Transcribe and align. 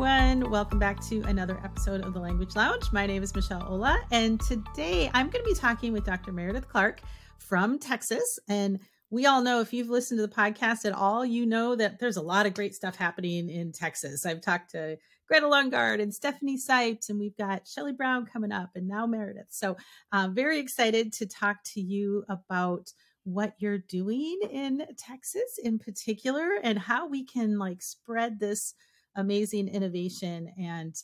everyone. 0.00 0.48
Welcome 0.48 0.78
back 0.78 1.04
to 1.08 1.22
another 1.22 1.58
episode 1.64 2.02
of 2.02 2.14
the 2.14 2.20
Language 2.20 2.54
Lounge. 2.54 2.92
My 2.92 3.04
name 3.04 3.24
is 3.24 3.34
Michelle 3.34 3.66
Ola, 3.68 3.98
and 4.12 4.40
today 4.40 5.10
I'm 5.12 5.28
going 5.28 5.44
to 5.44 5.50
be 5.50 5.58
talking 5.58 5.92
with 5.92 6.04
Dr. 6.04 6.30
Meredith 6.30 6.68
Clark 6.68 7.00
from 7.38 7.80
Texas. 7.80 8.38
And 8.48 8.78
we 9.10 9.26
all 9.26 9.42
know 9.42 9.60
if 9.60 9.72
you've 9.72 9.90
listened 9.90 10.18
to 10.18 10.26
the 10.28 10.32
podcast 10.32 10.84
at 10.84 10.92
all, 10.92 11.26
you 11.26 11.46
know 11.46 11.74
that 11.74 11.98
there's 11.98 12.16
a 12.16 12.22
lot 12.22 12.46
of 12.46 12.54
great 12.54 12.76
stuff 12.76 12.94
happening 12.94 13.50
in 13.50 13.72
Texas. 13.72 14.24
I've 14.24 14.40
talked 14.40 14.70
to 14.70 14.98
Greta 15.26 15.46
Lundgaard 15.46 16.00
and 16.00 16.14
Stephanie 16.14 16.58
Sipes, 16.58 17.08
and 17.08 17.18
we've 17.18 17.36
got 17.36 17.66
Shelly 17.66 17.92
Brown 17.92 18.24
coming 18.24 18.52
up, 18.52 18.70
and 18.76 18.86
now 18.86 19.04
Meredith. 19.04 19.48
So, 19.50 19.76
uh, 20.12 20.28
very 20.30 20.60
excited 20.60 21.12
to 21.14 21.26
talk 21.26 21.56
to 21.74 21.80
you 21.80 22.22
about 22.28 22.92
what 23.24 23.54
you're 23.58 23.78
doing 23.78 24.38
in 24.48 24.86
Texas 24.96 25.58
in 25.60 25.80
particular 25.80 26.52
and 26.62 26.78
how 26.78 27.08
we 27.08 27.24
can 27.24 27.58
like 27.58 27.82
spread 27.82 28.38
this 28.38 28.74
amazing 29.18 29.68
innovation 29.68 30.50
and 30.58 30.94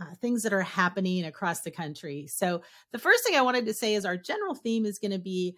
uh, 0.00 0.14
things 0.20 0.42
that 0.42 0.52
are 0.52 0.62
happening 0.62 1.24
across 1.24 1.62
the 1.62 1.70
country. 1.70 2.26
So 2.26 2.62
the 2.92 2.98
first 2.98 3.24
thing 3.24 3.36
I 3.36 3.42
wanted 3.42 3.66
to 3.66 3.74
say 3.74 3.94
is 3.94 4.04
our 4.04 4.16
general 4.16 4.54
theme 4.54 4.84
is 4.84 4.98
going 4.98 5.12
to 5.12 5.18
be 5.18 5.56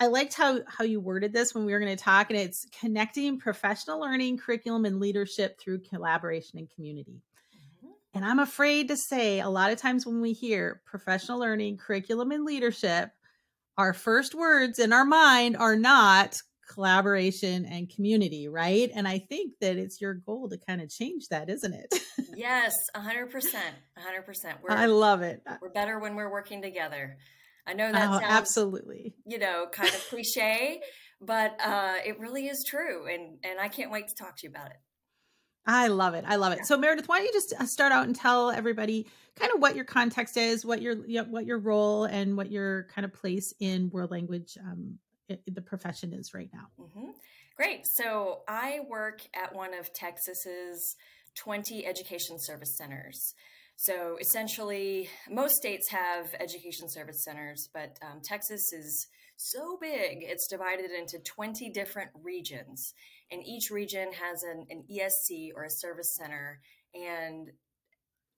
I 0.00 0.06
liked 0.06 0.32
how 0.32 0.60
how 0.66 0.84
you 0.84 0.98
worded 0.98 1.32
this 1.32 1.54
when 1.54 1.66
we 1.66 1.72
were 1.72 1.78
going 1.78 1.94
to 1.94 2.02
talk 2.02 2.30
and 2.30 2.38
it's 2.38 2.66
connecting 2.80 3.38
professional 3.38 4.00
learning, 4.00 4.38
curriculum 4.38 4.86
and 4.86 4.98
leadership 4.98 5.60
through 5.60 5.80
collaboration 5.80 6.58
and 6.58 6.70
community. 6.74 7.20
Mm-hmm. 7.54 7.92
And 8.14 8.24
I'm 8.24 8.38
afraid 8.38 8.88
to 8.88 8.96
say 8.96 9.40
a 9.40 9.48
lot 9.48 9.72
of 9.72 9.78
times 9.78 10.06
when 10.06 10.22
we 10.22 10.32
hear 10.32 10.80
professional 10.86 11.38
learning, 11.38 11.76
curriculum 11.76 12.30
and 12.30 12.44
leadership, 12.44 13.10
our 13.76 13.92
first 13.92 14.34
words 14.34 14.78
in 14.78 14.92
our 14.92 15.04
mind 15.04 15.56
are 15.56 15.76
not 15.76 16.40
collaboration 16.68 17.64
and 17.66 17.88
community, 17.88 18.48
right? 18.48 18.90
And 18.94 19.06
I 19.06 19.18
think 19.18 19.54
that 19.60 19.76
it's 19.76 20.00
your 20.00 20.14
goal 20.14 20.48
to 20.48 20.58
kind 20.58 20.80
of 20.80 20.90
change 20.90 21.28
that, 21.28 21.48
isn't 21.48 21.72
it? 21.72 21.94
yes, 22.36 22.74
100%. 22.96 23.30
100%. 23.30 24.54
We're, 24.62 24.70
I 24.70 24.86
love 24.86 25.22
it. 25.22 25.42
We're 25.60 25.70
better 25.70 25.98
when 25.98 26.14
we're 26.16 26.30
working 26.30 26.62
together. 26.62 27.16
I 27.66 27.72
know 27.72 27.90
that 27.90 28.08
oh, 28.08 28.12
sounds 28.18 28.24
absolutely, 28.28 29.14
you 29.24 29.38
know, 29.38 29.66
kind 29.72 29.88
of 29.88 30.06
cliche, 30.10 30.82
but 31.20 31.58
uh, 31.64 31.94
it 32.04 32.20
really 32.20 32.46
is 32.46 32.62
true. 32.68 33.06
And, 33.06 33.38
and 33.42 33.58
I 33.58 33.68
can't 33.68 33.90
wait 33.90 34.08
to 34.08 34.14
talk 34.14 34.36
to 34.36 34.46
you 34.46 34.50
about 34.50 34.70
it. 34.70 34.76
I 35.66 35.86
love 35.88 36.14
it. 36.14 36.24
I 36.26 36.36
love 36.36 36.52
it. 36.52 36.58
Yeah. 36.58 36.64
So 36.64 36.76
Meredith, 36.76 37.08
why 37.08 37.18
don't 37.18 37.26
you 37.26 37.32
just 37.32 37.54
uh, 37.58 37.64
start 37.64 37.90
out 37.90 38.06
and 38.06 38.14
tell 38.14 38.50
everybody 38.50 39.06
kind 39.36 39.50
of 39.54 39.60
what 39.60 39.74
your 39.74 39.86
context 39.86 40.36
is, 40.36 40.64
what 40.64 40.82
your 40.82 40.96
what 41.24 41.46
your 41.46 41.58
role 41.58 42.04
and 42.04 42.36
what 42.36 42.50
your 42.50 42.86
kind 42.94 43.04
of 43.04 43.14
place 43.14 43.54
in 43.60 43.88
world 43.90 44.10
language 44.10 44.58
um, 44.60 44.98
the 45.28 45.62
profession 45.62 46.12
is 46.12 46.34
right 46.34 46.50
now. 46.52 46.68
Mm-hmm. 46.80 47.10
Great. 47.56 47.80
So 47.96 48.40
I 48.48 48.80
work 48.88 49.20
at 49.34 49.54
one 49.54 49.74
of 49.74 49.92
Texas's 49.92 50.96
20 51.36 51.86
education 51.86 52.36
service 52.38 52.76
centers. 52.76 53.34
So 53.76 54.16
essentially, 54.20 55.08
most 55.28 55.56
states 55.56 55.90
have 55.90 56.34
education 56.38 56.88
service 56.88 57.24
centers, 57.24 57.68
but 57.72 57.96
um, 58.02 58.20
Texas 58.22 58.72
is 58.72 59.08
so 59.36 59.76
big, 59.80 60.18
it's 60.22 60.46
divided 60.48 60.90
into 60.92 61.18
20 61.18 61.70
different 61.70 62.10
regions. 62.22 62.94
And 63.32 63.42
each 63.44 63.70
region 63.70 64.12
has 64.12 64.42
an, 64.44 64.66
an 64.70 64.84
ESC 64.90 65.50
or 65.56 65.64
a 65.64 65.70
service 65.70 66.14
center, 66.20 66.60
and 66.94 67.48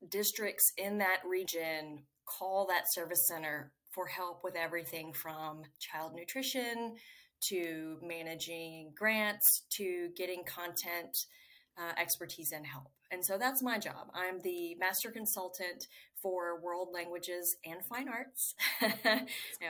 districts 0.09 0.73
in 0.79 0.99
that 0.99 1.21
region 1.29 2.05
call 2.27 2.67
that 2.67 2.85
service 2.93 3.27
center 3.29 3.73
for 3.97 4.07
help 4.07 4.45
with 4.45 4.55
everything 4.55 5.13
from 5.15 5.63
child 5.81 6.15
nutrition 6.15 6.95
to 7.41 7.97
managing 8.03 8.93
grants 8.95 9.63
to 9.71 10.11
getting 10.15 10.45
content 10.45 11.27
uh, 11.79 11.93
expertise 11.99 12.53
and 12.53 12.67
help. 12.67 12.91
And 13.11 13.25
so 13.25 13.39
that's 13.39 13.63
my 13.63 13.79
job. 13.79 14.11
I'm 14.15 14.41
the 14.43 14.75
master 14.75 15.11
consultant 15.11 15.89
for 16.21 16.61
world 16.61 16.89
languages 16.93 17.57
and 17.65 17.85
fine 17.85 18.09
arts. 18.09 18.55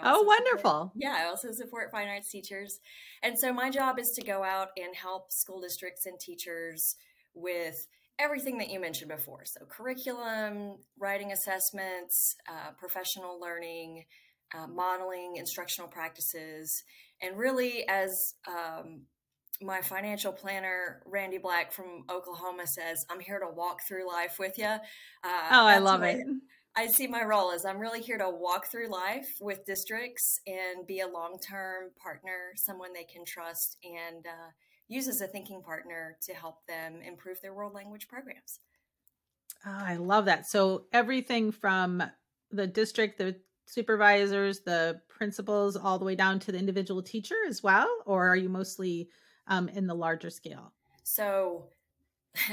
oh, 0.02 0.22
wonderful. 0.22 0.90
Support, 0.90 0.90
yeah, 0.96 1.16
I 1.18 1.26
also 1.26 1.52
support 1.52 1.92
fine 1.92 2.08
arts 2.08 2.30
teachers. 2.30 2.80
And 3.22 3.38
so 3.38 3.52
my 3.52 3.70
job 3.70 3.98
is 3.98 4.10
to 4.16 4.22
go 4.22 4.42
out 4.42 4.68
and 4.76 4.94
help 4.96 5.30
school 5.30 5.60
districts 5.60 6.06
and 6.06 6.18
teachers 6.18 6.96
with 7.34 7.86
everything 8.18 8.58
that 8.58 8.70
you 8.70 8.80
mentioned 8.80 9.10
before. 9.10 9.44
So, 9.44 9.60
curriculum, 9.66 10.78
writing 10.98 11.32
assessments, 11.32 12.36
uh, 12.48 12.72
professional 12.78 13.40
learning, 13.40 14.04
uh, 14.56 14.66
modeling, 14.66 15.36
instructional 15.36 15.88
practices, 15.88 16.84
and 17.20 17.38
really, 17.38 17.86
as 17.88 18.34
um, 18.48 19.02
my 19.62 19.80
financial 19.80 20.32
planner, 20.32 21.02
Randy 21.06 21.38
Black 21.38 21.72
from 21.72 22.04
Oklahoma, 22.10 22.66
says, 22.66 23.06
I'm 23.10 23.20
here 23.20 23.38
to 23.38 23.48
walk 23.48 23.80
through 23.86 24.06
life 24.06 24.36
with 24.38 24.58
you. 24.58 24.66
Uh, 24.66 25.48
oh, 25.50 25.66
I 25.66 25.78
love 25.78 26.02
it. 26.02 26.26
I 26.78 26.88
see 26.88 27.06
my 27.06 27.24
role 27.24 27.52
as 27.52 27.64
I'm 27.64 27.78
really 27.78 28.02
here 28.02 28.18
to 28.18 28.28
walk 28.28 28.66
through 28.66 28.88
life 28.88 29.38
with 29.40 29.64
districts 29.64 30.40
and 30.46 30.86
be 30.86 31.00
a 31.00 31.08
long 31.08 31.38
term 31.38 31.90
partner, 32.02 32.52
someone 32.56 32.92
they 32.92 33.04
can 33.04 33.24
trust, 33.24 33.78
and 33.82 34.26
uh, 34.26 34.50
use 34.88 35.08
as 35.08 35.20
a 35.20 35.26
thinking 35.26 35.62
partner 35.62 36.16
to 36.22 36.34
help 36.34 36.66
them 36.66 37.00
improve 37.06 37.40
their 37.42 37.54
world 37.54 37.74
language 37.74 38.08
programs. 38.08 38.60
Oh, 39.64 39.70
I 39.70 39.96
love 39.96 40.26
that. 40.26 40.46
So 40.46 40.86
everything 40.92 41.50
from 41.50 42.02
the 42.50 42.66
district, 42.66 43.18
the 43.18 43.36
supervisors, 43.66 44.60
the 44.60 45.00
principals, 45.08 45.76
all 45.76 45.98
the 45.98 46.04
way 46.04 46.14
down 46.14 46.38
to 46.40 46.52
the 46.52 46.58
individual 46.58 47.02
teacher 47.02 47.36
as 47.48 47.62
well, 47.62 47.88
or 48.06 48.28
are 48.28 48.36
you 48.36 48.48
mostly 48.48 49.08
um, 49.48 49.68
in 49.68 49.86
the 49.86 49.94
larger 49.94 50.30
scale? 50.30 50.72
So. 51.04 51.68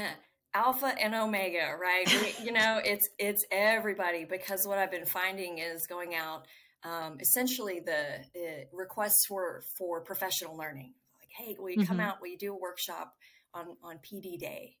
alpha 0.56 0.94
and 1.00 1.16
omega 1.16 1.74
right 1.80 2.06
we, 2.06 2.44
you 2.44 2.52
know 2.52 2.80
it's 2.84 3.08
it's 3.18 3.44
everybody 3.50 4.24
because 4.24 4.64
what 4.64 4.78
i've 4.78 4.90
been 4.90 5.04
finding 5.04 5.58
is 5.58 5.86
going 5.88 6.14
out 6.14 6.46
um, 6.84 7.16
essentially 7.18 7.80
the 7.84 8.20
uh, 8.40 8.64
requests 8.72 9.26
for 9.26 9.62
for 9.76 10.00
professional 10.02 10.56
learning 10.56 10.94
hey, 11.36 11.56
will 11.58 11.70
you 11.70 11.78
mm-hmm. 11.78 11.88
come 11.88 12.00
out? 12.00 12.20
Will 12.20 12.28
you 12.28 12.38
do 12.38 12.52
a 12.52 12.58
workshop 12.58 13.14
on, 13.52 13.76
on 13.82 13.98
PD 13.98 14.38
day? 14.38 14.76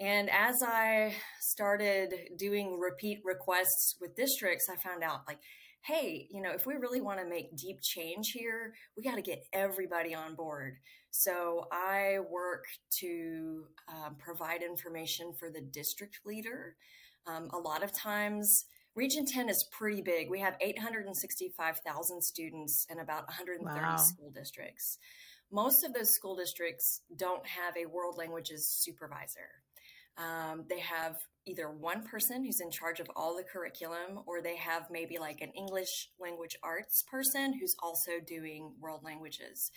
And 0.00 0.30
as 0.30 0.62
I 0.62 1.14
started 1.40 2.14
doing 2.36 2.78
repeat 2.78 3.20
requests 3.24 3.96
with 4.00 4.16
districts, 4.16 4.68
I 4.70 4.76
found 4.76 5.04
out 5.04 5.20
like, 5.28 5.38
hey, 5.82 6.26
you 6.30 6.40
know, 6.40 6.52
if 6.52 6.66
we 6.66 6.74
really 6.74 7.00
want 7.00 7.20
to 7.20 7.28
make 7.28 7.56
deep 7.56 7.80
change 7.82 8.30
here, 8.30 8.74
we 8.96 9.02
got 9.02 9.16
to 9.16 9.22
get 9.22 9.44
everybody 9.52 10.14
on 10.14 10.34
board. 10.34 10.76
So 11.10 11.66
I 11.70 12.18
work 12.30 12.64
to 13.00 13.64
um, 13.88 14.16
provide 14.18 14.62
information 14.62 15.32
for 15.38 15.50
the 15.50 15.60
district 15.60 16.20
leader. 16.24 16.76
Um, 17.26 17.48
a 17.52 17.58
lot 17.58 17.84
of 17.84 17.92
times, 17.92 18.66
Region 18.94 19.24
10 19.24 19.48
is 19.48 19.64
pretty 19.70 20.02
big. 20.02 20.30
We 20.30 20.40
have 20.40 20.56
865,000 20.60 22.22
students 22.22 22.86
and 22.90 23.00
about 23.00 23.26
130 23.28 23.80
wow. 23.80 23.96
school 23.96 24.30
districts 24.34 24.98
most 25.52 25.84
of 25.84 25.92
those 25.92 26.10
school 26.10 26.34
districts 26.34 27.02
don't 27.14 27.46
have 27.46 27.74
a 27.76 27.86
world 27.86 28.16
languages 28.16 28.66
supervisor. 28.80 29.62
Um, 30.16 30.64
they 30.68 30.80
have 30.80 31.16
either 31.46 31.70
one 31.70 32.02
person 32.02 32.44
who's 32.44 32.60
in 32.60 32.70
charge 32.70 33.00
of 33.00 33.08
all 33.16 33.36
the 33.36 33.44
curriculum, 33.44 34.20
or 34.26 34.42
they 34.42 34.56
have 34.56 34.88
maybe 34.90 35.18
like 35.18 35.40
an 35.40 35.52
English 35.56 36.08
language 36.20 36.56
arts 36.62 37.02
person 37.10 37.54
who's 37.58 37.74
also 37.82 38.12
doing 38.26 38.72
world 38.80 39.02
languages. 39.04 39.70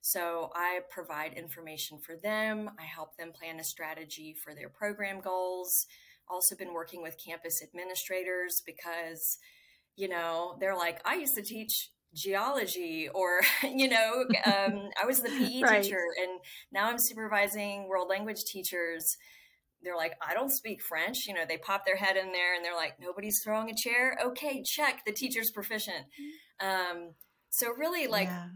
So 0.00 0.50
I 0.54 0.80
provide 0.90 1.32
information 1.32 1.98
for 1.98 2.16
them. 2.16 2.70
I 2.78 2.84
help 2.84 3.16
them 3.16 3.32
plan 3.32 3.58
a 3.58 3.64
strategy 3.64 4.34
for 4.44 4.54
their 4.54 4.68
program 4.68 5.20
goals. 5.20 5.86
Also, 6.28 6.56
been 6.56 6.74
working 6.74 7.02
with 7.02 7.16
campus 7.24 7.62
administrators 7.62 8.62
because, 8.64 9.38
you 9.96 10.08
know, 10.08 10.56
they're 10.60 10.76
like, 10.76 11.00
I 11.06 11.16
used 11.16 11.34
to 11.36 11.42
teach 11.42 11.90
geology 12.14 13.08
or 13.12 13.40
you 13.62 13.88
know 13.88 14.24
um, 14.46 14.88
i 15.02 15.06
was 15.06 15.20
the 15.20 15.28
pe 15.28 15.60
right. 15.62 15.82
teacher 15.82 16.00
and 16.20 16.40
now 16.72 16.88
i'm 16.88 16.98
supervising 16.98 17.88
world 17.88 18.08
language 18.08 18.44
teachers. 18.44 19.16
They're 19.82 19.96
like 19.96 20.14
i 20.26 20.32
don't 20.32 20.50
speak 20.50 20.80
french 20.80 21.26
you 21.26 21.34
know 21.34 21.44
they 21.46 21.58
pop 21.58 21.84
their 21.84 21.96
head 21.96 22.16
in 22.16 22.32
there 22.32 22.54
and 22.54 22.64
they're 22.64 22.74
like 22.74 22.94
nobody's 22.98 23.40
throwing 23.44 23.68
a 23.68 23.74
chair? 23.76 24.16
Okay 24.24 24.62
check 24.62 25.02
the 25.04 25.12
teacher's 25.12 25.50
proficient. 25.50 26.06
Um, 26.60 27.10
so 27.50 27.70
really 27.76 28.06
like 28.06 28.28
yeah. 28.28 28.46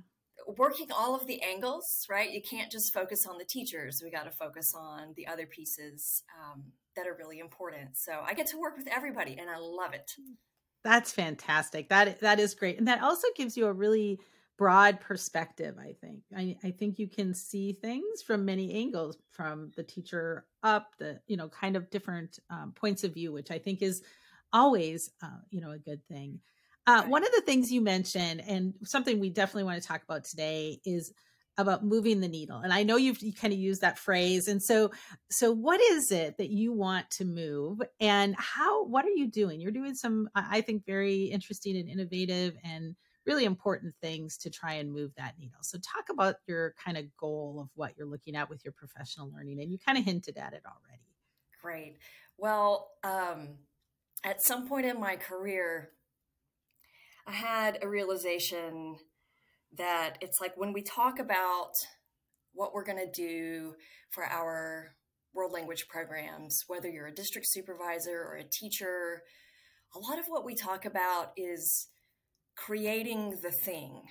working 0.56 0.88
all 0.91 1.15
of 1.15 1.27
the 1.27 1.43
angles 1.43 2.06
right? 2.09 2.31
You 2.31 2.41
can't 2.41 2.73
just 2.73 2.94
focus 2.94 3.27
on 3.27 3.37
the 3.37 3.44
teachers 3.44 4.00
we 4.03 4.11
got 4.11 4.25
to 4.25 4.31
focus 4.31 4.73
on 4.75 5.12
the 5.17 5.27
other 5.27 5.47
pieces 5.47 6.23
um, 6.41 6.73
that 6.97 7.06
are 7.06 7.17
really 7.19 7.41
important. 7.41 7.99
So 7.99 8.12
i 8.25 8.33
get 8.33 8.47
to 8.49 8.59
work 8.59 8.79
with 8.79 8.88
everybody 8.88 9.37
and 9.38 9.50
i 9.50 9.59
love 9.59 9.93
it 9.93 10.11
that's 10.85 11.13
fantastic. 11.13 11.89
That 11.89 12.21
that 12.21 12.41
is 12.41 12.55
great. 12.55 12.79
And 12.79 12.89
that 12.89 13.03
also 13.03 13.27
gives 13.37 13.57
you 13.57 13.67
a 13.67 13.73
really 13.73 14.21
broad 14.59 15.01
perspective, 15.01 15.77
I 15.79 15.95
think. 16.01 16.21
I, 16.37 16.57
I 16.65 16.73
think 16.73 16.99
you 16.99 17.09
can 17.09 17.33
see 17.33 17.75
things 17.75 18.23
from 18.23 18.45
many 18.45 18.75
angles 18.75 19.17
from 19.31 19.71
the 19.77 19.85
teacher 19.85 20.47
up, 20.65 20.95
the, 20.99 21.21
you 21.29 21.37
know, 21.37 21.49
kind 21.49 21.77
of 21.77 21.89
different 21.91 22.41
um, 22.51 22.73
points 22.75 23.05
of 23.05 23.15
view, 23.15 23.33
which 23.33 23.53
I 23.53 23.59
think 23.59 23.83
is 23.83 24.03
always, 24.53 25.11
uh, 25.23 25.39
you 25.51 25.61
know, 25.61 25.71
a 25.71 25.79
good 25.79 26.05
thing. 26.09 26.41
Uh, 26.89 27.05
one 27.05 27.23
of 27.23 27.31
the 27.37 27.43
things 27.43 27.71
you 27.71 27.81
mentioned, 27.81 28.43
and 28.49 28.75
something 28.83 29.21
we 29.21 29.31
definitely 29.31 29.65
want 29.65 29.81
to 29.81 29.87
talk 29.87 30.03
about 30.03 30.25
today, 30.25 30.81
is 30.85 31.13
about 31.59 31.85
moving 31.85 32.21
the 32.21 32.29
needle 32.29 32.59
and 32.59 32.73
i 32.73 32.83
know 32.83 32.97
you've 32.97 33.21
you 33.21 33.33
kind 33.33 33.53
of 33.53 33.59
used 33.59 33.83
that 33.83 33.99
phrase 33.99 34.49
and 34.49 34.63
so 34.63 34.91
so 35.31 35.53
what 35.53 35.81
is 35.81 36.11
it 36.11 36.39
that 36.39 36.51
you 36.51 36.73
want 36.73 37.11
to 37.11 37.25
move 37.25 37.83
and 38.01 38.35
how 38.39 38.85
what 38.85 39.05
are 39.05 39.11
you 39.11 39.27
doing? 39.27 39.61
You're 39.61 39.73
doing 39.73 39.95
some 39.95 40.29
i 40.35 40.61
think 40.61 40.87
very 40.87 41.25
interesting 41.25 41.77
and 41.77 41.89
innovative 41.89 42.57
and 42.65 42.97
really 43.27 43.45
important 43.45 43.95
things 44.01 44.39
to 44.39 44.49
try 44.49 44.75
and 44.75 44.91
move 44.91 45.13
that 45.19 45.35
needle. 45.39 45.59
So 45.61 45.77
talk 45.79 46.09
about 46.11 46.37
your 46.47 46.75
kind 46.83 46.97
of 46.97 47.15
goal 47.19 47.59
of 47.61 47.69
what 47.75 47.93
you're 47.95 48.07
looking 48.07 48.35
at 48.35 48.49
with 48.49 48.65
your 48.65 48.73
professional 48.73 49.31
learning 49.31 49.61
and 49.61 49.71
you 49.71 49.79
kind 49.79 49.99
of 49.99 50.05
hinted 50.05 50.39
at 50.39 50.55
it 50.55 50.63
already. 50.65 51.03
Great. 51.61 51.99
Well 52.39 52.93
um 53.05 53.59
at 54.25 54.43
some 54.43 54.67
point 54.67 54.87
in 54.87 54.99
my 54.99 55.17
career 55.17 55.91
i 57.27 57.33
had 57.33 57.79
a 57.83 57.89
realization 57.89 58.97
that 59.76 60.19
it's 60.20 60.41
like 60.41 60.56
when 60.56 60.73
we 60.73 60.82
talk 60.82 61.19
about 61.19 61.73
what 62.53 62.73
we're 62.73 62.85
going 62.85 62.99
to 62.99 63.11
do 63.11 63.75
for 64.11 64.25
our 64.25 64.94
world 65.35 65.53
language 65.53 65.87
programs, 65.88 66.65
whether 66.67 66.88
you're 66.88 67.06
a 67.06 67.15
district 67.15 67.47
supervisor 67.49 68.23
or 68.23 68.37
a 68.37 68.44
teacher, 68.44 69.23
a 69.94 69.99
lot 69.99 70.19
of 70.19 70.26
what 70.26 70.44
we 70.44 70.55
talk 70.55 70.85
about 70.85 71.32
is 71.37 71.88
creating 72.56 73.38
the 73.43 73.50
thing. 73.50 74.03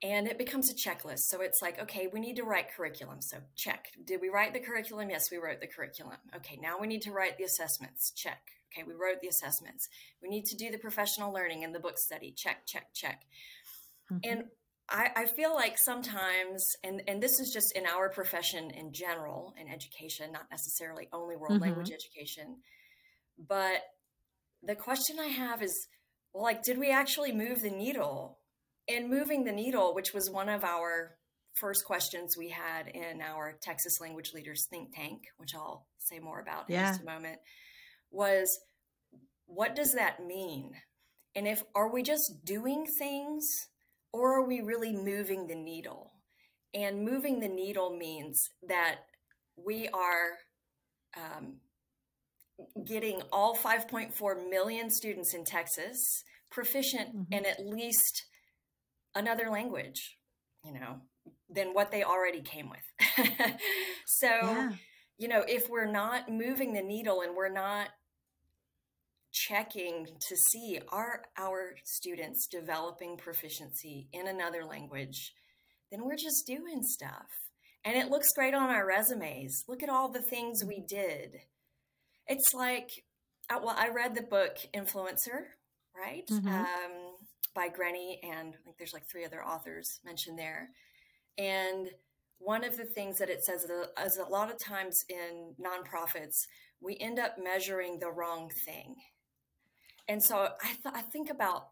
And 0.00 0.28
it 0.28 0.38
becomes 0.38 0.70
a 0.70 0.74
checklist. 0.74 1.22
So 1.22 1.40
it's 1.40 1.60
like, 1.60 1.82
okay, 1.82 2.06
we 2.12 2.20
need 2.20 2.36
to 2.36 2.44
write 2.44 2.72
curriculum. 2.74 3.20
So 3.20 3.38
check. 3.56 3.86
Did 4.06 4.20
we 4.20 4.28
write 4.28 4.54
the 4.54 4.60
curriculum? 4.60 5.10
Yes, 5.10 5.24
we 5.30 5.38
wrote 5.38 5.60
the 5.60 5.66
curriculum. 5.66 6.18
Okay, 6.36 6.56
now 6.62 6.78
we 6.80 6.86
need 6.86 7.02
to 7.02 7.10
write 7.10 7.36
the 7.36 7.44
assessments. 7.44 8.12
Check. 8.14 8.40
Okay, 8.72 8.86
we 8.86 8.94
wrote 8.94 9.20
the 9.20 9.28
assessments. 9.28 9.88
We 10.22 10.28
need 10.28 10.44
to 10.46 10.56
do 10.56 10.70
the 10.70 10.78
professional 10.78 11.32
learning 11.32 11.64
and 11.64 11.74
the 11.74 11.80
book 11.80 11.98
study. 11.98 12.32
Check, 12.36 12.64
check, 12.66 12.94
check. 12.94 13.22
Mm-hmm. 14.12 14.30
And 14.30 14.44
I, 14.90 15.10
I 15.14 15.26
feel 15.26 15.54
like 15.54 15.76
sometimes, 15.78 16.64
and, 16.82 17.02
and 17.06 17.22
this 17.22 17.40
is 17.40 17.50
just 17.52 17.76
in 17.76 17.84
our 17.86 18.08
profession 18.08 18.70
in 18.70 18.92
general, 18.92 19.54
in 19.60 19.68
education, 19.68 20.32
not 20.32 20.50
necessarily 20.50 21.08
only 21.12 21.36
world 21.36 21.52
mm-hmm. 21.52 21.62
language 21.62 21.92
education, 21.92 22.56
but 23.38 23.82
the 24.62 24.74
question 24.74 25.18
I 25.20 25.26
have 25.26 25.62
is, 25.62 25.88
well, 26.32 26.42
like, 26.42 26.62
did 26.62 26.78
we 26.78 26.90
actually 26.90 27.32
move 27.32 27.60
the 27.60 27.70
needle? 27.70 28.38
And 28.88 29.10
moving 29.10 29.44
the 29.44 29.52
needle, 29.52 29.94
which 29.94 30.14
was 30.14 30.30
one 30.30 30.48
of 30.48 30.64
our 30.64 31.18
first 31.56 31.84
questions 31.84 32.36
we 32.38 32.48
had 32.48 32.88
in 32.88 33.20
our 33.20 33.58
Texas 33.60 34.00
Language 34.00 34.32
Leaders 34.32 34.66
think 34.70 34.94
tank, 34.94 35.24
which 35.36 35.54
I'll 35.54 35.86
say 35.98 36.18
more 36.18 36.40
about 36.40 36.64
yeah. 36.68 36.80
in 36.80 36.86
just 36.86 37.02
a 37.02 37.04
moment, 37.04 37.38
was 38.10 38.58
what 39.46 39.74
does 39.74 39.92
that 39.92 40.24
mean? 40.24 40.72
And 41.34 41.46
if 41.46 41.62
are 41.74 41.92
we 41.92 42.02
just 42.02 42.44
doing 42.44 42.86
things 42.98 43.44
or 44.12 44.38
are 44.38 44.46
we 44.46 44.60
really 44.60 44.92
moving 44.92 45.46
the 45.46 45.54
needle? 45.54 46.12
And 46.74 47.04
moving 47.04 47.40
the 47.40 47.48
needle 47.48 47.96
means 47.96 48.50
that 48.68 48.96
we 49.56 49.88
are 49.88 50.38
um, 51.16 51.56
getting 52.84 53.22
all 53.32 53.56
5.4 53.56 54.50
million 54.50 54.90
students 54.90 55.34
in 55.34 55.44
Texas 55.44 56.22
proficient 56.50 57.14
mm-hmm. 57.14 57.32
in 57.32 57.46
at 57.46 57.64
least 57.64 58.26
another 59.14 59.50
language, 59.50 60.18
you 60.64 60.72
know, 60.72 61.00
than 61.48 61.68
what 61.68 61.90
they 61.90 62.02
already 62.02 62.42
came 62.42 62.70
with. 62.70 63.28
so, 64.06 64.28
yeah. 64.28 64.72
you 65.18 65.28
know, 65.28 65.44
if 65.48 65.68
we're 65.68 65.90
not 65.90 66.30
moving 66.30 66.72
the 66.72 66.82
needle 66.82 67.22
and 67.22 67.34
we're 67.34 67.52
not 67.52 67.88
checking 69.46 70.06
to 70.06 70.36
see 70.36 70.80
are 70.90 71.22
our 71.36 71.74
students 71.84 72.46
developing 72.46 73.16
proficiency 73.16 74.08
in 74.12 74.26
another 74.26 74.64
language, 74.64 75.32
then 75.90 76.04
we're 76.04 76.16
just 76.16 76.46
doing 76.46 76.82
stuff. 76.82 77.26
And 77.84 77.96
it 77.96 78.10
looks 78.10 78.32
great 78.34 78.54
on 78.54 78.70
our 78.70 78.86
resumes. 78.86 79.64
Look 79.68 79.82
at 79.82 79.88
all 79.88 80.10
the 80.10 80.22
things 80.22 80.64
we 80.64 80.80
did. 80.80 81.36
It's 82.26 82.52
like, 82.52 82.90
uh, 83.48 83.60
well, 83.62 83.76
I 83.78 83.88
read 83.88 84.14
the 84.14 84.22
book 84.22 84.56
Influencer, 84.74 85.46
right? 85.96 86.26
Mm-hmm. 86.30 86.48
Um, 86.48 87.14
by 87.54 87.68
Grenny, 87.68 88.18
and 88.22 88.54
I 88.54 88.58
think 88.64 88.76
there's 88.78 88.92
like 88.92 89.08
three 89.10 89.24
other 89.24 89.42
authors 89.44 90.00
mentioned 90.04 90.38
there. 90.38 90.70
And 91.38 91.88
one 92.38 92.64
of 92.64 92.76
the 92.76 92.84
things 92.84 93.18
that 93.18 93.30
it 93.30 93.44
says 93.44 93.64
is 93.64 94.16
a 94.18 94.30
lot 94.30 94.50
of 94.50 94.58
times 94.58 94.96
in 95.08 95.54
nonprofits, 95.60 96.46
we 96.80 96.96
end 97.00 97.18
up 97.18 97.36
measuring 97.42 97.98
the 97.98 98.10
wrong 98.10 98.50
thing. 98.64 98.94
And 100.08 100.22
so 100.22 100.36
I, 100.36 100.68
th- 100.68 100.94
I 100.94 101.02
think 101.02 101.30
about 101.30 101.68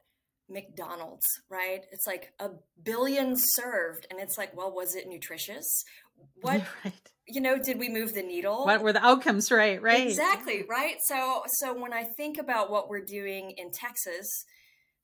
McDonald's, 0.49 1.27
right? 1.50 1.85
It's 1.91 2.06
like 2.06 2.33
a 2.38 2.50
billion 2.83 3.35
served, 3.37 4.06
and 4.11 4.21
it's 4.21 4.38
like, 4.38 4.56
well, 4.56 4.73
was 4.73 4.94
it 4.94 5.09
nutritious? 5.09 5.85
What, 6.41 6.62
right. 6.85 6.94
you 7.27 7.41
know, 7.41 7.59
did 7.59 7.79
we 7.79 7.88
move 7.88 8.15
the 8.15 8.23
needle? 8.23 8.65
What 8.65 8.83
were 8.83 8.93
the 8.93 9.05
outcomes? 9.05 9.50
Right, 9.50 9.81
right, 9.81 10.06
exactly, 10.06 10.65
right. 10.69 10.97
So, 11.05 11.43
so 11.59 11.75
when 11.79 11.93
I 11.93 12.05
think 12.05 12.38
about 12.38 12.71
what 12.71 12.88
we're 12.88 13.05
doing 13.05 13.53
in 13.56 13.71
Texas, 13.73 14.44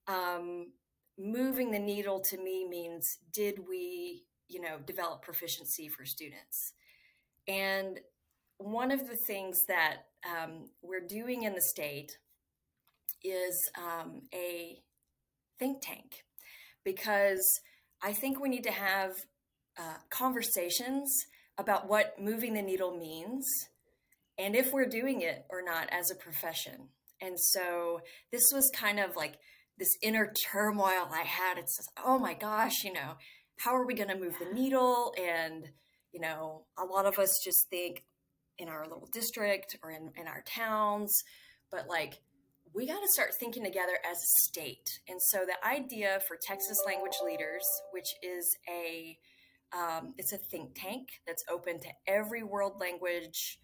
um, 0.07 0.73
moving 1.19 1.71
the 1.71 1.79
needle 1.79 2.21
to 2.31 2.37
me 2.37 2.67
means 2.69 3.19
did 3.33 3.61
we, 3.69 4.25
you 4.49 4.61
know, 4.61 4.79
develop 4.87 5.23
proficiency 5.23 5.89
for 5.89 6.05
students? 6.05 6.75
And 7.49 7.99
one 8.59 8.93
of 8.93 9.09
the 9.09 9.17
things 9.17 9.65
that 9.67 10.03
um, 10.25 10.71
we're 10.83 11.05
doing 11.05 11.43
in 11.43 11.55
the 11.55 11.61
state 11.61 12.19
is 13.25 13.71
um, 13.79 14.23
a 14.35 14.81
think 15.59 15.81
tank 15.81 16.25
because 16.85 17.61
I 18.03 18.13
think 18.13 18.41
we 18.41 18.49
need 18.49 18.65
to 18.65 18.73
have 18.73 19.13
uh, 19.79 19.99
conversations 20.11 21.11
about 21.59 21.89
what 21.89 22.21
moving 22.21 22.55
the 22.55 22.63
needle 22.63 22.97
means 22.97 23.47
and 24.39 24.57
if 24.57 24.73
we're 24.73 24.87
doing 24.87 25.21
it 25.21 25.45
or 25.51 25.63
not 25.63 25.89
as 25.91 26.11
a 26.11 26.17
profession. 26.17 26.89
And 27.21 27.39
so 27.39 28.01
this 28.33 28.51
was 28.53 28.71
kind 28.75 28.99
of 28.99 29.15
like 29.15 29.39
this 29.79 29.97
inner 30.03 30.33
turmoil 30.51 31.09
I 31.13 31.23
had. 31.25 31.59
It's 31.59 31.77
just, 31.77 31.91
oh 32.05 32.19
my 32.19 32.35
gosh, 32.35 32.83
you 32.85 32.93
know, 32.93 33.15
how 33.59 33.77
are 33.77 33.87
we 33.87 33.95
going 33.95 34.09
to 34.09 34.19
move 34.19 34.35
the 34.39 34.53
needle? 34.53 35.15
And, 35.21 35.69
you 36.13 36.21
know, 36.21 36.65
a 36.77 36.85
lot 36.85 37.07
of 37.07 37.19
us 37.19 37.41
just 37.45 37.69
think 37.71 38.05
in 38.59 38.69
our 38.69 38.85
little 38.85 39.09
district 39.13 39.77
or 39.83 39.91
in, 39.91 40.11
in 40.17 40.27
our 40.27 40.43
towns, 40.47 41.13
but 41.71 41.87
like 41.89 42.21
we 42.75 42.87
got 42.87 43.01
to 43.01 43.09
start 43.09 43.31
thinking 43.39 43.65
together 43.65 43.99
as 44.05 44.17
a 44.17 44.41
state. 44.49 45.01
And 45.09 45.21
so 45.21 45.41
the 45.47 45.67
idea 45.67 46.21
for 46.27 46.39
Texas 46.41 46.79
Language 46.87 47.17
Leaders, 47.25 47.65
which 47.93 48.09
is 48.23 48.57
a 48.69 49.19
um, 49.75 50.13
it's 50.19 50.33
a 50.33 50.37
think 50.37 50.75
tank 50.75 51.09
that's 51.27 51.43
open 51.51 51.81
to 51.81 51.89
every 52.07 52.43
world 52.43 52.79
language 52.79 53.59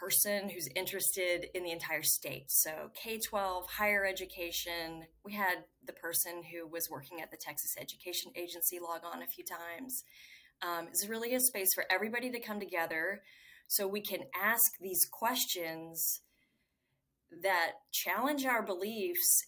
person 0.00 0.48
who's 0.48 0.68
interested 0.76 1.46
in 1.54 1.64
the 1.64 1.70
entire 1.70 2.02
state. 2.02 2.44
So 2.48 2.90
K 2.94 3.18
12, 3.18 3.66
higher 3.66 4.04
education. 4.06 5.06
We 5.24 5.32
had 5.32 5.64
the 5.86 5.92
person 5.94 6.42
who 6.52 6.68
was 6.68 6.88
working 6.90 7.20
at 7.20 7.30
the 7.30 7.38
Texas 7.38 7.74
Education 7.78 8.32
Agency 8.36 8.78
log 8.80 9.00
on 9.04 9.22
a 9.22 9.26
few 9.26 9.44
times. 9.44 10.04
Um, 10.62 10.88
it's 10.88 11.08
really 11.08 11.34
a 11.34 11.40
space 11.40 11.68
for 11.74 11.84
everybody 11.90 12.30
to 12.30 12.40
come 12.40 12.60
together 12.60 13.22
so 13.66 13.86
we 13.86 14.02
can 14.02 14.20
ask 14.40 14.78
these 14.80 15.00
questions 15.10 16.20
that 17.42 17.72
challenge 17.92 18.44
our 18.44 18.62
beliefs, 18.62 19.46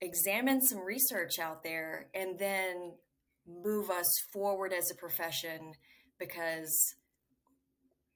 examine 0.00 0.60
some 0.60 0.80
research 0.80 1.38
out 1.38 1.62
there, 1.62 2.08
and 2.14 2.38
then 2.38 2.92
move 3.46 3.90
us 3.90 4.08
forward 4.32 4.72
as 4.72 4.90
a 4.90 4.94
profession 4.94 5.72
because 6.18 6.94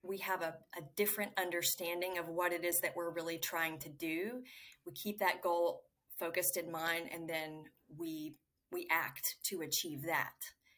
we 0.03 0.19
have 0.19 0.43
a, 0.43 0.55
a, 0.79 0.83
different 0.95 1.33
understanding 1.37 2.17
of 2.17 2.29
what 2.29 2.53
it 2.53 2.65
is 2.65 2.81
that 2.81 2.95
we're 2.95 3.11
really 3.11 3.39
trying 3.39 3.79
to 3.81 3.89
do. 3.89 4.43
We 4.87 4.93
keep 4.93 5.19
that 5.19 5.43
goal 5.43 5.83
focused 6.19 6.57
in 6.57 6.71
mind 6.71 7.09
and 7.13 7.29
then 7.29 7.65
we 7.97 8.35
we 8.73 8.87
act 8.91 9.37
to 9.45 9.61
achieve 9.63 10.03
that 10.07 10.35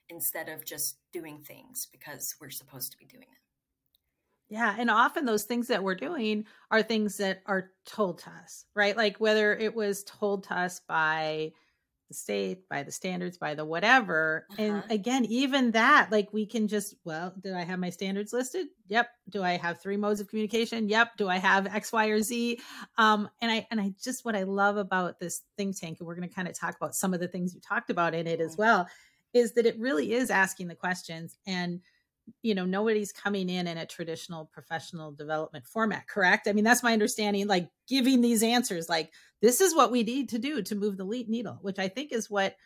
instead 0.09 0.49
of 0.49 0.65
just 0.65 0.99
doing 1.13 1.41
things 1.41 1.87
because 1.91 2.35
we're 2.41 2.51
supposed 2.51 2.93
to 2.93 2.99
be 2.99 3.07
doing 3.07 3.23
it. 3.23 3.48
Yeah. 4.49 4.75
And 4.79 4.91
often 4.91 5.27
those 5.27 5.45
things 5.45 5.69
that 5.69 5.83
we're 5.83 5.95
doing 5.95 6.47
are 6.71 6.83
things 6.83 7.19
that 7.19 7.43
are 7.47 7.71
told 7.85 8.21
to 8.21 8.31
us, 8.31 8.65
right? 8.75 8.97
Like 8.97 9.19
whether 9.19 9.55
it 9.55 9.75
was 9.75 10.05
told 10.05 10.45
to 10.45 10.59
us 10.59 10.81
by 10.89 11.53
the 12.09 12.15
state, 12.15 12.67
by 12.71 12.83
the 12.83 12.91
standards, 12.91 13.37
by 13.37 13.55
the 13.55 13.65
whatever. 13.65 14.47
Uh-huh. 14.53 14.63
And 14.63 14.83
again, 14.91 15.27
even 15.27 15.73
that, 15.73 16.09
like 16.11 16.33
we 16.33 16.47
can 16.47 16.67
just, 16.67 16.95
well, 17.05 17.35
did 17.39 17.53
I 17.53 17.65
have 17.65 17.79
my 17.79 17.91
standards 17.91 18.33
listed? 18.33 18.69
Yep. 18.89 19.09
Do 19.29 19.43
I 19.43 19.59
have 19.59 19.81
three 19.81 19.99
modes 19.99 20.21
of 20.21 20.29
communication? 20.29 20.89
Yep. 20.89 21.19
Do 21.19 21.29
I 21.29 21.37
have 21.37 21.67
X, 21.67 21.93
Y, 21.93 22.07
or 22.07 22.23
Z? 22.23 22.61
Um, 22.97 23.29
and 23.43 23.51
I 23.51 23.67
and 23.71 23.81
I 23.81 23.93
just 24.03 24.25
what 24.25 24.35
I 24.35 24.45
love 24.45 24.79
about 24.79 25.21
this 25.21 25.43
think 25.59 25.79
tank, 25.79 25.99
and 26.01 26.07
we're 26.07 26.15
gonna 26.15 26.29
kind 26.29 26.49
of 26.49 26.59
talk 26.59 26.75
about 26.77 26.95
some 26.95 27.13
of 27.13 27.21
the 27.21 27.29
things 27.29 27.55
you 27.55 27.61
talked 27.61 27.91
about 27.91 28.15
in 28.15 28.27
it 28.27 28.41
as 28.41 28.53
mm-hmm. 28.53 28.63
well, 28.63 28.89
is 29.35 29.53
that 29.53 29.67
it 29.67 29.79
really 29.79 30.15
is 30.15 30.31
asking 30.31 30.69
the 30.69 30.75
questions 30.75 31.37
and 31.47 31.81
you 32.43 32.55
know 32.55 32.65
nobody's 32.65 33.13
coming 33.13 33.49
in 33.49 33.67
in 33.67 33.79
a 33.79 33.87
traditional 33.87 34.47
professional 34.47 35.13
development 35.13 35.67
format 35.67 36.07
correct 36.09 36.49
i 36.49 36.53
mean 36.53 36.65
that's 36.65 36.83
my 36.83 36.93
understanding 36.93 37.47
like 37.47 37.69
giving 37.89 38.21
these 38.21 38.43
answers 38.43 38.89
like 38.89 39.13
this 39.41 39.61
is 39.61 39.75
what 39.75 39.91
we 39.91 40.03
need 40.03 40.29
to 40.29 40.39
do 40.39 40.63
to 40.63 40.75
move 40.75 40.97
the 40.97 41.05
lead 41.05 41.29
needle 41.29 41.59
which 41.63 41.79
i 41.79 41.89
think 41.89 42.13
is 42.13 42.31
what 42.31 42.57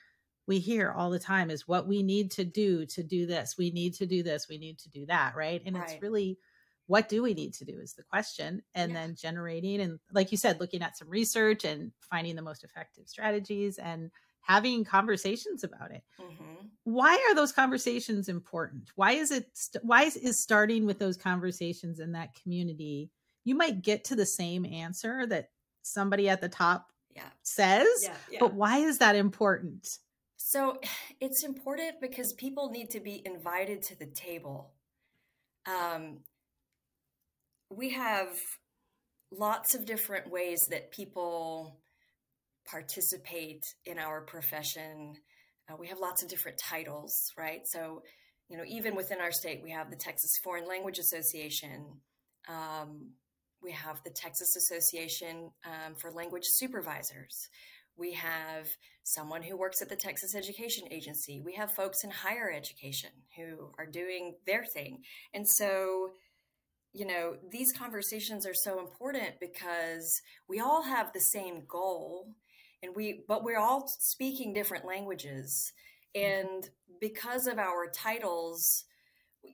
we 0.46 0.58
hear 0.58 0.90
all 0.90 1.10
the 1.10 1.18
time 1.18 1.50
is 1.50 1.68
what 1.68 1.86
we 1.86 2.02
need 2.02 2.32
to 2.32 2.44
do 2.44 2.84
to 2.86 3.02
do 3.02 3.26
this. 3.26 3.54
We 3.56 3.70
need 3.70 3.94
to 3.94 4.06
do 4.06 4.22
this. 4.22 4.48
We 4.48 4.58
need 4.58 4.78
to 4.80 4.90
do 4.90 5.06
that. 5.06 5.34
Right. 5.36 5.62
And 5.64 5.76
right. 5.76 5.88
it's 5.88 6.02
really 6.02 6.38
what 6.86 7.08
do 7.08 7.22
we 7.22 7.32
need 7.32 7.54
to 7.54 7.64
do 7.64 7.78
is 7.78 7.94
the 7.94 8.02
question. 8.02 8.62
And 8.74 8.92
yeah. 8.92 9.00
then 9.00 9.14
generating 9.14 9.80
and, 9.80 10.00
like 10.12 10.32
you 10.32 10.36
said, 10.36 10.60
looking 10.60 10.82
at 10.82 10.96
some 10.96 11.08
research 11.08 11.64
and 11.64 11.92
finding 12.00 12.34
the 12.34 12.42
most 12.42 12.64
effective 12.64 13.08
strategies 13.08 13.78
and 13.78 14.10
having 14.42 14.84
conversations 14.84 15.64
about 15.64 15.90
it. 15.90 16.02
Mm-hmm. 16.20 16.66
Why 16.84 17.14
are 17.28 17.34
those 17.34 17.52
conversations 17.52 18.28
important? 18.28 18.90
Why 18.96 19.12
is 19.12 19.30
it, 19.30 19.46
why 19.82 20.04
is, 20.04 20.16
is 20.16 20.38
starting 20.38 20.84
with 20.84 20.98
those 20.98 21.16
conversations 21.16 22.00
in 22.00 22.12
that 22.12 22.34
community? 22.42 23.10
You 23.44 23.54
might 23.54 23.82
get 23.82 24.04
to 24.04 24.16
the 24.16 24.26
same 24.26 24.66
answer 24.66 25.26
that 25.26 25.50
somebody 25.82 26.28
at 26.28 26.40
the 26.40 26.48
top 26.48 26.90
yeah. 27.14 27.22
says, 27.42 27.86
yeah, 28.02 28.14
yeah. 28.30 28.38
but 28.40 28.54
why 28.54 28.78
is 28.78 28.98
that 28.98 29.16
important? 29.16 29.98
So 30.36 30.80
it's 31.20 31.44
important 31.44 32.00
because 32.00 32.32
people 32.32 32.70
need 32.70 32.90
to 32.90 33.00
be 33.00 33.22
invited 33.24 33.82
to 33.82 33.98
the 33.98 34.06
table. 34.06 34.72
Um, 35.66 36.18
we 37.70 37.90
have 37.90 38.28
lots 39.30 39.74
of 39.74 39.86
different 39.86 40.30
ways 40.30 40.66
that 40.66 40.90
people 40.90 41.78
participate 42.66 43.64
in 43.84 43.98
our 43.98 44.22
profession. 44.22 45.14
Uh, 45.68 45.76
we 45.78 45.88
have 45.88 45.98
lots 45.98 46.22
of 46.22 46.28
different 46.28 46.58
titles, 46.58 47.32
right? 47.36 47.62
So, 47.66 48.02
you 48.48 48.56
know, 48.56 48.64
even 48.66 48.94
within 48.94 49.20
our 49.20 49.32
state, 49.32 49.60
we 49.62 49.70
have 49.70 49.90
the 49.90 49.96
Texas 49.96 50.32
Foreign 50.42 50.66
Language 50.66 50.98
Association. 50.98 52.00
Um, 52.48 53.12
we 53.62 53.72
have 53.72 54.00
the 54.04 54.10
Texas 54.10 54.56
Association 54.56 55.50
um, 55.64 55.94
for 55.94 56.10
Language 56.10 56.44
Supervisors. 56.44 57.48
We 57.96 58.14
have 58.14 58.66
someone 59.04 59.42
who 59.42 59.56
works 59.56 59.82
at 59.82 59.88
the 59.88 59.96
Texas 59.96 60.34
Education 60.34 60.88
Agency. 60.90 61.40
We 61.44 61.54
have 61.54 61.72
folks 61.72 62.04
in 62.04 62.10
higher 62.10 62.50
education 62.50 63.10
who 63.36 63.70
are 63.78 63.86
doing 63.86 64.34
their 64.46 64.64
thing. 64.64 65.02
And 65.34 65.46
so, 65.46 66.10
you 66.92 67.06
know, 67.06 67.36
these 67.50 67.72
conversations 67.72 68.46
are 68.46 68.54
so 68.54 68.80
important 68.80 69.40
because 69.40 70.20
we 70.48 70.60
all 70.60 70.82
have 70.82 71.12
the 71.12 71.20
same 71.20 71.62
goal 71.68 72.28
and 72.82 72.94
we 72.94 73.24
but 73.28 73.44
we're 73.44 73.58
all 73.58 73.86
speaking 73.86 74.52
different 74.52 74.84
languages. 74.84 75.72
Mm-hmm. 76.16 76.52
And 76.52 76.70
because 77.00 77.46
of 77.46 77.58
our 77.58 77.88
titles, 77.92 78.84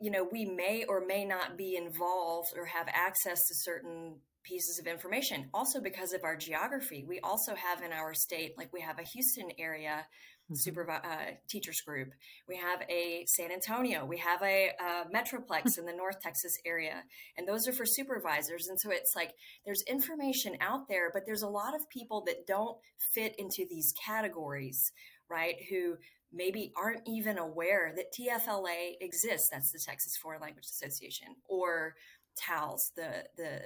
you 0.00 0.10
know, 0.10 0.28
we 0.30 0.44
may 0.44 0.84
or 0.88 1.04
may 1.04 1.24
not 1.24 1.56
be 1.56 1.76
involved 1.76 2.48
or 2.56 2.66
have 2.66 2.88
access 2.88 3.46
to 3.46 3.54
certain 3.54 4.16
pieces 4.44 4.78
of 4.78 4.86
information. 4.86 5.48
Also, 5.52 5.80
because 5.80 6.12
of 6.12 6.24
our 6.24 6.36
geography, 6.36 7.04
we 7.06 7.20
also 7.20 7.54
have 7.54 7.82
in 7.82 7.92
our 7.92 8.14
state, 8.14 8.54
like 8.56 8.72
we 8.72 8.80
have 8.80 8.98
a 8.98 9.02
Houston 9.02 9.50
area 9.58 10.06
mm-hmm. 10.52 10.90
uh, 10.90 11.34
teachers 11.48 11.80
group, 11.80 12.10
we 12.48 12.56
have 12.56 12.82
a 12.88 13.24
San 13.26 13.50
Antonio, 13.50 14.04
we 14.04 14.18
have 14.18 14.42
a, 14.42 14.70
a 14.80 15.04
Metroplex 15.14 15.78
in 15.78 15.84
the 15.84 15.92
North 15.92 16.20
Texas 16.20 16.56
area, 16.64 17.02
and 17.36 17.46
those 17.46 17.68
are 17.68 17.72
for 17.72 17.86
supervisors. 17.86 18.68
And 18.68 18.78
so 18.80 18.90
it's 18.90 19.14
like 19.14 19.32
there's 19.64 19.82
information 19.82 20.56
out 20.60 20.88
there, 20.88 21.10
but 21.12 21.24
there's 21.26 21.42
a 21.42 21.48
lot 21.48 21.74
of 21.74 21.88
people 21.90 22.22
that 22.26 22.46
don't 22.46 22.76
fit 23.12 23.34
into 23.38 23.64
these 23.68 23.92
categories, 24.04 24.92
right? 25.30 25.56
Who 25.70 25.96
maybe 26.32 26.72
aren't 26.76 27.02
even 27.06 27.38
aware 27.38 27.92
that 27.96 28.12
TFLA 28.12 28.94
exists. 29.00 29.48
That's 29.50 29.72
the 29.72 29.80
Texas 29.84 30.16
Foreign 30.16 30.40
Language 30.40 30.66
Association, 30.66 31.28
or 31.48 31.94
TALS, 32.36 32.92
the 32.96 33.24
the 33.36 33.60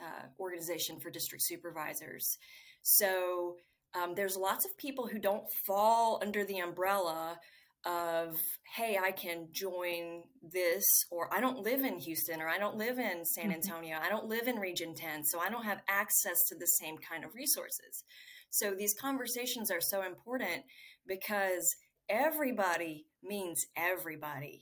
uh, 0.00 0.26
organization 0.38 1.00
for 1.00 1.10
district 1.10 1.42
supervisors. 1.42 2.38
So 2.82 3.56
um, 3.94 4.14
there's 4.14 4.36
lots 4.36 4.64
of 4.64 4.76
people 4.76 5.06
who 5.06 5.18
don't 5.18 5.44
fall 5.66 6.20
under 6.22 6.44
the 6.44 6.58
umbrella 6.58 7.38
of 7.86 8.36
hey 8.74 8.98
i 9.02 9.12
can 9.12 9.46
join 9.52 10.22
this 10.52 10.84
or 11.10 11.32
i 11.32 11.40
don't 11.40 11.60
live 11.60 11.80
in 11.80 11.96
houston 11.98 12.40
or 12.40 12.48
i 12.48 12.58
don't 12.58 12.76
live 12.76 12.98
in 12.98 13.24
san 13.24 13.44
mm-hmm. 13.44 13.52
antonio 13.52 13.96
i 14.02 14.08
don't 14.08 14.26
live 14.26 14.48
in 14.48 14.56
region 14.56 14.94
10 14.94 15.24
so 15.24 15.38
i 15.38 15.48
don't 15.48 15.64
have 15.64 15.80
access 15.88 16.36
to 16.48 16.56
the 16.56 16.66
same 16.66 16.96
kind 16.98 17.24
of 17.24 17.34
resources 17.34 18.02
so 18.50 18.74
these 18.74 18.94
conversations 19.00 19.70
are 19.70 19.80
so 19.80 20.02
important 20.04 20.64
because 21.06 21.76
everybody 22.08 23.06
means 23.22 23.64
everybody 23.76 24.60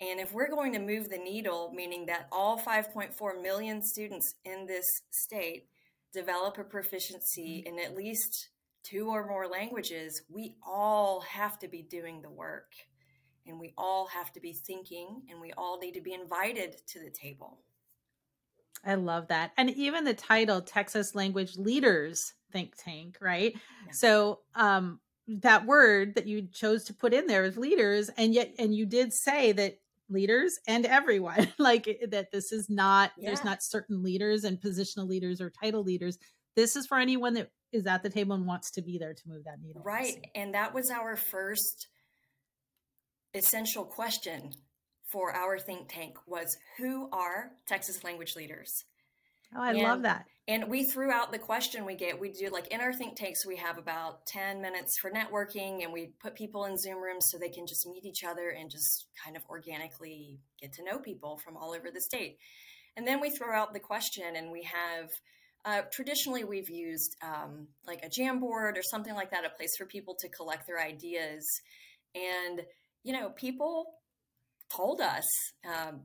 and 0.00 0.20
if 0.20 0.32
we're 0.32 0.50
going 0.50 0.74
to 0.74 0.78
move 0.78 1.08
the 1.08 1.16
needle, 1.16 1.72
meaning 1.74 2.06
that 2.06 2.28
all 2.30 2.58
5.4 2.58 3.42
million 3.42 3.82
students 3.82 4.34
in 4.44 4.66
this 4.66 4.84
state 5.10 5.68
develop 6.12 6.58
a 6.58 6.64
proficiency 6.64 7.64
mm-hmm. 7.66 7.78
in 7.78 7.84
at 7.84 7.96
least 7.96 8.48
two 8.82 9.08
or 9.08 9.26
more 9.26 9.48
languages, 9.48 10.22
we 10.28 10.56
all 10.64 11.20
have 11.22 11.58
to 11.58 11.68
be 11.68 11.82
doing 11.82 12.22
the 12.22 12.30
work. 12.30 12.72
And 13.46 13.60
we 13.60 13.74
all 13.78 14.08
have 14.08 14.32
to 14.32 14.40
be 14.40 14.52
thinking, 14.52 15.22
and 15.30 15.40
we 15.40 15.52
all 15.52 15.78
need 15.78 15.92
to 15.92 16.00
be 16.00 16.14
invited 16.14 16.76
to 16.88 16.98
the 16.98 17.10
table. 17.10 17.60
I 18.84 18.94
love 18.94 19.28
that. 19.28 19.52
And 19.56 19.70
even 19.70 20.04
the 20.04 20.14
title, 20.14 20.60
Texas 20.60 21.14
Language 21.14 21.56
Leaders 21.56 22.34
Think 22.52 22.74
Tank, 22.76 23.18
right? 23.20 23.54
Yeah. 23.54 23.92
So, 23.92 24.40
um, 24.54 25.00
that 25.28 25.66
word 25.66 26.14
that 26.14 26.26
you 26.26 26.48
chose 26.52 26.84
to 26.84 26.94
put 26.94 27.12
in 27.12 27.26
there 27.26 27.44
is 27.44 27.56
leaders 27.56 28.10
and 28.16 28.32
yet 28.32 28.54
and 28.58 28.74
you 28.74 28.86
did 28.86 29.12
say 29.12 29.50
that 29.52 29.78
leaders 30.08 30.58
and 30.66 30.86
everyone. 30.86 31.52
Like 31.58 31.88
eh, 31.88 31.94
eh, 32.02 32.06
that 32.10 32.30
this 32.32 32.52
is 32.52 32.68
not 32.68 33.12
yeah. 33.16 33.28
there's 33.28 33.44
not 33.44 33.62
certain 33.62 34.02
leaders 34.02 34.44
and 34.44 34.60
positional 34.60 35.08
leaders 35.08 35.40
or 35.40 35.50
title 35.50 35.82
leaders. 35.82 36.18
This 36.54 36.76
is 36.76 36.86
for 36.86 36.98
anyone 36.98 37.34
that 37.34 37.50
is 37.72 37.86
at 37.86 38.02
the 38.02 38.10
table 38.10 38.34
and 38.34 38.46
wants 38.46 38.70
to 38.72 38.82
be 38.82 38.98
there 38.98 39.14
to 39.14 39.22
move 39.26 39.44
that 39.44 39.60
needle 39.62 39.82
right 39.84 40.26
and 40.34 40.54
that 40.54 40.74
was 40.74 40.90
our 40.90 41.16
first 41.16 41.88
essential 43.34 43.84
question 43.84 44.50
for 45.04 45.34
our 45.34 45.58
think 45.58 45.88
tank 45.88 46.16
was 46.26 46.56
who 46.78 47.08
are 47.12 47.50
texas 47.66 48.04
language 48.04 48.34
leaders 48.36 48.84
oh 49.54 49.62
i 49.62 49.70
and 49.70 49.78
love 49.82 50.02
that. 50.02 50.26
and 50.48 50.68
we 50.68 50.84
threw 50.84 51.10
out 51.10 51.32
the 51.32 51.38
question 51.38 51.84
we 51.84 51.94
get 51.94 52.18
we 52.20 52.30
do 52.30 52.48
like 52.48 52.68
in 52.68 52.80
our 52.80 52.92
think 52.92 53.16
tanks 53.16 53.46
we 53.46 53.56
have 53.56 53.78
about 53.78 54.26
10 54.26 54.60
minutes 54.60 54.98
for 54.98 55.10
networking 55.10 55.84
and 55.84 55.92
we 55.92 56.12
put 56.20 56.34
people 56.34 56.64
in 56.64 56.76
zoom 56.78 57.02
rooms 57.02 57.26
so 57.30 57.38
they 57.38 57.48
can 57.48 57.66
just 57.66 57.86
meet 57.86 58.04
each 58.04 58.24
other 58.24 58.50
and 58.50 58.70
just 58.70 59.06
kind 59.22 59.36
of 59.36 59.42
organically 59.48 60.38
get 60.60 60.72
to 60.72 60.84
know 60.84 60.98
people 60.98 61.38
from 61.44 61.56
all 61.56 61.72
over 61.72 61.90
the 61.92 62.00
state. 62.00 62.38
And 62.96 63.06
then 63.06 63.20
we 63.20 63.30
throw 63.30 63.54
out 63.54 63.72
the 63.72 63.80
question 63.80 64.36
and 64.36 64.50
we 64.50 64.62
have 64.62 65.10
uh, 65.64 65.82
traditionally 65.92 66.44
we've 66.44 66.70
used 66.70 67.16
um, 67.22 67.66
like 67.86 68.04
a 68.04 68.08
Jamboard 68.08 68.78
or 68.78 68.82
something 68.82 69.14
like 69.14 69.32
that 69.32 69.44
a 69.44 69.50
place 69.50 69.76
for 69.76 69.84
people 69.84 70.14
to 70.20 70.28
collect 70.28 70.66
their 70.66 70.80
ideas. 70.80 71.44
And 72.14 72.62
you 73.02 73.12
know 73.12 73.30
people 73.30 73.86
told 74.74 75.00
us 75.00 75.24
um, 75.64 76.00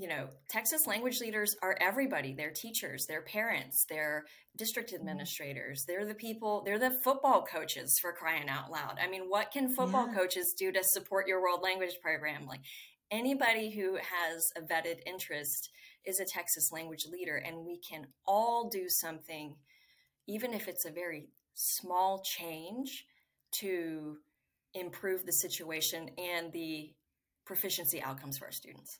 you 0.00 0.08
know, 0.08 0.28
Texas 0.48 0.86
language 0.86 1.20
leaders 1.20 1.54
are 1.62 1.76
everybody. 1.78 2.32
They're 2.32 2.54
teachers, 2.54 3.04
they're 3.06 3.20
parents, 3.20 3.84
they're 3.86 4.24
district 4.56 4.92
mm-hmm. 4.92 5.00
administrators, 5.00 5.84
they're 5.86 6.06
the 6.06 6.14
people, 6.14 6.62
they're 6.64 6.78
the 6.78 6.98
football 7.04 7.44
coaches 7.44 7.98
for 8.00 8.14
crying 8.14 8.48
out 8.48 8.70
loud. 8.70 8.96
I 8.98 9.08
mean, 9.08 9.24
what 9.28 9.50
can 9.52 9.74
football 9.74 10.06
yeah. 10.08 10.14
coaches 10.14 10.54
do 10.58 10.72
to 10.72 10.80
support 10.82 11.28
your 11.28 11.42
world 11.42 11.60
language 11.62 11.98
program? 12.02 12.46
Like 12.46 12.62
anybody 13.10 13.70
who 13.70 13.96
has 13.96 14.42
a 14.56 14.62
vetted 14.62 15.00
interest 15.04 15.68
is 16.06 16.18
a 16.18 16.24
Texas 16.24 16.70
language 16.72 17.04
leader, 17.12 17.36
and 17.36 17.66
we 17.66 17.78
can 17.78 18.06
all 18.26 18.70
do 18.70 18.86
something, 18.88 19.54
even 20.26 20.54
if 20.54 20.66
it's 20.66 20.86
a 20.86 20.90
very 20.90 21.28
small 21.52 22.22
change, 22.24 23.04
to 23.60 24.16
improve 24.72 25.26
the 25.26 25.32
situation 25.32 26.08
and 26.16 26.50
the 26.52 26.90
proficiency 27.44 28.00
outcomes 28.00 28.38
for 28.38 28.46
our 28.46 28.52
students. 28.52 28.98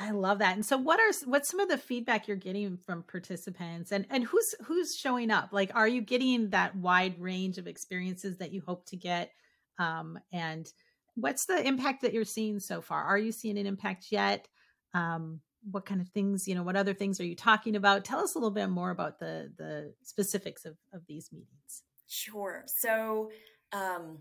I 0.00 0.10
love 0.10 0.38
that. 0.38 0.54
And 0.54 0.64
so 0.64 0.76
what 0.76 1.00
are 1.00 1.12
what's 1.26 1.50
some 1.50 1.60
of 1.60 1.68
the 1.68 1.78
feedback 1.78 2.26
you're 2.26 2.36
getting 2.36 2.76
from 2.76 3.02
participants 3.02 3.92
and 3.92 4.06
and 4.10 4.24
who's 4.24 4.54
who's 4.64 4.96
showing 4.96 5.30
up? 5.30 5.50
Like 5.52 5.70
are 5.74 5.88
you 5.88 6.00
getting 6.00 6.50
that 6.50 6.74
wide 6.76 7.20
range 7.20 7.58
of 7.58 7.66
experiences 7.66 8.38
that 8.38 8.52
you 8.52 8.62
hope 8.64 8.86
to 8.86 8.96
get 8.96 9.30
um 9.78 10.18
and 10.32 10.66
what's 11.14 11.46
the 11.46 11.66
impact 11.66 12.02
that 12.02 12.12
you're 12.12 12.24
seeing 12.24 12.58
so 12.60 12.80
far? 12.80 13.02
Are 13.02 13.18
you 13.18 13.32
seeing 13.32 13.58
an 13.58 13.66
impact 13.66 14.06
yet? 14.10 14.48
Um 14.94 15.40
what 15.70 15.86
kind 15.86 16.00
of 16.00 16.08
things, 16.08 16.48
you 16.48 16.56
know, 16.56 16.64
what 16.64 16.76
other 16.76 16.94
things 16.94 17.20
are 17.20 17.26
you 17.26 17.36
talking 17.36 17.76
about? 17.76 18.04
Tell 18.04 18.18
us 18.18 18.34
a 18.34 18.38
little 18.38 18.50
bit 18.50 18.68
more 18.68 18.90
about 18.90 19.18
the 19.18 19.52
the 19.56 19.94
specifics 20.02 20.64
of 20.64 20.76
of 20.92 21.02
these 21.06 21.30
meetings. 21.32 21.82
Sure. 22.08 22.64
So 22.66 23.30
um 23.72 24.18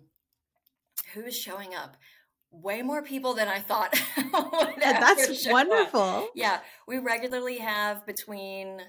who 1.13 1.21
is 1.23 1.37
showing 1.37 1.75
up? 1.75 1.97
Way 2.51 2.81
more 2.81 3.01
people 3.01 3.34
than 3.34 3.48
I 3.48 3.60
thought. 3.60 4.00
that's 4.77 5.48
wonderful. 5.48 6.01
Up. 6.01 6.29
Yeah, 6.36 6.60
we 6.88 7.00
regularly 7.00 7.58
have 7.60 8.05
between, 8.05 8.79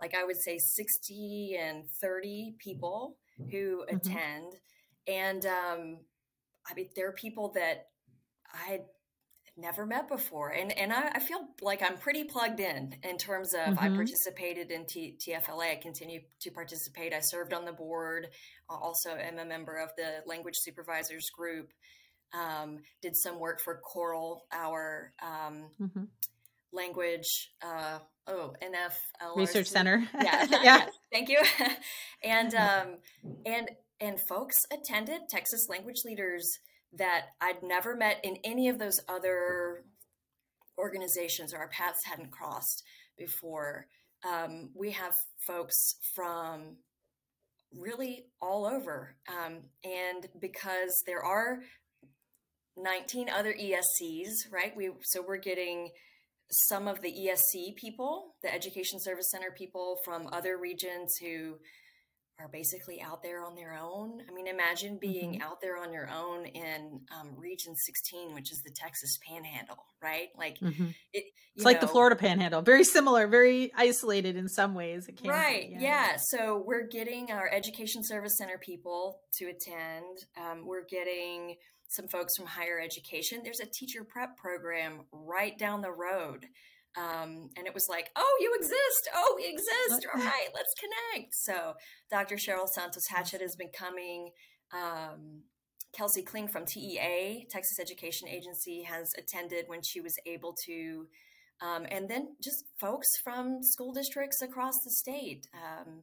like 0.00 0.14
I 0.14 0.24
would 0.24 0.40
say, 0.40 0.58
sixty 0.58 1.56
and 1.60 1.84
thirty 2.00 2.54
people 2.58 3.16
who 3.50 3.84
mm-hmm. 3.84 3.96
attend, 3.96 4.54
and 5.06 5.46
um, 5.46 5.98
I 6.68 6.74
mean 6.74 6.88
there 6.96 7.08
are 7.08 7.12
people 7.12 7.52
that 7.54 7.86
I 8.52 8.70
had 8.70 8.80
never 9.56 9.86
met 9.86 10.08
before. 10.08 10.50
And 10.50 10.76
and 10.76 10.92
I, 10.92 11.12
I, 11.14 11.20
feel 11.20 11.38
like 11.62 11.82
I'm 11.82 11.96
pretty 11.96 12.24
plugged 12.24 12.60
in 12.60 12.96
in 13.02 13.16
terms 13.18 13.54
of 13.54 13.74
mm-hmm. 13.74 13.78
I 13.78 13.88
participated 13.88 14.70
in 14.70 14.86
T, 14.86 15.16
TFLA. 15.20 15.72
I 15.72 15.78
continue 15.80 16.20
to 16.40 16.50
participate. 16.50 17.12
I 17.12 17.20
served 17.20 17.52
on 17.52 17.64
the 17.64 17.72
board. 17.72 18.28
Also, 18.68 19.10
am 19.10 19.38
a 19.38 19.44
member 19.44 19.76
of 19.76 19.90
the 19.96 20.26
language 20.26 20.56
supervisors 20.56 21.30
group. 21.30 21.70
Um, 22.34 22.80
did 23.00 23.16
some 23.16 23.38
work 23.38 23.60
for 23.60 23.80
COERLL, 23.94 24.40
our 24.52 25.12
um, 25.22 25.70
mm-hmm. 25.80 26.04
language. 26.72 27.52
Uh, 27.62 27.98
oh, 28.26 28.54
NF 28.62 29.36
Research 29.36 29.68
Center. 29.68 30.06
Yeah, 30.14 30.46
yeah. 30.50 30.60
yeah. 30.64 30.86
Thank 31.12 31.28
you. 31.28 31.40
and 32.24 32.54
um, 32.54 32.86
and 33.46 33.70
and 34.00 34.20
folks 34.20 34.58
attended 34.72 35.22
Texas 35.28 35.68
Language 35.68 36.02
Leaders 36.04 36.58
that 36.96 37.26
I'd 37.40 37.62
never 37.62 37.96
met 37.96 38.20
in 38.24 38.38
any 38.44 38.68
of 38.68 38.78
those 38.78 39.00
other 39.08 39.84
organizations 40.78 41.54
or 41.54 41.58
our 41.58 41.68
paths 41.68 42.04
hadn't 42.04 42.30
crossed 42.30 42.82
before. 43.16 43.86
Um, 44.26 44.70
we 44.74 44.92
have 44.92 45.14
folks 45.46 45.96
from 46.14 46.76
really 47.76 48.26
all 48.40 48.64
over. 48.66 49.16
Um, 49.28 49.62
and 49.82 50.26
because 50.40 51.02
there 51.06 51.22
are 51.22 51.60
19 52.76 53.28
other 53.28 53.54
ESCs, 53.54 54.52
right? 54.52 54.74
We 54.76 54.90
so 55.02 55.22
we're 55.26 55.38
getting 55.38 55.90
some 56.50 56.88
of 56.88 57.00
the 57.00 57.12
ESC 57.12 57.76
people, 57.76 58.34
the 58.42 58.52
Education 58.52 59.00
Service 59.00 59.30
Center 59.30 59.52
people 59.56 59.98
from 60.04 60.28
other 60.32 60.58
regions 60.58 61.14
who 61.20 61.56
are 62.40 62.48
basically 62.48 63.00
out 63.00 63.22
there 63.22 63.44
on 63.44 63.54
their 63.54 63.74
own. 63.74 64.20
I 64.28 64.34
mean, 64.34 64.48
imagine 64.48 64.98
being 65.00 65.34
mm-hmm. 65.34 65.42
out 65.42 65.60
there 65.60 65.76
on 65.76 65.92
your 65.92 66.10
own 66.10 66.46
in 66.46 67.00
um, 67.16 67.30
Region 67.36 67.74
16, 67.76 68.34
which 68.34 68.50
is 68.50 68.60
the 68.64 68.72
Texas 68.74 69.18
Panhandle, 69.26 69.84
right? 70.02 70.28
Like 70.36 70.58
mm-hmm. 70.58 70.86
it, 71.12 71.24
it's 71.54 71.64
like 71.64 71.76
know, 71.76 71.86
the 71.86 71.92
Florida 71.92 72.16
Panhandle, 72.16 72.62
very 72.62 72.82
similar, 72.82 73.28
very 73.28 73.72
isolated 73.76 74.36
in 74.36 74.48
some 74.48 74.74
ways. 74.74 75.06
It 75.06 75.20
right? 75.24 75.68
Yeah. 75.70 75.80
yeah. 75.80 76.16
So 76.18 76.62
we're 76.66 76.88
getting 76.88 77.30
our 77.30 77.48
Education 77.48 78.02
Service 78.02 78.36
Center 78.36 78.58
people 78.58 79.20
to 79.38 79.44
attend. 79.44 80.18
Um, 80.36 80.66
we're 80.66 80.86
getting 80.86 81.54
some 81.94 82.08
folks 82.08 82.36
from 82.36 82.46
higher 82.46 82.80
education. 82.80 83.40
There's 83.42 83.60
a 83.60 83.66
teacher 83.66 84.04
prep 84.04 84.36
program 84.36 85.02
right 85.12 85.56
down 85.58 85.80
the 85.80 85.92
road 85.92 86.46
um, 86.96 87.50
and 87.56 87.66
it 87.66 87.74
was 87.74 87.88
like, 87.88 88.10
oh, 88.14 88.38
you 88.40 88.54
exist. 88.56 89.08
Oh, 89.14 89.34
we 89.36 89.46
exist. 89.46 90.06
All 90.14 90.20
right, 90.20 90.48
let's 90.54 90.74
connect. 90.78 91.34
So 91.34 91.74
Dr. 92.10 92.36
Cheryl 92.36 92.68
Santos 92.68 93.08
Hatchett 93.08 93.40
has 93.40 93.56
been 93.56 93.70
coming. 93.76 94.30
Um, 94.72 95.42
Kelsey 95.92 96.22
Kling 96.22 96.48
from 96.48 96.66
TEA, 96.66 97.46
Texas 97.50 97.80
Education 97.80 98.28
Agency, 98.28 98.82
has 98.82 99.12
attended 99.18 99.64
when 99.68 99.82
she 99.82 100.00
was 100.00 100.16
able 100.26 100.54
to. 100.66 101.06
Um, 101.60 101.86
and 101.88 102.08
then 102.08 102.36
just 102.42 102.64
folks 102.78 103.16
from 103.16 103.62
school 103.62 103.92
districts 103.92 104.42
across 104.42 104.82
the 104.82 104.90
state. 104.90 105.48
Um, 105.54 106.02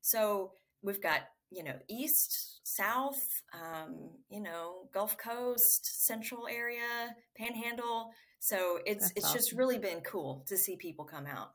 so 0.00 0.52
we've 0.82 1.02
got, 1.02 1.22
you 1.50 1.64
know, 1.64 1.74
East, 1.88 2.60
South, 2.64 3.42
um, 3.52 4.10
you 4.28 4.40
know, 4.40 4.88
Gulf 4.92 5.16
Coast, 5.18 6.04
Central 6.06 6.46
area, 6.48 7.14
Panhandle 7.36 8.12
so 8.40 8.80
it's 8.86 9.02
That's 9.02 9.12
it's 9.16 9.26
awesome. 9.26 9.38
just 9.38 9.52
really 9.52 9.78
been 9.78 10.00
cool 10.00 10.42
to 10.48 10.56
see 10.56 10.76
people 10.76 11.04
come 11.04 11.26
out. 11.26 11.52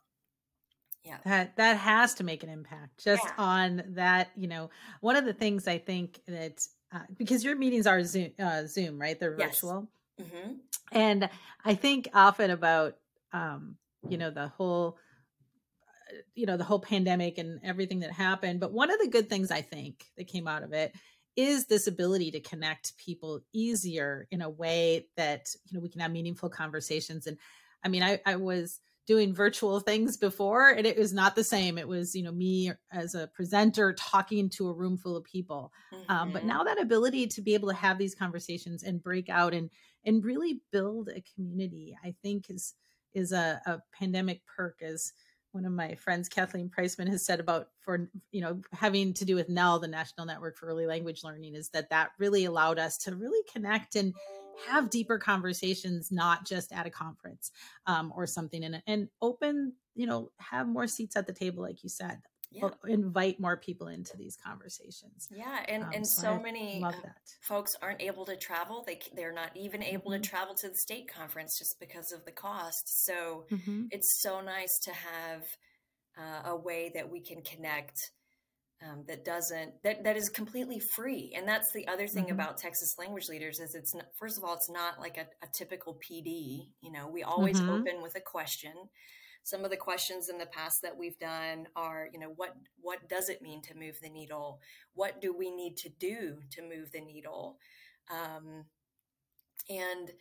Yeah. 1.04 1.18
That 1.25 1.58
that 1.58 1.78
has 1.78 2.14
to 2.16 2.24
make 2.24 2.44
an 2.44 2.50
impact 2.50 3.04
just 3.04 3.24
yeah. 3.24 3.32
on 3.38 3.84
that, 3.90 4.30
you 4.36 4.48
know. 4.48 4.70
One 5.02 5.16
of 5.16 5.25
the 5.25 5.34
things 5.34 5.68
I 5.68 5.80
think 5.80 6.22
that 6.28 6.66
uh, 6.92 7.00
because 7.18 7.44
your 7.44 7.56
meetings 7.56 7.88
are 7.88 8.04
Zoom, 8.04 8.32
uh, 8.40 8.66
Zoom 8.68 9.02
right? 9.02 9.20
They're 9.20 9.36
yes. 9.38 9.56
virtual. 9.56 9.88
Mm-hmm. 10.22 10.54
And 10.92 11.30
I 11.66 11.74
think 11.74 12.08
often 12.14 12.52
about 12.52 12.98
um, 13.34 13.78
you 14.08 14.18
know, 14.18 14.30
the 14.30 14.50
whole 14.50 14.98
you 16.34 16.45
know, 16.45 16.57
the 16.57 16.63
whole 16.63 16.79
pandemic 16.79 17.38
and 17.38 17.60
everything 17.63 18.00
that 18.00 18.12
happened, 18.12 18.60
but 18.60 18.74
one 18.74 18.91
of 18.91 19.00
the 19.00 19.10
good 19.10 19.29
things 19.29 19.51
I 19.51 19.62
think 19.62 20.03
that 20.17 20.27
came 20.27 20.48
out 20.48 20.63
of 20.63 20.74
it 20.74 20.93
is 21.36 21.65
this 21.65 21.88
ability 21.88 22.31
to 22.31 22.39
connect 22.39 22.98
people 22.98 23.41
easier 23.53 24.27
in 24.31 24.41
a 24.41 24.50
way 24.50 25.07
that 25.17 25.48
you 25.65 25.77
know 25.77 25.81
we 25.81 25.89
can 25.89 26.01
have 26.01 26.12
meaningful 26.12 26.50
conversations 26.50 27.27
and 27.27 27.38
i 27.84 27.89
mean 27.89 28.04
i, 28.04 28.19
I 28.25 28.38
was 28.38 28.80
doing 29.08 29.36
virtual 29.36 29.80
things 29.80 30.17
before 30.17 30.69
and 30.69 30.88
it 30.88 30.97
was 30.97 31.13
not 31.13 31.36
the 31.36 31.43
same 31.43 31.78
it 31.78 31.88
was 31.88 32.15
you 32.15 32.23
know 32.23 32.32
me 32.32 32.71
as 32.91 33.15
a 33.15 33.28
presenter 33.34 33.93
talking 33.93 34.49
to 34.49 34.69
a 34.69 34.73
room 34.73 34.97
full 34.97 35.17
of 35.17 35.23
people 35.23 35.71
mm-hmm. 35.93 36.12
um, 36.12 36.32
but 36.32 36.39
mm-hmm. 36.39 36.49
now 36.49 36.63
that 36.63 36.82
ability 36.82 37.28
to 37.28 37.41
be 37.41 37.54
able 37.54 37.69
to 37.69 37.75
have 37.75 37.97
these 37.97 38.15
conversations 38.15 38.84
and 38.84 39.04
break 39.04 39.30
out 39.30 39.54
and 39.54 39.69
and 40.06 40.23
really 40.23 40.62
build 40.71 41.10
a 41.10 41.23
community 41.36 41.95
i 42.04 42.15
think 42.23 42.49
is 42.49 42.73
is 43.13 43.32
a, 43.32 43.62
a 43.65 43.80
pandemic 43.97 44.41
perk 44.45 44.82
as 44.82 45.13
one 45.56 45.65
of 45.65 45.72
my 45.72 45.96
friends, 45.96 46.28
Kathleen 46.28 46.70
Priceman, 46.70 47.08
has 47.08 47.26
said 47.26 47.39
about 47.39 47.70
for 47.80 48.10
you 48.32 48.41
know 48.41 48.62
having 48.74 49.13
to 49.13 49.26
do 49.26 49.36
with 49.36 49.50
NNELL, 49.50 49.82
the 49.82 49.88
National 49.88 50.28
Network 50.28 50.58
for 50.58 50.68
Early 50.68 50.86
Language 50.86 51.24
Learning, 51.24 51.56
is 51.56 51.70
that 51.70 51.89
that 51.89 52.10
really 52.20 52.44
allowed 52.44 52.78
us 52.78 52.98
to 53.00 53.15
really 53.15 53.41
connect 53.52 53.96
and 53.96 54.13
have 54.68 54.89
deeper 54.89 55.18
conversations, 55.18 56.12
not 56.12 56.46
just 56.46 56.74
at 56.74 56.86
a 56.86 56.89
conference 56.89 57.52
um, 57.88 58.12
or 58.15 58.28
something, 58.28 58.65
and 58.65 58.84
and 58.86 59.08
open 59.22 59.74
you 59.96 60.06
know 60.06 60.30
have 60.38 60.68
more 60.68 60.88
seats 60.88 61.15
at 61.15 61.26
the 61.26 61.34
table, 61.34 61.63
like 61.63 61.84
you 61.84 61.89
said, 61.89 62.20
yeah. 62.56 62.70
invite 62.88 63.39
more 63.39 63.58
people 63.58 63.88
into 63.88 64.15
these 64.18 64.38
conversations. 64.38 65.28
Yeah, 65.32 65.63
and 65.68 65.84
um, 65.84 65.89
and 65.94 66.08
so, 66.08 66.22
so 66.22 66.39
many 66.39 66.84
folks 67.41 67.76
aren't 67.82 68.02
able 68.02 68.26
to 68.26 68.36
travel. 68.36 68.84
They 68.86 69.00
they're 69.15 69.34
not 69.34 69.52
even 69.56 69.84
able 69.84 70.12
mm-hmm. 70.12 70.22
to 70.22 70.30
travel 70.30 70.56
to 70.56 70.70
the 70.70 70.76
state 70.76 71.08
conference 71.13 71.58
just 71.58 71.80
because 71.80 72.12
of 72.12 72.26
the 72.26 72.32
cost. 72.32 73.06
So 73.06 73.46
mm-hmm. 73.52 73.86
it's 73.91 74.22
so 74.22 74.41
nice 74.41 74.80
to 74.84 74.91
have 74.91 75.44
uh, 76.18 76.50
a 76.52 76.56
way 76.56 76.91
that 76.96 77.10
we 77.10 77.22
can 77.22 77.41
connect. 77.41 78.12
Um, 78.84 79.06
that 79.08 79.24
doesn't 79.24 79.82
that 79.84 80.04
that 80.04 80.18
is 80.18 80.28
completely 80.28 80.80
free 80.80 81.34
and 81.36 81.48
that's 81.48 81.72
the 81.72 81.88
other 81.88 82.08
thing 82.08 82.26
mm-hmm. 82.26 82.34
about 82.34 82.58
texas 82.58 82.96
language 83.00 83.30
leaders 83.30 83.62
is 83.62 83.74
it's 83.74 83.96
not, 83.96 84.08
first 84.20 84.38
of 84.38 84.44
all 84.44 84.54
it's 84.54 84.70
not 84.70 85.00
like 85.00 85.18
a, 85.18 85.22
a 85.41 85.48
typical 85.58 85.98
pd 86.06 86.68
you 86.82 86.91
know 86.91 87.08
we 87.08 87.24
always 87.24 87.58
mm-hmm. 87.60 87.70
open 87.70 88.02
with 88.02 88.15
a 88.18 88.20
question 88.20 88.74
some 89.45 89.63
of 89.63 89.69
the 89.69 89.77
questions 89.77 90.27
in 90.27 90.39
the 90.39 90.47
past 90.47 90.81
that 90.81 90.97
we've 90.97 91.19
done 91.19 91.67
are 91.75 92.10
you 92.12 92.19
know 92.19 92.34
what 92.36 92.55
what 92.81 93.08
does 93.08 93.29
it 93.29 93.43
mean 93.43 93.62
to 93.62 93.75
move 93.75 93.95
the 94.01 94.10
needle? 94.10 94.60
What 94.95 95.21
do 95.21 95.34
we 95.38 95.51
need 95.51 95.77
to 95.77 95.89
do 95.89 96.39
to 96.51 96.62
move 96.63 96.91
the 96.91 96.99
needle? 96.99 97.58
Um, 98.12 98.65
and 99.69 100.12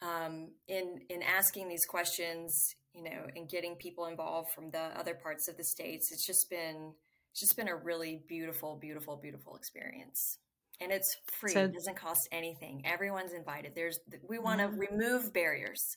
um, 0.00 0.52
in 0.68 1.00
in 1.10 1.22
asking 1.22 1.68
these 1.68 1.84
questions 1.84 2.76
you 2.94 3.02
know 3.02 3.26
and 3.34 3.50
getting 3.50 3.74
people 3.74 4.06
involved 4.06 4.50
from 4.52 4.70
the 4.70 4.96
other 4.96 5.14
parts 5.14 5.46
of 5.46 5.56
the 5.56 5.62
states 5.64 6.10
it's 6.10 6.26
just 6.26 6.48
been 6.48 6.94
it's 7.32 7.40
just 7.40 7.56
been 7.56 7.68
a 7.68 7.76
really 7.76 8.22
beautiful 8.28 8.78
beautiful 8.80 9.16
beautiful 9.16 9.56
experience. 9.56 10.38
And 10.80 10.92
it's 10.92 11.16
free. 11.40 11.52
So, 11.52 11.64
it 11.64 11.72
doesn't 11.72 11.96
cost 11.96 12.28
anything. 12.30 12.82
Everyone's 12.84 13.32
invited. 13.32 13.72
There's 13.74 13.98
we 14.28 14.38
want 14.38 14.60
to 14.60 14.68
remove 14.68 15.32
barriers 15.32 15.96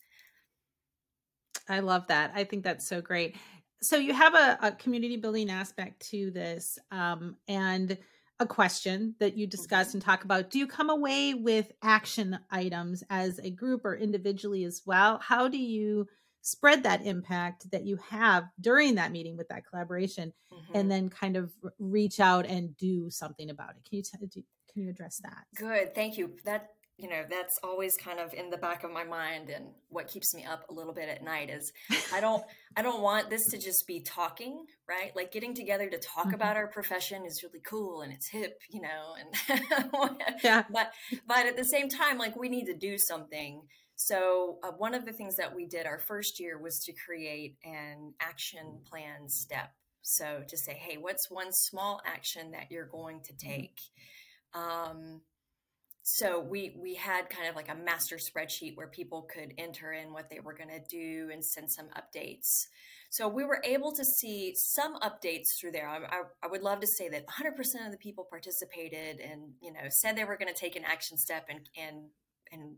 I 1.69 1.79
love 1.79 2.07
that. 2.07 2.31
I 2.35 2.43
think 2.43 2.63
that's 2.63 2.87
so 2.87 3.01
great. 3.01 3.35
So 3.81 3.97
you 3.97 4.13
have 4.13 4.35
a, 4.35 4.57
a 4.61 4.71
community 4.73 5.17
building 5.17 5.49
aspect 5.49 6.07
to 6.09 6.31
this, 6.31 6.77
um, 6.91 7.35
and 7.47 7.97
a 8.39 8.45
question 8.45 9.15
that 9.19 9.37
you 9.37 9.45
discuss 9.45 9.89
mm-hmm. 9.89 9.97
and 9.97 10.03
talk 10.03 10.23
about. 10.23 10.49
Do 10.49 10.57
you 10.57 10.65
come 10.65 10.89
away 10.89 11.35
with 11.35 11.71
action 11.83 12.39
items 12.49 13.03
as 13.09 13.39
a 13.39 13.51
group 13.51 13.85
or 13.85 13.95
individually 13.95 14.65
as 14.65 14.81
well? 14.85 15.19
How 15.19 15.47
do 15.47 15.59
you 15.59 16.07
spread 16.41 16.81
that 16.83 17.05
impact 17.05 17.69
that 17.71 17.85
you 17.85 17.97
have 18.09 18.45
during 18.59 18.95
that 18.95 19.11
meeting 19.11 19.37
with 19.37 19.47
that 19.49 19.65
collaboration, 19.67 20.33
mm-hmm. 20.51 20.75
and 20.75 20.89
then 20.89 21.09
kind 21.09 21.37
of 21.37 21.51
reach 21.77 22.19
out 22.19 22.47
and 22.47 22.75
do 22.77 23.11
something 23.11 23.51
about 23.51 23.71
it? 23.71 23.87
Can 23.87 23.97
you 23.97 24.03
t- 24.03 24.45
can 24.73 24.83
you 24.83 24.89
address 24.89 25.21
that? 25.23 25.43
Good, 25.55 25.93
thank 25.93 26.17
you. 26.17 26.35
That 26.45 26.69
you 27.01 27.09
know 27.09 27.23
that's 27.29 27.57
always 27.63 27.97
kind 27.97 28.19
of 28.19 28.33
in 28.33 28.49
the 28.49 28.57
back 28.57 28.83
of 28.83 28.91
my 28.91 29.03
mind 29.03 29.49
and 29.49 29.65
what 29.89 30.07
keeps 30.07 30.33
me 30.35 30.45
up 30.45 30.69
a 30.69 30.73
little 30.73 30.93
bit 30.93 31.09
at 31.09 31.23
night 31.23 31.49
is 31.49 31.71
i 32.13 32.21
don't 32.21 32.43
i 32.77 32.81
don't 32.81 33.01
want 33.01 33.29
this 33.29 33.47
to 33.49 33.57
just 33.57 33.85
be 33.87 33.99
talking 34.01 34.65
right? 34.91 35.15
Like 35.15 35.31
getting 35.31 35.53
together 35.53 35.89
to 35.89 35.97
talk 35.97 36.25
mm-hmm. 36.25 36.35
about 36.35 36.57
our 36.57 36.67
profession 36.67 37.25
is 37.25 37.43
really 37.43 37.61
cool 37.65 38.01
and 38.01 38.11
it's 38.11 38.27
hip 38.27 38.61
you 38.69 38.81
know 38.81 39.15
and 39.19 39.61
yeah. 40.43 40.63
but 40.69 40.91
but 41.27 41.45
at 41.45 41.55
the 41.55 41.63
same 41.63 41.89
time 41.89 42.17
like 42.17 42.35
we 42.35 42.49
need 42.49 42.65
to 42.65 42.75
do 42.75 42.97
something. 42.97 43.61
So 43.95 44.57
uh, 44.63 44.71
one 44.71 44.93
of 44.93 45.05
the 45.05 45.13
things 45.13 45.35
that 45.35 45.55
we 45.55 45.67
did 45.67 45.85
our 45.85 45.99
first 45.99 46.39
year 46.39 46.57
was 46.59 46.79
to 46.85 46.93
create 47.05 47.55
an 47.63 48.13
action 48.19 48.79
plan 48.89 49.29
step. 49.29 49.71
So 50.01 50.41
to 50.47 50.57
say 50.57 50.73
hey 50.73 50.97
what's 50.97 51.31
one 51.31 51.53
small 51.53 52.01
action 52.05 52.51
that 52.51 52.69
you're 52.69 52.87
going 52.87 53.21
to 53.21 53.33
mm-hmm. 53.33 53.49
take? 53.49 53.79
Um, 54.53 55.21
so 56.03 56.39
we 56.39 56.75
we 56.81 56.95
had 56.95 57.29
kind 57.29 57.47
of 57.47 57.55
like 57.55 57.69
a 57.69 57.75
master 57.75 58.17
spreadsheet 58.17 58.75
where 58.75 58.87
people 58.87 59.27
could 59.33 59.53
enter 59.57 59.93
in 59.93 60.11
what 60.11 60.29
they 60.29 60.39
were 60.39 60.53
going 60.53 60.69
to 60.69 60.79
do 60.79 61.29
and 61.31 61.45
send 61.45 61.69
some 61.71 61.87
updates. 61.89 62.67
So 63.11 63.27
we 63.27 63.43
were 63.43 63.61
able 63.63 63.91
to 63.93 64.05
see 64.05 64.55
some 64.55 64.97
updates 65.01 65.59
through 65.59 65.73
there. 65.73 65.87
I, 65.87 65.97
I, 65.97 66.21
I 66.43 66.47
would 66.47 66.63
love 66.63 66.79
to 66.79 66.87
say 66.87 67.09
that 67.09 67.27
100% 67.27 67.85
of 67.85 67.91
the 67.91 67.97
people 67.97 68.25
participated 68.29 69.19
and 69.19 69.51
you 69.61 69.71
know 69.71 69.81
said 69.89 70.15
they 70.15 70.23
were 70.23 70.37
going 70.37 70.53
to 70.53 70.59
take 70.59 70.75
an 70.75 70.85
action 70.85 71.17
step 71.17 71.47
and 71.49 71.69
and 71.77 72.05
and 72.51 72.75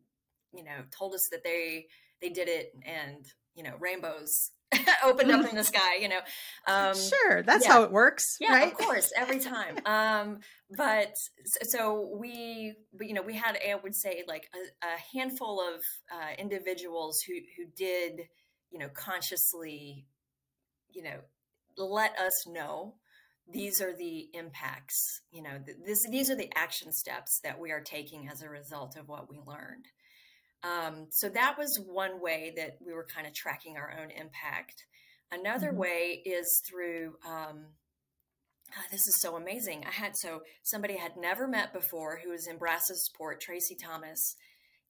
you 0.53 0.63
know 0.63 0.83
told 0.91 1.13
us 1.13 1.29
that 1.31 1.43
they 1.43 1.88
they 2.21 2.29
did 2.29 2.49
it 2.49 2.73
and 2.86 3.25
you 3.55 3.63
know 3.63 3.75
rainbows 3.79 4.51
opened 5.03 5.31
up 5.31 5.47
in 5.49 5.55
the 5.55 5.63
sky 5.63 5.95
you 5.99 6.07
know 6.07 6.19
um, 6.67 6.95
sure 6.95 7.43
that's 7.43 7.65
yeah. 7.65 7.73
how 7.73 7.83
it 7.83 7.91
works 7.91 8.38
yeah 8.39 8.53
right? 8.53 8.71
of 8.71 8.77
course 8.77 9.12
every 9.15 9.39
time 9.39 9.77
um, 9.86 10.39
but 10.77 11.15
so 11.63 12.09
we 12.19 12.75
you 13.01 13.13
know 13.13 13.21
we 13.21 13.36
had 13.36 13.57
i 13.69 13.75
would 13.75 13.95
say 13.95 14.23
like 14.27 14.49
a, 14.53 14.86
a 14.86 15.17
handful 15.17 15.62
of 15.62 15.81
uh, 16.12 16.33
individuals 16.38 17.21
who 17.27 17.33
who 17.57 17.65
did 17.75 18.21
you 18.71 18.79
know 18.79 18.89
consciously 18.89 20.05
you 20.91 21.03
know 21.03 21.19
let 21.77 22.17
us 22.19 22.45
know 22.47 22.95
these 23.51 23.81
are 23.81 23.95
the 23.95 24.29
impacts 24.33 25.21
you 25.31 25.41
know 25.41 25.59
this, 25.86 26.05
these 26.09 26.29
are 26.29 26.36
the 26.36 26.51
action 26.55 26.91
steps 26.91 27.39
that 27.43 27.59
we 27.59 27.71
are 27.71 27.81
taking 27.81 28.29
as 28.29 28.41
a 28.41 28.49
result 28.49 28.95
of 28.95 29.07
what 29.07 29.29
we 29.29 29.38
learned 29.45 29.86
um, 30.63 31.08
so 31.10 31.30
that 31.30 31.58
was 31.58 31.80
one 31.86 32.21
way 32.21 32.54
that 32.56 32.78
we 32.86 32.93
were 32.93 33.06
kind 33.06 33.28
of 33.28 33.34
tracking 33.34 33.78
our 33.78 33.95
own 33.99 34.12
impact 34.12 34.86
another 35.32 35.69
mm-hmm. 35.69 35.78
way 35.78 36.21
is 36.26 36.62
through 36.67 37.15
um, 37.28 37.65
oh, 38.78 38.86
this 38.91 39.08
is 39.08 39.21
so 39.21 39.36
amazing 39.36 39.84
i 39.86 39.91
had 39.91 40.15
so 40.15 40.41
somebody 40.63 40.95
I 40.95 41.02
had 41.02 41.17
never 41.17 41.47
met 41.47 41.73
before 41.73 42.19
who 42.23 42.32
was 42.32 42.47
in 42.47 42.58
Brazosport 42.58 43.39
tracy 43.39 43.76
thomas 43.76 44.36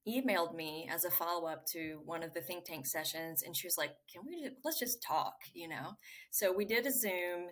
emailed 0.06 0.54
me 0.54 0.86
as 0.92 1.04
a 1.04 1.10
follow-up 1.10 1.64
to 1.72 2.00
one 2.04 2.22
of 2.22 2.34
the 2.34 2.42
think 2.42 2.64
tank 2.66 2.86
sessions 2.86 3.42
and 3.42 3.56
she 3.56 3.66
was 3.66 3.76
like 3.78 3.92
can 4.12 4.22
we 4.26 4.42
just, 4.42 4.56
let's 4.64 4.78
just 4.78 5.02
talk 5.02 5.34
you 5.54 5.68
know 5.68 5.92
so 6.30 6.52
we 6.52 6.64
did 6.64 6.86
a 6.86 6.92
zoom 6.92 7.48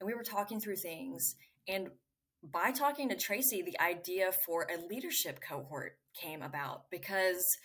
and 0.00 0.06
we 0.06 0.14
were 0.14 0.22
talking 0.22 0.60
through 0.60 0.76
things. 0.76 1.36
And 1.68 1.88
by 2.52 2.70
talking 2.70 3.08
to 3.08 3.16
Tracy, 3.16 3.62
the 3.62 3.78
idea 3.80 4.30
for 4.32 4.66
a 4.70 4.86
leadership 4.88 5.40
cohort 5.40 5.96
came 6.14 6.42
about 6.42 6.90
because, 6.90 7.56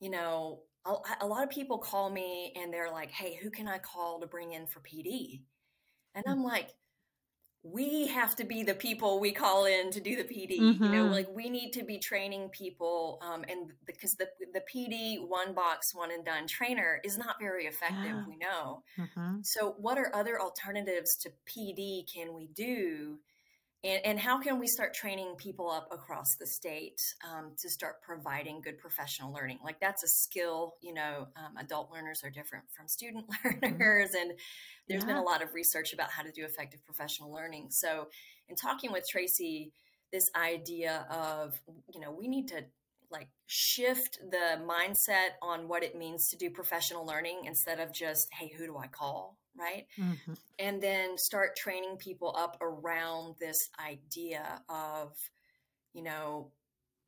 you 0.00 0.10
know, 0.10 0.60
a, 0.86 0.94
a, 1.22 1.26
lot 1.26 1.42
of 1.42 1.50
people 1.50 1.78
call 1.78 2.10
me 2.10 2.52
and 2.56 2.72
they're 2.72 2.90
like, 2.90 3.10
hey, 3.10 3.38
who 3.42 3.50
can 3.50 3.66
I 3.66 3.78
call 3.78 4.20
to 4.20 4.26
bring 4.26 4.52
in 4.52 4.66
for 4.66 4.80
PD? 4.80 5.42
And 6.14 6.24
I'm 6.28 6.44
like, 6.44 6.70
we 7.64 8.06
have 8.08 8.36
to 8.36 8.44
be 8.44 8.62
the 8.62 8.74
people 8.74 9.18
we 9.18 9.32
call 9.32 9.64
in 9.64 9.90
to 9.90 10.00
do 10.00 10.16
the 10.16 10.22
PD. 10.22 10.60
Mm-hmm. 10.60 10.84
You 10.84 10.90
know, 10.90 11.04
mm-hmm. 11.04 11.12
like 11.12 11.28
we 11.34 11.48
need 11.48 11.72
to 11.72 11.82
be 11.82 11.98
training 11.98 12.50
people, 12.50 13.18
um, 13.22 13.42
and 13.48 13.72
because 13.86 14.14
the 14.16 14.28
the 14.52 14.60
PD 14.72 15.26
one 15.26 15.54
box 15.54 15.94
one 15.94 16.10
and 16.10 16.22
done 16.26 16.46
trainer 16.46 17.00
is 17.04 17.16
not 17.16 17.36
very 17.40 17.64
effective. 17.64 18.04
Yeah. 18.04 18.24
We 18.28 18.36
know. 18.36 18.82
Mm-hmm. 18.98 19.38
So, 19.44 19.76
what 19.78 19.96
are 19.96 20.14
other 20.14 20.38
alternatives 20.38 21.16
to 21.16 21.30
PD 21.48 22.04
can 22.12 22.34
we 22.34 22.48
do 22.54 23.18
and, 23.84 24.00
and 24.04 24.18
how 24.18 24.40
can 24.40 24.58
we 24.58 24.66
start 24.66 24.94
training 24.94 25.34
people 25.36 25.70
up 25.70 25.88
across 25.92 26.36
the 26.36 26.46
state 26.46 27.00
um, 27.30 27.52
to 27.58 27.68
start 27.68 28.00
providing 28.02 28.62
good 28.62 28.78
professional 28.78 29.32
learning? 29.32 29.58
Like 29.62 29.78
that's 29.78 30.02
a 30.02 30.08
skill, 30.08 30.74
you 30.80 30.94
know, 30.94 31.28
um, 31.36 31.56
adult 31.58 31.92
learners 31.92 32.22
are 32.24 32.30
different 32.30 32.64
from 32.74 32.88
student 32.88 33.26
learners. 33.44 34.10
Mm-hmm. 34.10 34.30
And 34.30 34.38
there's 34.88 35.02
yeah. 35.02 35.08
been 35.08 35.16
a 35.16 35.22
lot 35.22 35.42
of 35.42 35.52
research 35.52 35.92
about 35.92 36.10
how 36.10 36.22
to 36.22 36.32
do 36.32 36.44
effective 36.44 36.82
professional 36.84 37.30
learning. 37.30 37.68
So, 37.70 38.08
in 38.48 38.56
talking 38.56 38.90
with 38.90 39.04
Tracy, 39.08 39.72
this 40.12 40.30
idea 40.34 41.06
of, 41.10 41.60
you 41.92 42.00
know, 42.00 42.10
we 42.10 42.28
need 42.28 42.48
to 42.48 42.64
like 43.10 43.28
shift 43.46 44.18
the 44.30 44.60
mindset 44.66 45.36
on 45.42 45.68
what 45.68 45.82
it 45.82 45.96
means 45.96 46.28
to 46.28 46.36
do 46.36 46.50
professional 46.50 47.06
learning 47.06 47.42
instead 47.44 47.80
of 47.80 47.92
just, 47.92 48.28
hey, 48.32 48.50
who 48.56 48.66
do 48.66 48.76
I 48.76 48.86
call? 48.86 49.36
Right? 49.56 49.86
Mm-hmm. 49.98 50.32
And 50.58 50.82
then 50.82 51.16
start 51.16 51.56
training 51.56 51.96
people 51.98 52.34
up 52.36 52.58
around 52.60 53.36
this 53.38 53.70
idea 53.78 54.62
of, 54.68 55.12
you 55.92 56.02
know, 56.02 56.50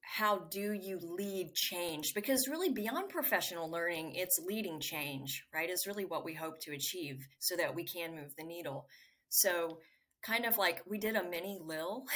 how 0.06 0.38
do 0.38 0.72
you 0.72 1.00
lead 1.02 1.52
change? 1.54 2.14
Because 2.14 2.46
really, 2.46 2.70
beyond 2.70 3.09
professional 3.09 3.68
learning, 3.68 4.14
it's 4.14 4.38
leading 4.38 4.78
change, 4.78 5.44
right? 5.52 5.68
Is 5.68 5.87
really 5.87 6.04
what 6.04 6.24
we 6.24 6.32
hope 6.32 6.61
to 6.61 6.72
achieve 6.72 7.26
so 7.40 7.56
that 7.56 7.74
we 7.74 7.85
can 7.85 8.14
move 8.14 8.32
the 8.38 8.44
needle. 8.44 8.87
So, 9.30 9.80
kind 10.22 10.44
of 10.44 10.59
like 10.59 10.80
we 10.87 10.98
did 10.98 11.16
a 11.16 11.24
mini 11.24 11.59
LILL. 11.61 12.06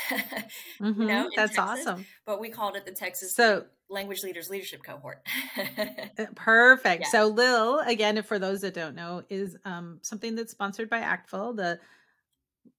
mm-hmm, 0.81 0.85
you 1.01 1.07
know, 1.09 1.29
that's 1.35 1.57
Texas, 1.57 1.87
awesome. 1.87 2.07
But 2.25 2.41
we 2.41 2.49
called 2.49 2.77
it 2.77 2.87
the 2.87 2.93
Texas 2.93 3.35
so, 3.35 3.65
Language 3.91 4.23
Leaders 4.23 4.49
Leadership 4.49 4.83
Cohort. 4.83 5.23
Uh, 6.19 6.27
perfect. 6.35 7.03
Yeah. 7.03 7.09
So 7.11 7.27
LILL, 7.29 7.81
again, 7.81 8.23
for 8.23 8.39
those 8.39 8.61
that 8.61 8.75
don't 8.75 8.95
know, 8.95 9.23
is 9.29 9.57
um, 9.65 9.99
something 10.03 10.35
that's 10.35 10.53
sponsored 10.53 10.91
by 10.91 11.01
ACTFL, 11.01 11.57
the 11.57 11.79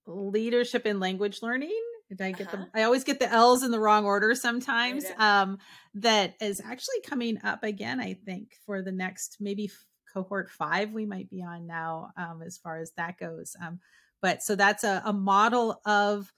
Leadership 0.06 0.86
in 0.86 1.00
Language 1.00 1.41
Learning. 1.41 1.80
Did 2.10 2.21
I 2.21 2.32
get 2.32 2.47
uh-huh. 2.47 2.65
the? 2.74 2.80
I 2.80 2.84
always 2.84 3.04
get 3.04 3.19
the 3.19 3.32
L's 3.32 3.63
in 3.63 3.71
the 3.71 3.80
wrong 3.80 4.06
order 4.06 4.36
sometimes. 4.36 5.06
Um, 5.17 5.60
that 5.95 6.36
is 6.41 6.62
actually 6.62 7.02
coming 7.06 7.39
up 7.43 7.63
again. 7.63 8.00
I 8.00 8.13
think 8.13 8.58
for 8.65 8.82
the 8.82 8.91
next 8.91 9.38
maybe 9.39 9.71
cohort 10.13 10.50
five 10.50 10.91
we 10.91 11.06
might 11.06 11.30
be 11.30 11.41
on 11.41 11.67
now, 11.67 12.12
um, 12.17 12.41
as 12.45 12.58
far 12.58 12.80
as 12.80 12.91
that 12.97 13.17
goes. 13.17 13.56
Um, 13.62 13.80
but 14.21 14.43
so 14.43 14.56
that's 14.56 14.84
a, 14.84 15.02
a 15.06 15.13
model 15.13 15.80
of 15.86 16.32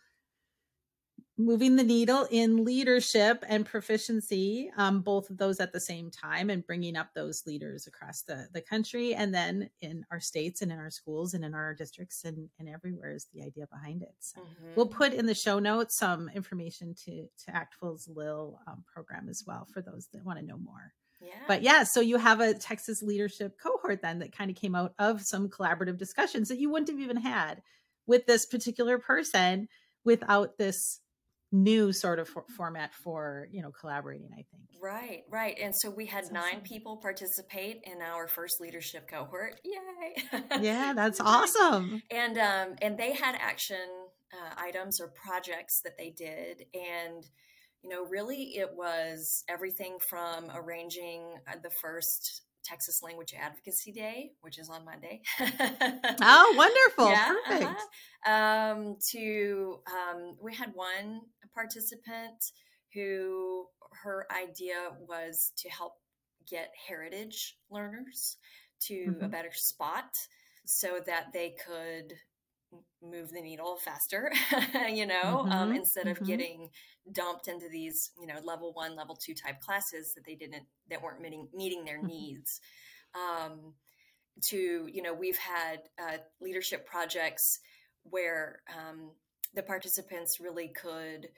moving 1.38 1.76
the 1.76 1.84
needle 1.84 2.28
in 2.30 2.64
leadership 2.64 3.44
and 3.48 3.66
proficiency, 3.66 4.72
um, 4.78 5.02
both 5.02 5.30
of 5.30 5.38
those 5.38 5.60
at 5.60 5.74
the 5.74 5.80
same 5.80 6.12
time, 6.12 6.50
and 6.50 6.66
bringing 6.66 6.96
up 6.96 7.10
those 7.14 7.44
leaders 7.48 7.88
across 7.88 8.22
the, 8.22 8.48
the 8.54 8.62
country 8.62 9.16
and 9.16 9.34
then 9.34 9.70
in 9.82 10.06
our 10.12 10.20
states 10.20 10.62
and 10.62 10.72
in 10.72 10.78
our 10.78 10.92
schools 10.92 11.34
and 11.34 11.44
in 11.44 11.56
our 11.56 11.74
districts 11.74 12.24
and, 12.24 12.50
and 12.60 12.70
everywhere 12.70 13.12
is 13.12 13.28
the 13.34 13.42
idea 13.42 13.66
behind 13.68 14.04
it. 14.04 14.14
So 14.20 14.42
mm-hmm. 14.42 14.76
we'll 14.76 14.86
put 14.86 15.14
in 15.14 15.26
the 15.26 15.34
show 15.34 15.58
notes 15.58 15.98
some 15.98 16.30
information 16.36 16.94
to, 17.06 17.28
to 17.46 17.52
ACTFL's 17.52 18.08
LILL 18.08 18.60
um, 18.68 18.84
program 18.86 19.28
as 19.28 19.44
well 19.46 19.68
for 19.74 19.82
those 19.82 20.08
that 20.14 20.24
want 20.24 20.38
to 20.40 20.46
know 20.46 20.58
more. 20.58 20.94
Yeah. 21.20 21.34
But 21.48 21.64
yeah, 21.64 21.84
so 21.84 22.00
you 22.00 22.18
have 22.18 22.42
a 22.42 22.54
Texas 22.54 23.02
leadership 23.02 23.58
cohort 23.58 24.02
then 24.02 24.20
that 24.20 24.36
kind 24.36 24.52
of 24.52 24.58
came 24.58 24.76
out 24.76 24.94
of 25.00 25.22
some 25.22 25.50
collaborative 25.50 25.98
discussions 25.98 26.50
that 26.50 26.60
you 26.60 26.70
wouldn't 26.70 26.90
have 26.90 27.00
even 27.00 27.18
had 27.18 27.64
with 28.06 28.26
this 28.26 28.46
particular 28.46 29.00
person 29.00 29.68
without 30.04 30.58
this 30.58 31.00
new 31.54 31.94
sort 31.94 32.20
of 32.20 32.28
for- 32.28 32.46
format 32.58 32.94
for 32.94 33.48
you 33.52 33.62
know 33.62 33.72
collaborating 33.72 34.30
i 34.34 34.44
think. 34.52 34.64
Right 34.82 35.22
right 35.30 35.58
and 35.62 35.74
so 35.74 35.90
we 35.90 36.08
had 36.08 36.26
that's 36.26 36.34
nine 36.34 36.56
awesome. 36.56 36.62
people 36.62 36.98
participate 36.98 37.82
in 37.86 38.02
our 38.02 38.28
first 38.28 38.60
leadership 38.60 39.08
cohort. 39.10 39.62
Yay! 39.64 40.42
Yeah 40.60 40.92
that's 40.96 41.22
awesome. 41.22 42.02
And 42.12 42.38
um 42.38 42.76
and 42.82 42.98
they 42.98 43.14
had 43.14 43.36
action 43.40 43.78
uh, 44.34 44.56
items 44.58 45.00
or 45.00 45.08
projects 45.10 45.80
that 45.86 45.94
they 45.98 46.10
did 46.10 46.66
and 46.74 47.24
you 47.84 47.90
know, 47.90 48.06
really 48.06 48.56
it 48.56 48.72
was 48.76 49.44
everything 49.50 49.98
from 50.10 50.50
arranging 50.56 51.22
uh, 51.48 51.56
the 51.62 51.70
first 51.70 52.42
Texas 52.64 53.02
Language 53.04 53.34
Advocacy 53.40 53.92
Day, 53.92 54.32
which 54.42 54.58
is 54.58 54.70
on 54.70 54.86
Monday. 54.86 55.22
oh, 55.40 56.54
wonderful. 56.58 57.10
Yeah, 57.10 57.34
Perfect. 57.46 57.82
Uh-huh. 58.26 58.32
Um, 58.32 58.98
to, 59.12 59.80
um, 59.88 60.38
we 60.42 60.56
had 60.56 60.72
one 60.74 61.22
participant 61.54 62.44
who 62.94 63.66
her 64.04 64.26
idea 64.32 64.90
was 65.08 65.52
to 65.58 65.70
help 65.70 65.94
get 66.50 66.72
heritage 66.88 67.58
learners 67.70 68.38
to 68.82 68.94
mm-hmm. 68.94 69.26
a 69.26 69.28
better 69.28 69.52
spot 69.54 70.16
so 70.66 71.00
that 71.06 71.28
they 71.34 71.56
could 71.66 72.14
move 73.02 73.32
the 73.32 73.42
needle 73.42 73.78
faster, 73.78 74.32
you 74.90 75.06
know, 75.06 75.22
um, 75.22 75.50
mm-hmm, 75.50 75.52
um, 75.52 75.72
instead 75.76 76.08
of 76.08 76.18
mm-hmm. 76.18 76.26
getting 76.26 76.70
dumped 77.12 77.48
into 77.48 77.70
these, 77.70 78.12
you 78.20 78.28
know, 78.28 78.40
level 78.44 78.72
one, 78.74 78.96
level 78.96 79.16
two 79.16 79.34
type 79.34 79.60
classes 79.62 80.14
that 80.16 80.26
they 80.26 80.36
didn't, 80.36 80.64
that 80.90 81.02
weren't 81.02 81.22
meeting, 81.22 81.48
meeting 81.54 81.86
their 81.86 81.98
mm-hmm. 81.98 82.08
needs. 82.08 82.62
Um, 83.16 83.74
to, 84.50 84.90
you 84.92 85.02
know, 85.02 85.14
we've 85.14 85.38
had 85.38 85.80
uh, 86.02 86.18
leadership 86.42 86.88
projects 86.88 87.60
where 88.04 88.62
um, 88.70 89.12
the 89.54 89.64
participants 89.64 90.40
really 90.40 90.70
could, 90.70 91.30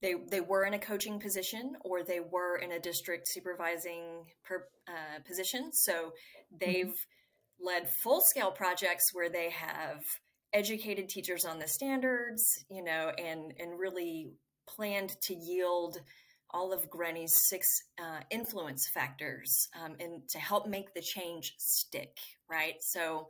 they, 0.00 0.14
they 0.30 0.40
were 0.40 0.64
in 0.64 0.74
a 0.74 0.78
coaching 0.78 1.20
position 1.20 1.74
or 1.82 2.02
they 2.02 2.20
were 2.20 2.56
in 2.56 2.72
a 2.72 2.80
district 2.80 3.28
supervising 3.28 4.24
per, 4.44 4.66
uh, 4.88 5.20
position. 5.26 5.72
So 5.72 5.92
mm-hmm. 5.92 6.56
they've 6.60 7.06
led 7.60 7.88
full 7.88 8.20
scale 8.26 8.50
projects 8.50 9.10
where 9.12 9.30
they 9.30 9.50
have 9.50 10.02
educated 10.52 11.08
teachers 11.08 11.44
on 11.44 11.58
the 11.58 11.68
standards, 11.68 12.64
you 12.68 12.82
know, 12.82 13.10
and 13.18 13.54
and 13.58 13.78
really 13.78 14.32
planned 14.74 15.16
to 15.22 15.34
yield 15.34 15.98
all 16.52 16.72
of 16.72 16.90
Grenny's 16.90 17.34
six 17.48 17.66
uh, 17.98 18.20
influence 18.30 18.88
factors 18.92 19.68
um, 19.82 19.96
and 19.98 20.28
to 20.28 20.38
help 20.38 20.66
make 20.66 20.94
the 20.94 21.00
change 21.00 21.54
stick, 21.58 22.18
right? 22.48 22.74
So 22.80 23.28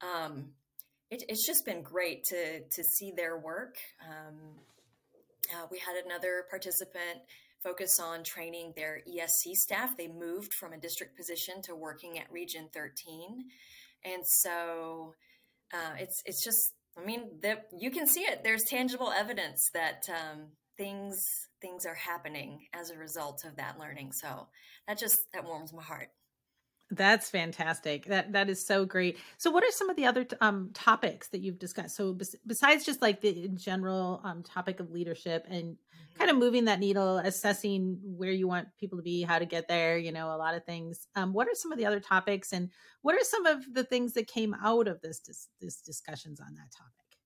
um, 0.00 0.46
it, 1.10 1.22
it's 1.28 1.46
just 1.46 1.64
been 1.64 1.82
great 1.82 2.24
to 2.24 2.60
to 2.60 2.84
see 2.84 3.12
their 3.14 3.36
work. 3.38 3.76
Um, 4.00 4.36
uh, 5.52 5.66
we 5.70 5.78
had 5.78 6.02
another 6.04 6.44
participant 6.48 7.20
focus 7.62 8.00
on 8.00 8.24
training 8.24 8.72
their 8.74 9.02
ESC 9.08 9.54
staff. 9.54 9.96
They 9.96 10.08
moved 10.08 10.54
from 10.54 10.72
a 10.72 10.78
district 10.78 11.16
position 11.16 11.62
to 11.62 11.74
working 11.74 12.18
at 12.18 12.32
Region 12.32 12.68
13, 12.72 13.44
and 14.04 14.22
so 14.26 15.14
uh, 15.72 15.94
it's 15.98 16.22
it's 16.24 16.42
just 16.42 16.72
I 16.98 17.04
mean 17.04 17.38
that 17.42 17.66
you 17.78 17.90
can 17.90 18.06
see 18.06 18.22
it. 18.22 18.42
There's 18.42 18.62
tangible 18.68 19.12
evidence 19.12 19.68
that 19.74 20.06
um, 20.08 20.48
things 20.76 21.48
things 21.60 21.86
are 21.86 21.94
happening 21.94 22.66
as 22.72 22.90
a 22.90 22.98
result 22.98 23.44
of 23.44 23.56
that 23.56 23.78
learning. 23.78 24.12
So 24.12 24.48
that 24.88 24.98
just 24.98 25.20
that 25.32 25.44
warms 25.44 25.72
my 25.72 25.82
heart. 25.82 26.08
That's 26.92 27.30
fantastic. 27.30 28.04
That 28.06 28.32
that 28.32 28.50
is 28.50 28.64
so 28.64 28.84
great. 28.84 29.18
So, 29.38 29.50
what 29.50 29.64
are 29.64 29.70
some 29.70 29.88
of 29.88 29.96
the 29.96 30.04
other 30.04 30.26
um, 30.42 30.70
topics 30.74 31.28
that 31.28 31.40
you've 31.40 31.58
discussed? 31.58 31.96
So, 31.96 32.12
bes- 32.12 32.36
besides 32.46 32.84
just 32.84 33.00
like 33.00 33.22
the 33.22 33.48
general 33.54 34.20
um, 34.24 34.42
topic 34.42 34.78
of 34.78 34.90
leadership 34.90 35.46
and 35.48 35.72
mm-hmm. 35.72 36.18
kind 36.18 36.30
of 36.30 36.36
moving 36.36 36.66
that 36.66 36.80
needle, 36.80 37.16
assessing 37.16 37.98
where 38.02 38.30
you 38.30 38.46
want 38.46 38.68
people 38.78 38.98
to 38.98 39.02
be, 39.02 39.22
how 39.22 39.38
to 39.38 39.46
get 39.46 39.68
there, 39.68 39.96
you 39.96 40.12
know, 40.12 40.34
a 40.34 40.36
lot 40.36 40.54
of 40.54 40.66
things. 40.66 41.06
Um, 41.16 41.32
what 41.32 41.48
are 41.48 41.54
some 41.54 41.72
of 41.72 41.78
the 41.78 41.86
other 41.86 42.00
topics, 42.00 42.52
and 42.52 42.68
what 43.00 43.14
are 43.14 43.24
some 43.24 43.46
of 43.46 43.72
the 43.72 43.84
things 43.84 44.12
that 44.12 44.26
came 44.26 44.54
out 44.62 44.86
of 44.86 45.00
this 45.00 45.18
dis- 45.20 45.48
this 45.62 45.80
discussions 45.80 46.40
on 46.40 46.54
that 46.56 46.70
topic? 46.76 47.16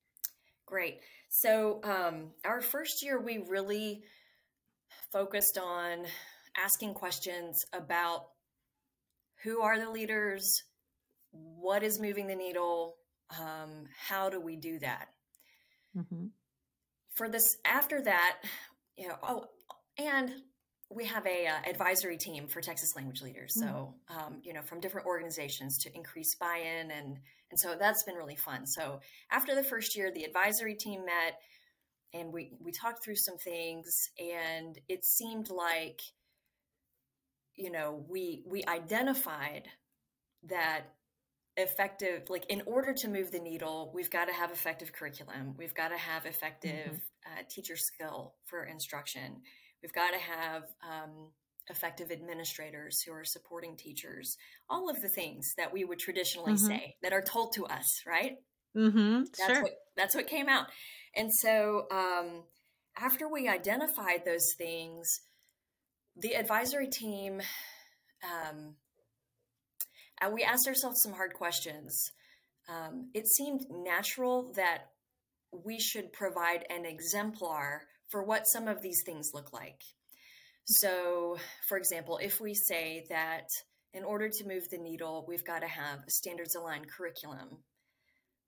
Great. 0.65 1.01
So, 1.39 1.81
um, 1.85 2.31
our 2.47 2.63
first 2.63 3.03
year, 3.03 3.21
we 3.21 3.45
really 3.47 4.05
focused 5.13 5.59
on 5.59 6.07
asking 6.57 6.95
questions 6.95 7.67
about 7.75 8.29
who 9.43 9.61
are 9.61 9.79
the 9.79 9.91
leaders, 9.91 10.63
what 11.33 11.83
is 11.83 12.01
moving 12.01 12.27
the 12.27 12.35
needle, 12.35 12.97
um, 13.39 13.85
how 14.09 14.31
do 14.31 14.41
we 14.41 14.57
do 14.57 14.79
that? 14.79 15.09
Mm-hmm. 15.95 16.29
For 17.13 17.29
this, 17.29 17.59
after 17.67 18.01
that, 18.01 18.39
you 18.97 19.09
know, 19.09 19.17
oh, 19.23 19.45
and 19.99 20.33
we 20.89 21.05
have 21.05 21.27
a 21.27 21.49
uh, 21.49 21.69
advisory 21.69 22.17
team 22.17 22.49
for 22.49 22.63
Texas 22.63 22.97
language 22.97 23.21
leaders. 23.21 23.53
Mm-hmm. 23.59 23.69
So, 23.69 23.95
um, 24.09 24.41
you 24.43 24.55
know, 24.55 24.63
from 24.63 24.81
different 24.81 25.07
organizations 25.07 25.77
to 25.83 25.95
increase 25.95 26.35
buy-in, 26.35 26.91
and 26.91 27.19
and 27.51 27.59
so 27.59 27.77
that's 27.79 28.03
been 28.03 28.17
really 28.17 28.37
fun. 28.37 28.67
So 28.67 29.01
after 29.31 29.55
the 29.55 29.63
first 29.63 29.97
year, 29.97 30.11
the 30.13 30.25
advisory 30.25 30.75
team 30.75 31.05
met, 31.05 31.39
and 32.13 32.33
we 32.33 32.53
we 32.61 32.73
talked 32.73 33.05
through 33.05 33.17
some 33.17 33.39
things, 33.39 34.11
and 34.19 34.79
it 34.89 35.05
seemed 35.05 35.51
like 35.51 36.01
you 37.55 37.71
know 37.71 38.05
we 38.09 38.43
we 38.47 38.65
identified 38.67 39.69
that 40.49 40.83
effective 41.57 42.29
like 42.29 42.45
in 42.51 42.63
order 42.67 42.93
to 42.93 43.09
move 43.09 43.31
the 43.31 43.39
needle 43.39 43.91
we've 43.95 44.11
got 44.11 44.27
to 44.27 44.33
have 44.33 44.51
effective 44.51 44.93
curriculum 44.93 45.55
we've 45.57 45.75
got 45.75 45.89
to 45.89 45.97
have 45.97 46.27
effective 46.27 46.93
mm-hmm. 46.93 47.33
uh, 47.33 47.43
teacher 47.49 47.77
skill 47.77 48.35
for 48.45 48.65
instruction 48.65 49.41
we've 49.83 49.95
got 49.95 50.11
to 50.11 50.19
have 50.19 50.65
um, 50.87 51.31
effective 51.69 52.11
administrators 52.11 53.03
who 53.03 53.13
are 53.13 53.25
supporting 53.25 53.77
teachers 53.77 54.37
all 54.71 54.89
of 54.89 55.01
the 55.03 55.09
things 55.09 55.55
that 55.57 55.73
we 55.73 55.85
would 55.85 55.99
traditionally 55.99 56.53
mm-hmm. 56.53 56.67
say 56.67 56.97
that 57.03 57.13
are 57.13 57.23
told 57.23 57.53
to 57.53 57.65
us 57.67 58.03
right 58.07 58.37
mm-hmm. 58.77 59.21
that's 59.21 59.53
sure. 59.53 59.63
what 59.63 59.73
that's 59.97 60.15
what 60.15 60.27
came 60.27 60.49
out 60.49 60.67
and 61.17 61.33
so 61.33 61.87
um, 61.91 62.45
after 62.99 63.29
we 63.29 63.49
identified 63.49 64.25
those 64.25 64.55
things 64.57 65.21
the 66.17 66.35
advisory 66.35 66.89
team, 66.89 67.41
um, 68.25 68.75
and 70.21 70.33
we 70.33 70.43
asked 70.43 70.67
ourselves 70.67 71.03
some 71.03 71.13
hard 71.13 71.35
questions. 71.35 72.13
Um, 72.69 73.11
it 73.15 73.29
seemed 73.29 73.67
natural 73.71 74.53
that 74.57 74.87
we 75.53 75.79
should 75.79 76.13
provide 76.13 76.65
an 76.71 76.85
exemplar 76.85 77.83
for 78.09 78.25
what 78.25 78.47
some 78.47 78.67
of 78.67 78.83
these 78.83 79.03
things 79.05 79.31
look 79.35 79.53
like. 79.53 79.83
So, 80.67 81.39
for 81.69 81.79
example, 81.79 82.19
if 82.19 82.41
we 82.41 82.55
say 82.55 83.07
that 83.09 83.49
in 83.95 84.05
order 84.05 84.29
to 84.29 84.47
move 84.47 84.69
the 84.69 84.79
needle, 84.79 85.25
we've 85.29 85.45
got 85.45 85.61
to 85.61 85.69
have 85.69 86.01
a 86.07 86.11
standards 86.11 86.55
aligned 86.55 86.91
curriculum, 86.91 87.59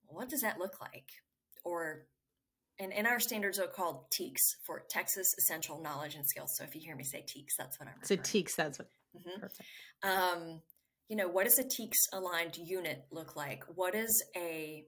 what 0.06 0.28
does 0.28 0.40
that 0.40 0.58
look 0.58 0.80
like? 0.80 1.08
Or 1.64 2.06
and, 2.80 2.92
and 2.92 3.06
our 3.06 3.18
standards 3.18 3.58
are 3.58 3.66
called 3.66 4.10
TEKS 4.10 4.56
for 4.64 4.84
Texas 4.88 5.34
Essential 5.36 5.80
Knowledge 5.80 6.14
and 6.14 6.26
Skills. 6.26 6.56
So 6.56 6.64
if 6.64 6.74
you 6.74 6.80
hear 6.80 6.94
me 6.94 7.04
say 7.04 7.24
TEKS, 7.26 7.56
that's 7.58 7.78
what 7.80 7.88
I'm 7.88 7.94
referring. 8.00 8.24
So 8.24 8.38
TEKS, 8.38 8.54
that's 8.54 8.78
what. 8.78 8.88
Mm-hmm. 9.16 9.40
Perfect. 9.40 9.62
Um, 10.02 10.60
you 11.08 11.16
know, 11.16 11.28
what 11.28 11.44
does 11.44 11.58
a 11.58 11.64
TEKS 11.64 12.08
aligned 12.12 12.56
unit 12.56 13.04
look 13.10 13.34
like? 13.34 13.64
What 13.74 13.94
does 13.94 14.22
a 14.36 14.84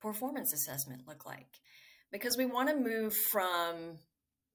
performance 0.00 0.52
assessment 0.52 1.02
look 1.06 1.26
like? 1.26 1.48
Because 2.12 2.36
we 2.36 2.46
want 2.46 2.68
to 2.70 2.76
move 2.76 3.14
from 3.14 3.98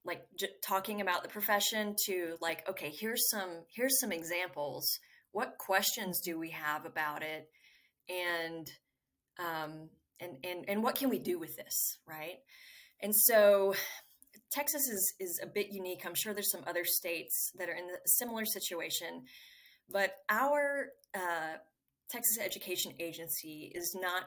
like 0.06 0.22
j- 0.38 0.50
talking 0.64 1.02
about 1.02 1.24
the 1.24 1.30
profession 1.30 1.96
to 2.06 2.36
like, 2.42 2.68
okay, 2.70 2.94
here's 2.98 3.30
some 3.30 3.64
here's 3.76 4.00
some 4.00 4.12
examples. 4.12 5.00
What 5.32 5.58
questions 5.58 6.22
do 6.24 6.40
we 6.40 6.52
have 6.52 6.86
about 6.86 7.24
it? 7.24 7.50
And 8.08 8.70
um, 9.40 9.90
and 10.20 10.38
and 10.44 10.66
and 10.68 10.84
what 10.84 10.96
can 10.96 11.10
we 11.10 11.20
do 11.20 11.40
with 11.40 11.56
this 11.56 11.98
right 12.08 12.38
and 13.02 13.14
so 13.16 13.74
texas 14.52 14.88
is 14.88 15.14
is 15.20 15.40
a 15.44 15.48
bit 15.48 15.68
unique 15.72 16.02
i'm 16.06 16.16
sure 16.16 16.34
there's 16.34 16.52
some 16.52 16.64
other 16.68 16.86
states 16.86 17.52
that 17.58 17.70
are 17.70 17.76
in 17.76 17.86
a 17.86 18.08
similar 18.08 18.46
situation 18.46 19.24
but 19.90 20.12
our 20.30 20.88
uh, 21.16 21.58
texas 22.10 22.38
education 22.44 22.94
agency 23.00 23.72
is 23.76 23.96
not 24.00 24.24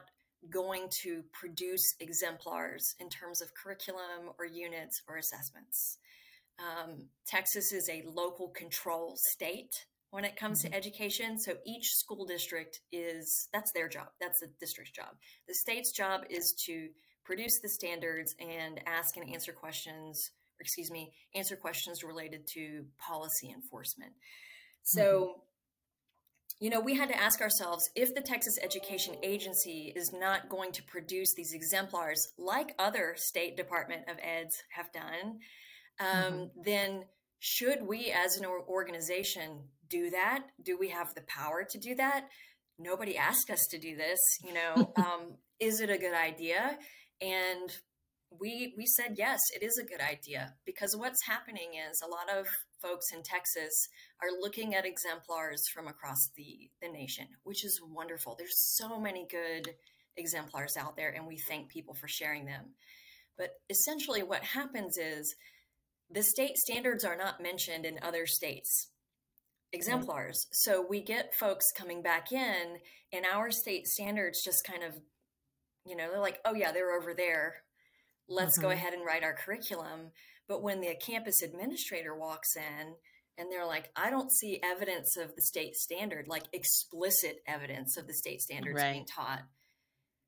going 0.49 0.87
to 1.01 1.23
produce 1.33 1.95
exemplars 1.99 2.95
in 2.99 3.09
terms 3.09 3.41
of 3.41 3.49
curriculum 3.53 4.31
or 4.37 4.45
units 4.45 5.01
or 5.07 5.17
assessments 5.17 5.97
um, 6.59 7.07
texas 7.25 7.71
is 7.73 7.89
a 7.89 8.03
local 8.07 8.49
control 8.49 9.15
state 9.17 9.85
when 10.11 10.25
it 10.25 10.35
comes 10.35 10.63
mm-hmm. 10.63 10.71
to 10.71 10.77
education. 10.77 11.39
So 11.39 11.53
each 11.65 11.93
school 11.95 12.25
district 12.25 12.81
is 12.91 13.47
that's 13.53 13.71
their 13.73 13.87
job. 13.87 14.07
That's 14.19 14.39
the 14.39 14.49
district's 14.59 14.91
job. 14.91 15.15
The 15.47 15.53
state's 15.53 15.91
job 15.91 16.21
is 16.29 16.53
to 16.65 16.89
produce 17.23 17.59
the 17.61 17.69
standards 17.69 18.35
and 18.39 18.81
ask 18.87 19.17
and 19.17 19.29
answer 19.29 19.53
questions, 19.53 20.31
or 20.59 20.61
excuse 20.61 20.89
me, 20.89 21.11
answer 21.35 21.55
questions 21.55 22.03
related 22.03 22.47
to 22.53 22.85
policy 22.97 23.51
enforcement. 23.51 24.13
So 24.83 25.03
mm-hmm. 25.03 25.39
You 26.59 26.69
know, 26.69 26.81
we 26.81 26.95
had 26.95 27.09
to 27.09 27.17
ask 27.17 27.41
ourselves 27.41 27.89
if 27.95 28.13
the 28.13 28.21
Texas 28.21 28.59
Education 28.61 29.15
Agency 29.23 29.93
is 29.95 30.11
not 30.13 30.49
going 30.49 30.73
to 30.73 30.83
produce 30.83 31.33
these 31.33 31.53
exemplars 31.53 32.21
like 32.37 32.75
other 32.77 33.13
state 33.15 33.55
Department 33.55 34.09
of 34.09 34.17
Eds 34.21 34.61
have 34.75 34.91
done, 34.91 35.39
um, 36.01 36.33
mm-hmm. 36.33 36.61
then 36.65 37.03
should 37.39 37.87
we 37.87 38.11
as 38.11 38.37
an 38.37 38.45
organization 38.45 39.69
do 39.89 40.09
that? 40.09 40.43
Do 40.61 40.77
we 40.77 40.89
have 40.89 41.13
the 41.15 41.21
power 41.21 41.65
to 41.69 41.77
do 41.77 41.95
that? 41.95 42.27
Nobody 42.77 43.17
asked 43.17 43.49
us 43.49 43.65
to 43.71 43.77
do 43.77 43.95
this. 43.95 44.19
You 44.43 44.53
know, 44.53 44.93
um, 44.97 45.35
is 45.59 45.79
it 45.79 45.89
a 45.89 45.97
good 45.97 46.13
idea? 46.13 46.77
And 47.21 47.69
we 48.31 48.73
we 48.77 48.85
said 48.85 49.15
yes, 49.17 49.39
it 49.55 49.63
is 49.63 49.77
a 49.77 49.85
good 49.85 50.01
idea 50.01 50.53
because 50.65 50.95
what's 50.95 51.25
happening 51.25 51.71
is 51.89 52.01
a 52.01 52.09
lot 52.09 52.29
of 52.29 52.47
folks 52.81 53.11
in 53.11 53.23
Texas 53.23 53.89
are 54.21 54.39
looking 54.39 54.75
at 54.75 54.85
exemplars 54.85 55.67
from 55.73 55.87
across 55.87 56.29
the 56.35 56.69
the 56.81 56.89
nation, 56.89 57.27
which 57.43 57.65
is 57.65 57.81
wonderful. 57.83 58.35
There's 58.37 58.75
so 58.77 58.99
many 58.99 59.25
good 59.29 59.73
exemplars 60.17 60.75
out 60.77 60.95
there, 60.95 61.09
and 61.09 61.25
we 61.25 61.37
thank 61.37 61.69
people 61.69 61.93
for 61.93 62.07
sharing 62.07 62.45
them. 62.45 62.75
But 63.37 63.51
essentially, 63.69 64.21
what 64.21 64.43
happens 64.43 64.97
is 64.97 65.35
the 66.11 66.23
state 66.23 66.57
standards 66.57 67.03
are 67.03 67.17
not 67.17 67.41
mentioned 67.41 67.85
in 67.85 67.99
other 68.01 68.25
states 68.25 68.89
exemplars. 69.71 70.37
Mm-hmm. 70.37 70.71
So 70.71 70.85
we 70.87 71.01
get 71.01 71.35
folks 71.35 71.65
coming 71.75 72.01
back 72.01 72.31
in, 72.31 72.77
and 73.13 73.25
our 73.31 73.51
state 73.51 73.87
standards 73.87 74.43
just 74.43 74.65
kind 74.65 74.83
of, 74.83 74.93
you 75.85 75.95
know, 75.95 76.09
they're 76.09 76.19
like, 76.19 76.39
oh, 76.45 76.53
yeah, 76.53 76.71
they're 76.71 76.91
over 76.91 77.13
there. 77.13 77.63
Let's 78.29 78.57
mm-hmm. 78.57 78.67
go 78.67 78.69
ahead 78.69 78.93
and 78.93 79.05
write 79.05 79.23
our 79.23 79.33
curriculum. 79.33 80.11
But 80.47 80.63
when 80.63 80.81
the 80.81 80.95
campus 80.95 81.41
administrator 81.41 82.15
walks 82.15 82.55
in, 82.55 82.93
and 83.37 83.49
they're 83.49 83.65
like, 83.65 83.89
I 83.95 84.09
don't 84.09 84.31
see 84.31 84.59
evidence 84.61 85.15
of 85.15 85.33
the 85.35 85.41
state 85.41 85.75
standard, 85.75 86.27
like 86.27 86.43
explicit 86.51 87.37
evidence 87.47 87.95
of 87.97 88.05
the 88.05 88.13
state 88.13 88.41
standards 88.41 88.75
right. 88.75 88.91
being 88.91 89.05
taught, 89.05 89.43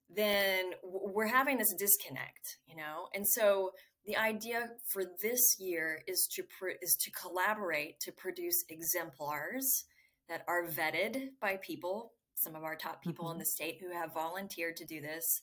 then 0.09 0.71
we're 0.83 1.27
having 1.27 1.57
this 1.57 1.73
disconnect, 1.77 2.57
you 2.67 2.75
know? 2.75 3.07
And 3.13 3.27
so 3.27 3.71
the 4.05 4.15
idea 4.15 4.69
for 4.93 5.03
this 5.21 5.57
year 5.59 6.01
is 6.07 6.27
to 6.35 6.43
pr- 6.43 6.77
is 6.81 6.97
to 7.01 7.11
collaborate 7.11 7.99
to 8.01 8.11
produce 8.11 8.63
exemplars 8.69 9.85
that 10.29 10.43
are 10.47 10.65
vetted 10.67 11.31
by 11.41 11.57
people, 11.61 12.13
some 12.35 12.55
of 12.55 12.63
our 12.63 12.75
top 12.75 13.03
people 13.03 13.25
mm-hmm. 13.25 13.33
in 13.33 13.39
the 13.39 13.45
state 13.45 13.79
who 13.81 13.91
have 13.91 14.13
volunteered 14.13 14.77
to 14.77 14.85
do 14.85 15.01
this, 15.01 15.41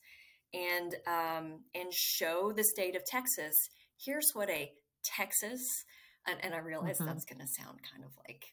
and 0.55 0.95
um, 1.07 1.61
and 1.75 1.93
show 1.93 2.53
the 2.55 2.65
state 2.65 2.97
of 2.97 3.05
Texas. 3.05 3.55
Here's 3.99 4.31
what 4.33 4.51
a 4.51 4.73
Texas, 5.05 5.85
and, 6.27 6.39
and 6.43 6.55
I 6.55 6.59
realize 6.59 6.99
mm-hmm. 6.99 7.07
that's 7.07 7.25
going 7.25 7.41
to 7.41 7.47
sound 7.47 7.79
kind 7.91 8.05
of 8.05 8.11
like 8.27 8.45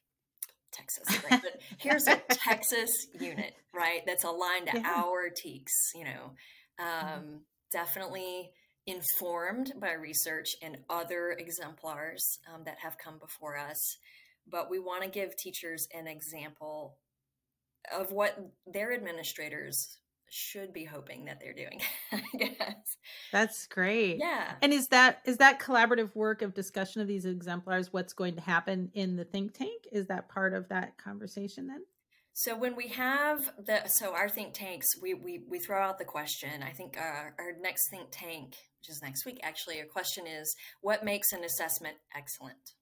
Texas, 0.71 1.23
right? 1.29 1.41
but 1.41 1.61
here's 1.77 2.07
a 2.07 2.15
Texas 2.29 3.07
unit, 3.19 3.53
right? 3.73 4.01
That's 4.05 4.23
aligned 4.23 4.67
to 4.67 4.79
yeah. 4.79 5.03
our 5.03 5.29
TEKS. 5.29 5.93
You 5.95 6.05
know, 6.05 6.31
mm-hmm. 6.79 7.07
um, 7.07 7.19
mm-hmm. 7.21 7.35
definitely 7.71 8.51
informed 8.87 9.73
by 9.79 9.93
research 9.93 10.55
and 10.61 10.77
other 10.89 11.35
exemplars 11.37 12.39
um, 12.53 12.63
that 12.65 12.77
have 12.79 12.97
come 13.03 13.17
before 13.17 13.57
us. 13.57 13.97
But 14.47 14.69
we 14.69 14.77
want 14.77 15.03
to 15.03 15.09
give 15.09 15.35
teachers 15.35 15.87
an 15.93 16.07
example 16.07 16.97
of 17.91 18.11
what 18.11 18.37
their 18.67 18.93
administrators 18.93 19.97
should 20.29 20.73
be 20.73 20.83
hoping 20.83 21.25
that 21.25 21.39
they're 21.39 21.53
doing. 21.53 21.81
I 22.11 22.21
guess. 22.37 22.97
That's 23.31 23.67
great. 23.67 24.17
Yeah. 24.19 24.53
And 24.61 24.73
is 24.73 24.89
that 24.89 25.21
is 25.25 25.37
that 25.37 25.59
collaborative 25.59 26.15
work 26.15 26.41
of 26.41 26.53
discussion 26.53 27.01
of 27.01 27.07
these 27.07 27.25
exemplars 27.25 27.93
what's 27.93 28.13
going 28.13 28.35
to 28.35 28.41
happen 28.41 28.91
in 28.93 29.15
the 29.15 29.25
think 29.25 29.53
tank? 29.53 29.83
Is 29.91 30.07
that 30.07 30.29
part 30.29 30.53
of 30.53 30.69
that 30.69 30.97
conversation 30.97 31.67
then? 31.67 31.81
So 32.37 32.57
when 32.57 32.75
we 32.75 32.89
have 32.89 33.49
the 33.65 33.87
so 33.87 34.13
our 34.13 34.27
think 34.27 34.53
tanks, 34.53 34.87
we 35.01 35.13
we 35.13 35.39
we 35.49 35.57
throw 35.57 35.81
out 35.81 35.99
the 35.99 36.05
question. 36.05 36.63
I 36.63 36.71
think 36.71 36.97
our, 36.99 37.33
our 37.39 37.53
next 37.61 37.89
think 37.89 38.09
tank, 38.11 38.55
which 38.81 38.89
is 38.89 39.01
next 39.01 39.25
week, 39.25 39.39
actually, 39.41 39.79
our 39.79 39.85
question 39.85 40.27
is 40.27 40.53
what 40.81 41.05
makes 41.05 41.31
an 41.31 41.45
assessment 41.45 41.95
excellent. 42.13 42.73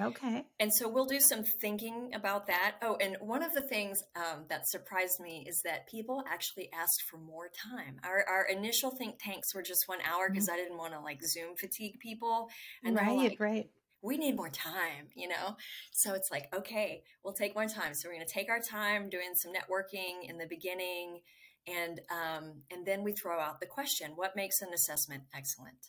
Okay. 0.00 0.44
And 0.60 0.72
so 0.72 0.88
we'll 0.88 1.06
do 1.06 1.20
some 1.20 1.42
thinking 1.42 2.10
about 2.14 2.46
that. 2.46 2.76
Oh, 2.82 2.96
and 3.00 3.16
one 3.20 3.42
of 3.42 3.52
the 3.52 3.60
things 3.60 4.02
um, 4.16 4.44
that 4.48 4.68
surprised 4.68 5.20
me 5.20 5.44
is 5.48 5.60
that 5.64 5.88
people 5.88 6.22
actually 6.30 6.70
asked 6.72 7.02
for 7.10 7.18
more 7.18 7.48
time. 7.48 7.96
Our, 8.04 8.24
our 8.28 8.46
initial 8.46 8.90
think 8.90 9.16
tanks 9.20 9.54
were 9.54 9.62
just 9.62 9.84
one 9.86 10.00
hour 10.08 10.28
because 10.30 10.46
mm-hmm. 10.46 10.54
I 10.54 10.56
didn't 10.56 10.78
want 10.78 10.94
to 10.94 11.00
like 11.00 11.20
Zoom 11.22 11.56
fatigue 11.56 11.98
people. 12.00 12.48
And 12.84 12.96
right, 12.96 13.16
like, 13.16 13.40
right. 13.40 13.70
We 14.00 14.16
need 14.16 14.36
more 14.36 14.50
time, 14.50 15.08
you 15.16 15.28
know? 15.28 15.56
So 15.92 16.14
it's 16.14 16.30
like, 16.30 16.46
okay, 16.54 17.02
we'll 17.24 17.34
take 17.34 17.56
more 17.56 17.66
time. 17.66 17.94
So 17.94 18.08
we're 18.08 18.14
going 18.14 18.26
to 18.26 18.32
take 18.32 18.48
our 18.48 18.60
time 18.60 19.08
doing 19.08 19.32
some 19.34 19.52
networking 19.52 20.28
in 20.28 20.38
the 20.38 20.46
beginning. 20.46 21.20
And, 21.66 22.00
um, 22.10 22.62
and 22.70 22.86
then 22.86 23.02
we 23.02 23.12
throw 23.12 23.40
out 23.40 23.58
the 23.58 23.66
question 23.66 24.12
what 24.14 24.36
makes 24.36 24.62
an 24.62 24.68
assessment 24.72 25.24
excellent? 25.34 25.88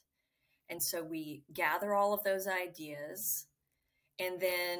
And 0.70 0.82
so 0.82 1.04
we 1.04 1.44
gather 1.54 1.94
all 1.94 2.14
of 2.14 2.24
those 2.24 2.48
ideas 2.48 3.46
and 4.20 4.40
then 4.40 4.80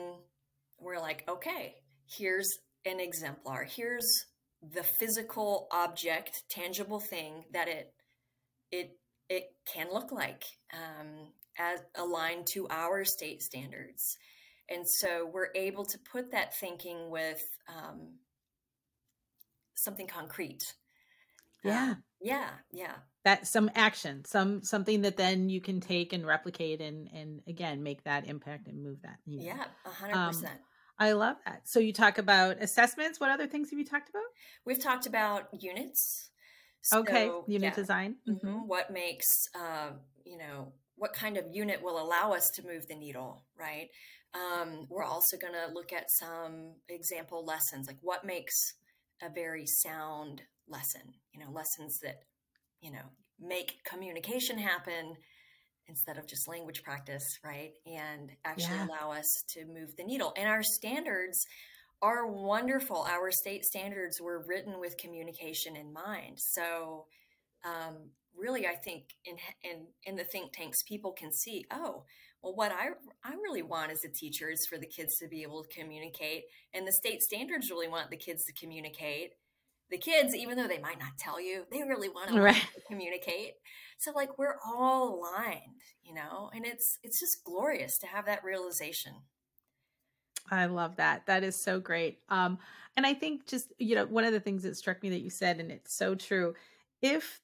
we're 0.80 1.00
like, 1.00 1.24
okay, 1.28 1.76
here's 2.08 2.50
an 2.86 3.00
exemplar. 3.00 3.64
Here's 3.64 4.26
the 4.62 4.84
physical 4.84 5.68
object, 5.72 6.44
tangible 6.50 7.00
thing 7.00 7.46
that 7.54 7.68
it 7.68 7.94
it 8.72 8.98
it 9.30 9.44
can 9.72 9.88
look 9.92 10.12
like 10.12 10.44
um, 10.74 11.32
as 11.58 11.80
aligned 11.96 12.48
to 12.48 12.68
our 12.70 13.06
state 13.06 13.42
standards. 13.42 14.18
And 14.70 14.88
so 14.88 15.30
we're 15.32 15.50
able 15.56 15.86
to 15.86 15.98
put 16.12 16.32
that 16.32 16.56
thinking 16.56 17.10
with 17.10 17.42
um, 17.68 18.16
something 19.76 20.08
concrete. 20.08 20.62
Yeah. 21.64 21.92
Um, 21.92 22.04
yeah. 22.22 22.50
Yeah 22.72 22.96
that 23.26 23.48
some 23.48 23.70
action 23.76 24.24
some 24.26 24.64
something 24.64 25.02
that 25.02 25.18
then 25.18 25.50
you 25.50 25.62
can 25.62 25.80
take 25.80 26.14
and 26.14 26.26
replicate 26.26 26.82
and 26.82 27.10
and 27.14 27.42
again 27.48 27.84
make 27.84 28.04
that 28.04 28.28
impact 28.28 28.68
and 28.68 28.82
move 28.84 29.02
that 29.02 29.18
you 29.26 29.38
know. 29.38 29.46
yeah 29.46 29.66
100% 29.86 30.16
um, 30.16 30.46
i 30.98 31.12
love 31.12 31.38
that 31.46 31.68
so 31.68 31.80
you 31.80 31.94
talk 31.94 32.18
about 32.18 32.62
assessments 32.62 33.20
what 33.20 33.30
other 33.30 33.48
things 33.48 33.70
have 33.70 33.80
you 33.80 33.86
talked 33.86 34.10
about 34.10 34.24
we've 34.66 34.82
talked 34.82 35.06
about 35.06 35.48
units 35.60 36.30
so, 36.82 37.00
okay 37.00 37.30
unit 37.48 37.70
yeah. 37.70 37.76
design 37.76 38.16
mm-hmm. 38.28 38.48
Mm-hmm. 38.48 38.68
what 38.68 38.92
makes 38.92 39.50
uh, 39.56 39.92
you 40.26 40.38
know 40.38 40.74
what 40.96 41.14
kind 41.14 41.38
of 41.38 41.46
unit 41.52 41.82
will 41.82 42.02
allow 42.02 42.34
us 42.34 42.50
to 42.52 42.66
move 42.66 42.88
the 42.88 42.96
needle 42.96 43.46
right 43.58 43.90
um, 44.36 44.86
we're 44.90 45.04
also 45.04 45.38
going 45.38 45.54
to 45.54 45.74
look 45.74 45.92
at 45.92 46.12
some 46.12 46.76
example 46.88 47.44
lessons 47.44 47.88
like 47.88 47.98
what 48.02 48.24
makes 48.24 48.76
a 49.22 49.30
very 49.30 49.66
sound 49.66 50.44
lesson 50.68 51.02
you 51.34 51.40
know 51.40 51.52
lessons 51.52 52.00
that 52.00 52.20
you 52.82 52.92
know, 52.92 53.06
make 53.40 53.84
communication 53.86 54.58
happen 54.58 55.16
instead 55.88 56.18
of 56.18 56.28
just 56.28 56.48
language 56.48 56.84
practice, 56.84 57.26
right? 57.44 57.72
And 57.86 58.32
actually 58.46 58.76
yeah. 58.76 58.88
allow 58.88 59.12
us 59.12 59.44
to 59.56 59.66
move 59.66 59.96
the 59.98 60.04
needle. 60.04 60.34
And 60.38 60.48
our 60.48 60.64
standards 60.64 61.46
are 62.02 62.28
wonderful. 62.28 63.06
Our 63.10 63.32
state 63.32 63.66
standards 63.66 64.22
were 64.22 64.46
written 64.48 64.80
with 64.80 64.98
communication 64.98 65.76
in 65.76 65.92
mind. 65.92 66.38
So, 66.38 67.06
um, 67.66 68.12
really, 68.38 68.68
I 68.68 68.76
think 68.76 69.04
in, 69.26 69.36
in 69.64 69.88
in 70.06 70.16
the 70.16 70.24
think 70.24 70.54
tanks, 70.54 70.78
people 70.88 71.12
can 71.12 71.34
see, 71.34 71.66
oh, 71.72 72.04
well, 72.42 72.56
what 72.56 72.72
I 72.72 72.90
I 73.24 73.34
really 73.34 73.64
want 73.64 73.92
as 73.92 74.04
a 74.06 74.10
teacher 74.10 74.50
is 74.50 74.66
for 74.70 74.78
the 74.78 74.88
kids 74.88 75.18
to 75.18 75.28
be 75.28 75.42
able 75.42 75.64
to 75.64 75.78
communicate, 75.78 76.44
and 76.74 76.88
the 76.88 76.94
state 76.94 77.22
standards 77.22 77.70
really 77.70 77.90
want 77.90 78.10
the 78.10 78.18
kids 78.18 78.46
to 78.46 78.54
communicate 78.54 79.32
the 79.90 79.98
kids, 79.98 80.36
even 80.36 80.58
though 80.58 80.68
they 80.68 80.80
might 80.80 81.00
not 81.00 81.18
tell 81.18 81.42
you, 81.42 81.66
they 81.72 81.84
really 81.84 82.10
want 82.10 82.30
to, 82.30 82.42
right. 82.42 82.68
communicate. 82.88 83.54
So 83.98 84.12
like 84.12 84.38
we're 84.38 84.58
all 84.66 85.16
aligned, 85.16 85.82
you 86.04 86.14
know, 86.14 86.50
and 86.54 86.66
it's 86.66 87.00
it's 87.04 87.20
just 87.20 87.44
glorious 87.44 87.98
to 88.00 88.08
have 88.08 88.26
that 88.26 88.44
realization. 88.44 89.14
I 90.52 90.66
love 90.66 90.96
that. 90.96 91.26
That 91.28 91.44
is 91.44 91.56
so 91.56 91.80
great. 91.80 92.20
Um, 92.30 92.58
and 92.96 93.06
I 93.06 93.14
think 93.14 93.48
just 93.48 93.74
you 93.78 93.96
know 93.96 94.06
one 94.06 94.24
of 94.24 94.34
the 94.34 94.40
things 94.40 94.64
that 94.64 94.78
struck 94.78 95.02
me 95.02 95.10
that 95.10 95.22
you 95.22 95.30
said, 95.30 95.60
and 95.60 95.72
it's 95.72 95.94
so 95.94 96.16
true. 96.16 96.54
If 97.02 97.42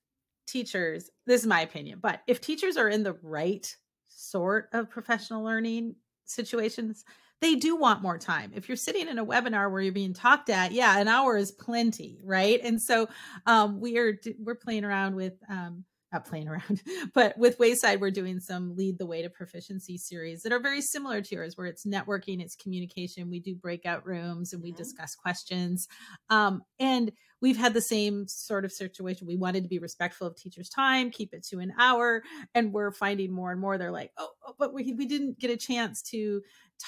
teachers, 0.47 1.09
this 1.25 1.41
is 1.41 1.47
my 1.47 1.61
opinion, 1.61 1.99
but 2.01 2.21
if 2.27 2.41
teachers 2.41 2.77
are 2.77 2.89
in 2.89 3.03
the 3.03 3.17
right 3.21 3.75
sort 4.07 4.69
of 4.71 4.89
professional 4.89 5.43
learning 5.43 5.95
situations, 6.25 7.05
they 7.41 7.55
do 7.55 7.75
want 7.75 8.01
more 8.01 8.17
time. 8.17 8.51
If 8.55 8.67
you're 8.69 8.77
sitting 8.77 9.07
in 9.07 9.19
a 9.19 9.25
webinar 9.25 9.71
where 9.71 9.81
you're 9.81 9.93
being 9.93 10.13
talked 10.13 10.49
at, 10.49 10.71
yeah, 10.71 10.97
an 10.97 11.07
hour 11.07 11.37
is 11.37 11.51
plenty, 11.51 12.19
right? 12.23 12.59
And 12.63 12.81
so 12.81 13.07
um, 13.45 13.79
we 13.79 13.97
are 13.97 14.17
we're 14.39 14.55
playing 14.55 14.85
around 14.85 15.15
with 15.15 15.33
um, 15.49 15.83
not 16.13 16.25
playing 16.25 16.47
around, 16.47 16.81
but 17.13 17.37
with 17.37 17.59
Wayside, 17.59 17.99
we're 17.99 18.11
doing 18.11 18.39
some 18.39 18.75
lead 18.75 18.97
the 18.97 19.05
way 19.05 19.21
to 19.21 19.29
proficiency 19.29 19.97
series 19.97 20.43
that 20.43 20.53
are 20.53 20.61
very 20.61 20.81
similar 20.81 21.21
to 21.21 21.35
yours, 21.35 21.57
where 21.57 21.67
it's 21.67 21.85
networking, 21.85 22.41
it's 22.41 22.55
communication. 22.55 23.29
We 23.29 23.39
do 23.39 23.55
breakout 23.55 24.05
rooms 24.05 24.53
and 24.53 24.61
we 24.61 24.69
mm-hmm. 24.69 24.77
discuss 24.77 25.15
questions. 25.15 25.87
Um, 26.29 26.61
and 26.79 27.11
we've 27.41 27.57
had 27.57 27.73
the 27.73 27.81
same 27.81 28.27
sort 28.27 28.65
of 28.65 28.71
situation. 28.71 29.27
We 29.27 29.35
wanted 29.35 29.63
to 29.63 29.69
be 29.69 29.79
respectful 29.79 30.27
of 30.27 30.35
teachers' 30.35 30.69
time, 30.69 31.11
keep 31.11 31.33
it 31.33 31.45
to 31.47 31.59
an 31.59 31.73
hour, 31.79 32.23
and 32.53 32.73
we're 32.73 32.91
finding 32.91 33.31
more 33.31 33.51
and 33.51 33.61
more 33.61 33.77
they're 33.77 33.91
like, 33.91 34.11
oh, 34.17 34.29
oh 34.47 34.55
but 34.57 34.73
we 34.73 34.93
we 34.93 35.05
didn't 35.05 35.39
get 35.39 35.51
a 35.51 35.57
chance 35.57 36.01
to 36.01 36.41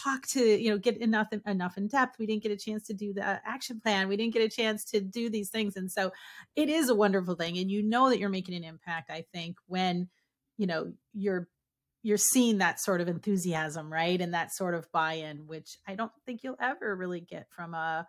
talk 0.03 0.27
to 0.27 0.41
you 0.41 0.69
know 0.69 0.77
get 0.77 0.97
enough 0.97 1.29
enough 1.45 1.77
in 1.77 1.87
depth. 1.87 2.17
We 2.19 2.25
didn't 2.25 2.43
get 2.43 2.51
a 2.51 2.57
chance 2.57 2.87
to 2.87 2.93
do 2.93 3.13
the 3.13 3.23
action 3.23 3.79
plan. 3.79 4.07
We 4.07 4.17
didn't 4.17 4.33
get 4.33 4.43
a 4.43 4.49
chance 4.49 4.83
to 4.91 4.99
do 4.99 5.29
these 5.29 5.49
things. 5.49 5.75
And 5.75 5.91
so 5.91 6.11
it 6.55 6.69
is 6.69 6.89
a 6.89 6.95
wonderful 6.95 7.35
thing 7.35 7.57
and 7.57 7.71
you 7.71 7.83
know 7.83 8.09
that 8.09 8.19
you're 8.19 8.29
making 8.29 8.55
an 8.55 8.63
impact 8.63 9.09
i 9.09 9.23
think 9.33 9.57
when 9.67 10.09
you 10.57 10.67
know 10.67 10.91
you're 11.13 11.47
you're 12.03 12.17
seeing 12.17 12.57
that 12.57 12.79
sort 12.79 13.01
of 13.01 13.07
enthusiasm 13.07 13.91
right 13.91 14.21
and 14.21 14.33
that 14.33 14.53
sort 14.53 14.73
of 14.73 14.91
buy-in 14.91 15.47
which 15.47 15.77
i 15.87 15.95
don't 15.95 16.11
think 16.25 16.43
you'll 16.43 16.57
ever 16.59 16.95
really 16.95 17.21
get 17.21 17.47
from 17.49 17.73
a 17.73 18.07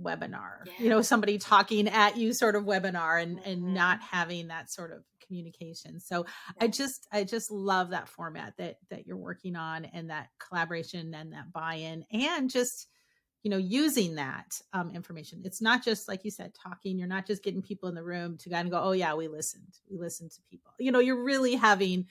webinar 0.00 0.66
yeah. 0.66 0.72
you 0.78 0.88
know 0.88 1.00
somebody 1.00 1.38
talking 1.38 1.88
at 1.88 2.16
you 2.16 2.32
sort 2.32 2.54
of 2.54 2.64
webinar 2.64 3.22
and 3.22 3.38
mm-hmm. 3.38 3.50
and 3.50 3.74
not 3.74 4.00
having 4.02 4.48
that 4.48 4.70
sort 4.70 4.92
of 4.92 5.02
communication 5.26 5.98
so 5.98 6.24
yeah. 6.26 6.64
i 6.64 6.68
just 6.68 7.06
i 7.12 7.24
just 7.24 7.50
love 7.50 7.90
that 7.90 8.08
format 8.08 8.54
that 8.58 8.76
that 8.90 9.06
you're 9.06 9.16
working 9.16 9.56
on 9.56 9.84
and 9.86 10.10
that 10.10 10.28
collaboration 10.38 11.14
and 11.14 11.32
that 11.32 11.52
buy-in 11.52 12.04
and 12.12 12.50
just 12.50 12.88
you 13.42 13.50
know 13.50 13.56
using 13.56 14.16
that 14.16 14.60
um, 14.72 14.90
information 14.90 15.40
it's 15.44 15.62
not 15.62 15.82
just 15.82 16.08
like 16.08 16.24
you 16.24 16.30
said 16.30 16.52
talking 16.54 16.98
you're 16.98 17.08
not 17.08 17.26
just 17.26 17.42
getting 17.42 17.62
people 17.62 17.88
in 17.88 17.94
the 17.94 18.02
room 18.02 18.36
to 18.36 18.50
kind 18.50 18.66
of 18.66 18.72
go 18.72 18.80
oh 18.80 18.92
yeah 18.92 19.14
we 19.14 19.28
listened 19.28 19.72
we 19.90 19.96
listened 19.96 20.30
to 20.30 20.40
people 20.50 20.72
you 20.78 20.92
know 20.92 20.98
you're 20.98 21.22
really 21.22 21.54
having 21.54 22.06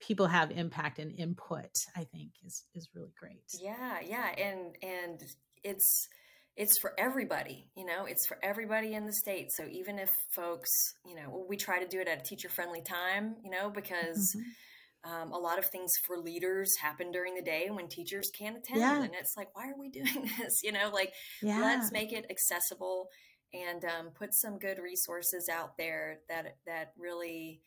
people 0.00 0.26
have 0.26 0.50
impact 0.50 0.98
and 0.98 1.18
input 1.18 1.84
i 1.96 2.04
think 2.04 2.30
is 2.44 2.64
is 2.74 2.88
really 2.94 3.12
great 3.18 3.42
yeah 3.60 3.98
yeah 4.06 4.28
and 4.38 4.76
and 4.82 5.24
it's 5.64 6.08
it's 6.58 6.76
for 6.76 6.92
everybody 6.98 7.70
you 7.76 7.86
know 7.86 8.04
it's 8.04 8.26
for 8.26 8.36
everybody 8.42 8.94
in 8.94 9.06
the 9.06 9.12
state 9.12 9.50
so 9.52 9.64
even 9.70 9.98
if 9.98 10.10
folks 10.30 10.94
you 11.06 11.14
know 11.14 11.46
we 11.48 11.56
try 11.56 11.78
to 11.78 11.86
do 11.86 12.00
it 12.00 12.08
at 12.08 12.20
a 12.20 12.24
teacher 12.24 12.48
friendly 12.48 12.82
time 12.82 13.36
you 13.42 13.50
know 13.50 13.70
because 13.70 14.36
mm-hmm. 14.36 15.10
um, 15.10 15.32
a 15.32 15.38
lot 15.38 15.58
of 15.58 15.64
things 15.66 15.92
for 16.04 16.18
leaders 16.18 16.76
happen 16.76 17.12
during 17.12 17.34
the 17.34 17.42
day 17.42 17.68
when 17.70 17.88
teachers 17.88 18.30
can't 18.36 18.58
attend 18.58 18.80
yeah. 18.80 19.02
and 19.02 19.12
it's 19.14 19.36
like 19.36 19.48
why 19.54 19.68
are 19.68 19.78
we 19.78 19.88
doing 20.02 20.28
this 20.38 20.62
you 20.62 20.72
know 20.72 20.90
like 20.92 21.14
yeah. 21.40 21.60
let's 21.60 21.92
make 21.92 22.12
it 22.12 22.26
accessible 22.28 23.08
and 23.54 23.84
um, 23.84 24.08
put 24.14 24.34
some 24.34 24.58
good 24.58 24.78
resources 24.78 25.48
out 25.48 25.78
there 25.78 26.18
that 26.28 26.56
that 26.66 26.92
really 26.98 27.60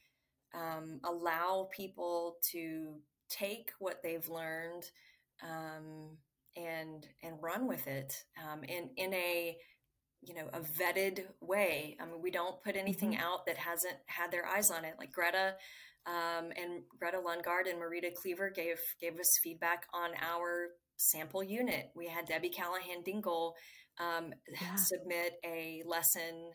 um, 0.53 0.99
allow 1.05 1.69
people 1.75 2.35
to 2.51 2.97
take 3.29 3.71
what 3.79 4.03
they've 4.03 4.27
learned 4.27 4.83
um, 5.41 6.17
and 6.55 7.07
and 7.23 7.41
run 7.41 7.67
with 7.67 7.87
it 7.87 8.13
um, 8.37 8.63
in 8.63 8.89
in 8.97 9.13
a 9.13 9.57
you 10.21 10.35
know 10.35 10.47
a 10.53 10.59
vetted 10.59 11.23
way. 11.39 11.97
I 11.99 12.05
mean, 12.05 12.21
we 12.21 12.31
don't 12.31 12.61
put 12.63 12.75
anything 12.75 13.13
mm-hmm. 13.13 13.23
out 13.23 13.45
that 13.47 13.57
hasn't 13.57 13.95
had 14.07 14.31
their 14.31 14.45
eyes 14.45 14.71
on 14.71 14.85
it. 14.85 14.95
Like 14.97 15.11
Greta 15.11 15.55
um, 16.05 16.51
and 16.55 16.83
Greta 16.99 17.17
Lundgaard 17.17 17.69
and 17.69 17.79
Marita 17.79 18.13
Cleaver 18.13 18.49
gave 18.49 18.79
gave 18.99 19.19
us 19.19 19.39
feedback 19.43 19.85
on 19.93 20.11
our 20.21 20.69
sample 20.97 21.43
unit. 21.43 21.91
We 21.95 22.07
had 22.07 22.25
Debbie 22.25 22.49
Callahan 22.49 23.03
Dingle 23.03 23.55
um, 23.99 24.33
yeah. 24.47 24.75
submit 24.75 25.33
a 25.45 25.83
lesson, 25.85 26.51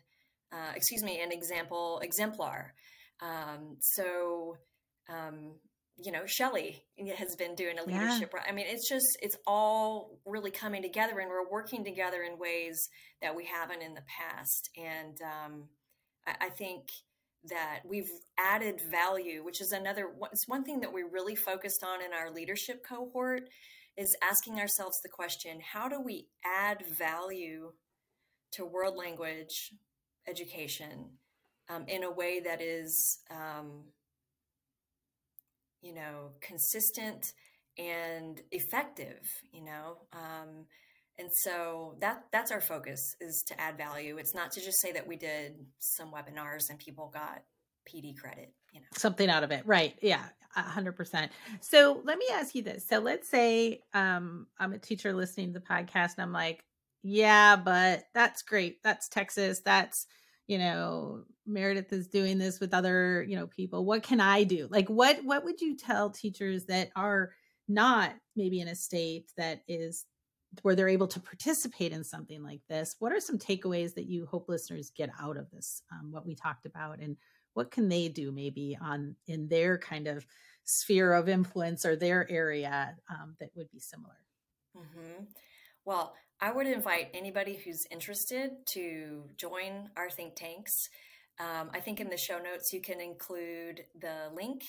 uh, 0.52 0.72
excuse 0.74 1.02
me, 1.02 1.20
an 1.20 1.32
example 1.32 2.00
exemplar. 2.02 2.74
Um, 3.20 3.76
so 3.80 4.56
um, 5.08 5.54
you 5.98 6.12
know, 6.12 6.26
Shelly 6.26 6.84
has 7.16 7.36
been 7.36 7.54
doing 7.54 7.78
a 7.78 7.84
leadership. 7.84 8.30
Yeah. 8.34 8.42
I 8.46 8.52
mean, 8.52 8.66
it's 8.68 8.88
just, 8.88 9.16
it's 9.22 9.36
all 9.46 10.18
really 10.26 10.50
coming 10.50 10.82
together 10.82 11.18
and 11.20 11.30
we're 11.30 11.48
working 11.50 11.84
together 11.84 12.22
in 12.22 12.38
ways 12.38 12.88
that 13.22 13.34
we 13.34 13.46
haven't 13.46 13.82
in 13.82 13.94
the 13.94 14.02
past. 14.02 14.68
And 14.76 15.16
um, 15.22 15.68
I, 16.26 16.46
I 16.46 16.48
think 16.50 16.82
that 17.48 17.80
we've 17.88 18.10
added 18.38 18.80
value, 18.90 19.42
which 19.42 19.60
is 19.60 19.72
another, 19.72 20.10
it's 20.32 20.48
one 20.48 20.64
thing 20.64 20.80
that 20.80 20.92
we 20.92 21.02
really 21.02 21.34
focused 21.36 21.82
on 21.82 22.02
in 22.02 22.12
our 22.12 22.30
leadership 22.30 22.84
cohort 22.86 23.48
is 23.96 24.14
asking 24.22 24.60
ourselves 24.60 24.98
the 25.02 25.08
question, 25.08 25.60
how 25.72 25.88
do 25.88 26.00
we 26.00 26.26
add 26.44 26.84
value 26.98 27.72
to 28.52 28.66
world 28.66 28.96
language 28.96 29.72
education 30.28 31.10
um, 31.70 31.84
in 31.88 32.04
a 32.04 32.10
way 32.10 32.40
that 32.40 32.60
is, 32.60 33.20
um, 33.30 33.84
you 35.86 35.94
know, 35.94 36.30
consistent 36.40 37.32
and 37.78 38.40
effective, 38.50 39.22
you 39.52 39.64
know. 39.64 39.98
Um, 40.12 40.66
and 41.18 41.28
so 41.32 41.94
that 42.00 42.24
that's 42.32 42.50
our 42.50 42.60
focus 42.60 43.00
is 43.20 43.42
to 43.48 43.60
add 43.60 43.78
value. 43.78 44.18
It's 44.18 44.34
not 44.34 44.50
to 44.52 44.60
just 44.60 44.80
say 44.80 44.92
that 44.92 45.06
we 45.06 45.16
did 45.16 45.54
some 45.78 46.12
webinars 46.12 46.68
and 46.68 46.78
people 46.78 47.10
got 47.12 47.42
PD 47.88 48.16
credit, 48.16 48.52
you 48.72 48.80
know. 48.80 48.86
Something 48.96 49.30
out 49.30 49.44
of 49.44 49.52
it. 49.52 49.62
Right. 49.64 49.94
Yeah. 50.02 50.24
hundred 50.54 50.92
percent. 50.92 51.30
So 51.60 52.02
let 52.04 52.18
me 52.18 52.26
ask 52.32 52.54
you 52.54 52.62
this. 52.62 52.86
So 52.88 52.98
let's 52.98 53.28
say 53.30 53.80
um 53.94 54.48
I'm 54.58 54.72
a 54.72 54.78
teacher 54.78 55.12
listening 55.12 55.52
to 55.52 55.60
the 55.60 55.64
podcast 55.64 56.14
and 56.16 56.22
I'm 56.22 56.32
like, 56.32 56.64
yeah, 57.02 57.56
but 57.56 58.04
that's 58.12 58.42
great. 58.42 58.82
That's 58.82 59.08
Texas. 59.08 59.60
That's 59.64 60.06
you 60.46 60.58
know 60.58 61.24
meredith 61.46 61.92
is 61.92 62.08
doing 62.08 62.38
this 62.38 62.58
with 62.60 62.74
other 62.74 63.24
you 63.28 63.36
know 63.36 63.46
people 63.46 63.84
what 63.84 64.02
can 64.02 64.20
i 64.20 64.44
do? 64.44 64.68
Like 64.70 64.88
what 64.88 65.24
what 65.24 65.44
would 65.44 65.60
you 65.60 65.76
tell 65.76 66.10
teachers 66.10 66.66
that 66.66 66.90
are 66.96 67.32
not 67.68 68.14
maybe 68.36 68.60
in 68.60 68.68
a 68.68 68.74
state 68.74 69.30
that 69.36 69.62
is 69.66 70.06
where 70.62 70.74
they're 70.74 70.88
able 70.88 71.08
to 71.08 71.20
participate 71.20 71.92
in 71.92 72.04
something 72.04 72.42
like 72.42 72.60
this? 72.68 72.96
What 72.98 73.12
are 73.12 73.20
some 73.20 73.38
takeaways 73.38 73.94
that 73.94 74.06
you 74.06 74.26
hope 74.26 74.48
listeners 74.48 74.92
get 74.96 75.10
out 75.20 75.36
of 75.36 75.50
this 75.50 75.82
um, 75.92 76.12
what 76.12 76.26
we 76.26 76.34
talked 76.34 76.66
about 76.66 77.00
and 77.00 77.16
what 77.54 77.70
can 77.70 77.88
they 77.88 78.08
do 78.08 78.32
maybe 78.32 78.76
on 78.80 79.16
in 79.26 79.48
their 79.48 79.78
kind 79.78 80.06
of 80.06 80.26
sphere 80.64 81.12
of 81.14 81.28
influence 81.28 81.86
or 81.86 81.96
their 81.96 82.30
area 82.30 82.94
um, 83.10 83.34
that 83.40 83.50
would 83.54 83.70
be 83.70 83.80
similar? 83.80 84.16
Mm-hmm. 84.76 85.24
Well 85.86 86.12
I 86.40 86.52
would 86.52 86.66
invite 86.66 87.08
anybody 87.14 87.58
who's 87.64 87.86
interested 87.90 88.50
to 88.74 89.22
join 89.38 89.88
our 89.96 90.10
think 90.10 90.34
tanks. 90.36 90.72
Um, 91.40 91.70
I 91.72 91.80
think 91.80 92.00
in 92.00 92.08
the 92.08 92.18
show 92.18 92.38
notes 92.38 92.72
you 92.72 92.80
can 92.80 93.00
include 93.00 93.84
the 93.98 94.30
link 94.34 94.62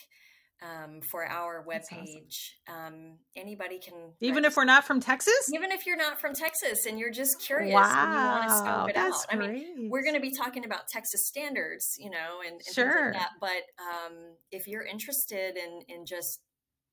um, 0.61 1.01
for 1.01 1.26
our 1.26 1.63
webpage. 1.68 2.53
Awesome. 2.68 2.95
Um, 2.95 3.18
anybody 3.36 3.80
can, 3.80 3.93
even 4.22 4.43
if 4.43 4.57
we're 4.57 4.65
not 4.65 4.86
from 4.86 4.99
Texas, 4.99 5.51
even 5.53 5.72
if 5.72 5.86
you're 5.86 5.97
not 5.97 6.20
from 6.20 6.34
Texas 6.34 6.86
and 6.86 6.97
you're 6.97 7.11
just 7.11 7.39
curious 7.39 7.74
wow, 7.74 7.84
and 7.84 8.13
you 8.13 8.20
want 8.20 8.43
to 8.49 8.57
scope 8.57 8.89
it 8.89 8.97
out. 8.97 9.38
Great. 9.38 9.49
I 9.49 9.53
mean, 9.53 9.89
we're 9.91 10.03
going 10.03 10.15
to 10.15 10.22
be 10.22 10.32
talking 10.32 10.65
about 10.65 10.88
Texas 10.88 11.28
standards, 11.28 11.95
you 11.99 12.09
know, 12.09 12.39
and, 12.45 12.53
and 12.53 12.76
sure. 12.76 13.11
Like 13.11 13.20
that. 13.20 13.30
But 13.39 13.63
um, 13.80 14.13
if 14.51 14.68
you're 14.68 14.86
interested 14.86 15.57
in 15.57 15.82
in 15.88 16.05
just 16.05 16.39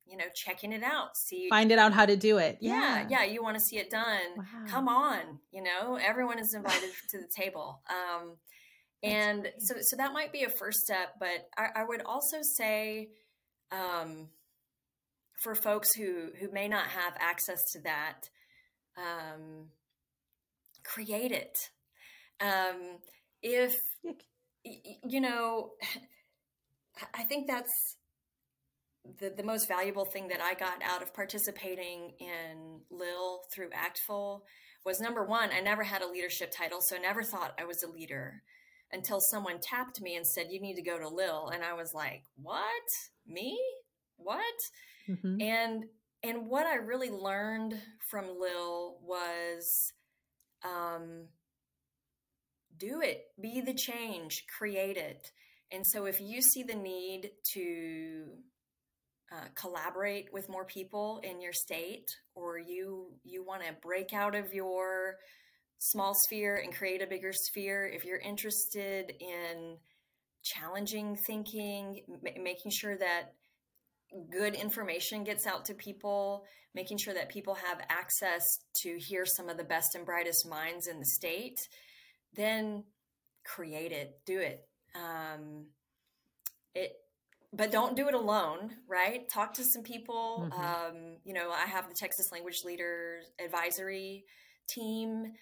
you 0.07 0.17
know 0.17 0.25
checking 0.35 0.73
it 0.73 0.83
out 0.83 1.17
see 1.17 1.49
finding 1.49 1.79
out 1.79 1.93
how 1.93 2.07
to 2.07 2.17
do 2.17 2.39
it. 2.39 2.59
Yeah 2.61 3.07
yeah, 3.09 3.23
yeah 3.23 3.25
you 3.25 3.43
want 3.43 3.57
to 3.57 3.61
see 3.61 3.79
it 3.79 3.91
done. 3.91 4.37
Wow. 4.37 4.45
come 4.69 4.89
on 4.89 5.39
you 5.51 5.63
know 5.63 5.97
everyone 5.97 6.39
is 6.39 6.55
invited 6.55 6.91
to 7.11 7.19
the 7.19 7.29
table 7.35 7.83
um 7.89 8.37
and 9.03 9.49
so 9.59 9.75
so 9.81 9.97
that 9.97 10.13
might 10.13 10.33
be 10.33 10.45
a 10.45 10.49
first 10.49 10.79
step 10.81 11.15
but 11.21 11.49
i, 11.59 11.83
I 11.83 11.85
would 11.85 12.03
also 12.03 12.39
say 12.43 13.11
um 13.73 14.29
for 15.43 15.55
folks 15.55 15.95
who 15.95 16.29
who 16.41 16.51
may 16.53 16.69
not 16.69 16.87
have 16.87 17.15
access 17.19 17.63
to 17.73 17.81
that 17.83 18.29
um 18.97 19.67
create 20.85 21.33
it. 21.33 21.71
Um 22.41 22.99
if 23.43 23.77
you 25.05 25.21
know 25.21 25.71
i 27.15 27.23
think 27.25 27.47
that's 27.47 27.97
the, 29.21 29.31
the 29.31 29.43
most 29.43 29.69
valuable 29.69 30.05
thing 30.05 30.29
that 30.29 30.41
I 30.41 30.55
got 30.55 30.83
out 30.83 31.03
of 31.03 31.15
participating 31.15 32.13
in 32.19 32.81
LILL 32.91 33.43
through 33.53 33.71
ACTFL 33.71 34.41
was 34.85 35.01
number 35.01 35.25
one, 35.25 35.51
I 35.53 35.61
never 35.61 35.83
had 35.83 36.03
a 36.03 36.09
leadership 36.09 36.53
title, 36.57 36.81
so 36.81 36.97
I 36.97 36.99
never 36.99 37.23
thought 37.23 37.59
I 37.59 37.65
was 37.65 37.83
a 37.83 37.91
leader 37.91 38.43
until 38.93 39.21
someone 39.21 39.61
tapped 39.61 40.01
me 40.01 40.17
and 40.17 40.27
said, 40.27 40.47
You 40.51 40.61
need 40.61 40.77
to 40.77 40.83
go 40.83 40.99
to 40.99 41.09
LILL. 41.09 41.51
And 41.53 41.63
I 41.65 41.75
was 41.75 41.93
like, 41.95 42.25
What? 42.37 42.65
Me? 43.27 43.59
What? 44.17 44.43
Mm-hmm. 45.09 45.41
And 45.41 45.85
and 46.23 46.49
what 46.49 46.67
I 46.67 46.77
really 46.77 47.11
learned 47.11 47.75
from 48.09 48.25
LILL 48.41 48.99
was 49.03 49.93
um, 50.65 51.27
do 52.79 53.03
it, 53.03 53.25
be 53.41 53.61
the 53.61 53.75
change, 53.75 54.45
create 54.59 54.97
it. 54.97 55.31
And 55.71 55.87
so 55.87 56.07
if 56.07 56.21
you 56.21 56.41
see 56.41 56.63
the 56.63 56.75
need 56.75 57.31
to 57.53 58.25
uh, 59.35 59.47
collaborate 59.55 60.33
with 60.33 60.49
more 60.49 60.65
people 60.65 61.21
in 61.25 61.41
your 61.41 61.53
state 61.53 62.09
or 62.35 62.59
you 62.59 63.07
you 63.25 63.45
want 63.45 63.63
to 63.63 63.73
break 63.83 64.13
out 64.13 64.35
of 64.35 64.53
your 64.53 65.17
small 65.79 66.15
sphere 66.15 66.57
and 66.63 66.75
create 66.75 67.03
a 67.03 67.07
bigger 67.07 67.33
sphere. 67.33 67.87
If 67.87 68.05
you're 68.05 68.19
interested 68.19 69.13
in 69.21 69.77
challenging 70.43 71.17
thinking 71.27 72.03
m- 72.09 72.45
making 72.45 72.71
sure 72.71 72.97
that 72.97 73.33
good 74.31 74.55
information 74.55 75.25
gets 75.25 75.47
out 75.47 75.65
to 75.65 75.75
people 75.75 76.45
making 76.75 76.99
sure 76.99 77.15
that 77.15 77.29
people 77.29 77.55
have 77.55 77.79
access 77.89 78.45
to 78.75 78.99
hear 78.99 79.25
some 79.25 79.49
of 79.49 79.57
the 79.57 79.65
best 79.65 79.95
and 79.95 80.05
brightest 80.05 80.47
minds 80.47 80.87
in 80.87 81.01
the 81.01 81.07
state 81.07 81.59
then 82.35 82.85
create 83.45 83.91
it 83.91 84.21
do 84.27 84.39
it. 84.39 84.67
Um, 84.95 85.67
it 86.75 86.93
but 87.55 87.71
don't 87.71 87.97
do 87.97 88.09
it 88.09 88.15
alone, 88.15 88.71
right? 88.89 89.29
Talk 89.29 89.55
to 89.55 89.65
some 89.65 89.83
people. 89.83 90.51
Mm-hmm. 90.51 90.61
Um, 90.61 91.17
you 91.25 91.33
know, 91.33 91.51
I 91.51 91.67
have 91.67 91.89
the 91.89 91.95
Texas 91.95 92.33
Language 92.33 92.65
Leaders 92.65 93.27
Advisory 93.43 94.25
team, 94.69 95.33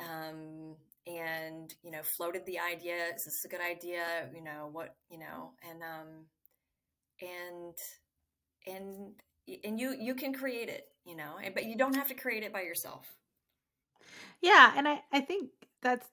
um, 0.00 0.76
and 1.06 1.74
you 1.82 1.90
know, 1.90 2.02
floated 2.02 2.44
the 2.46 2.58
idea. 2.58 2.96
Is 3.16 3.24
this 3.24 3.44
a 3.44 3.48
good 3.48 3.60
idea? 3.60 4.04
You 4.34 4.42
know, 4.42 4.68
what 4.72 4.96
you 5.10 5.18
know, 5.18 5.52
and 5.68 5.82
um, 5.82 6.26
and 7.20 7.74
and 8.66 9.12
and 9.64 9.80
you 9.80 9.96
you 9.98 10.14
can 10.14 10.34
create 10.34 10.68
it, 10.68 10.88
you 11.04 11.16
know, 11.16 11.36
but 11.54 11.64
you 11.64 11.76
don't 11.76 11.96
have 11.96 12.08
to 12.08 12.14
create 12.14 12.42
it 12.42 12.52
by 12.52 12.62
yourself. 12.62 13.06
Yeah, 14.42 14.72
and 14.76 14.86
I 14.86 15.02
I 15.12 15.20
think 15.20 15.50
that's 15.82 16.06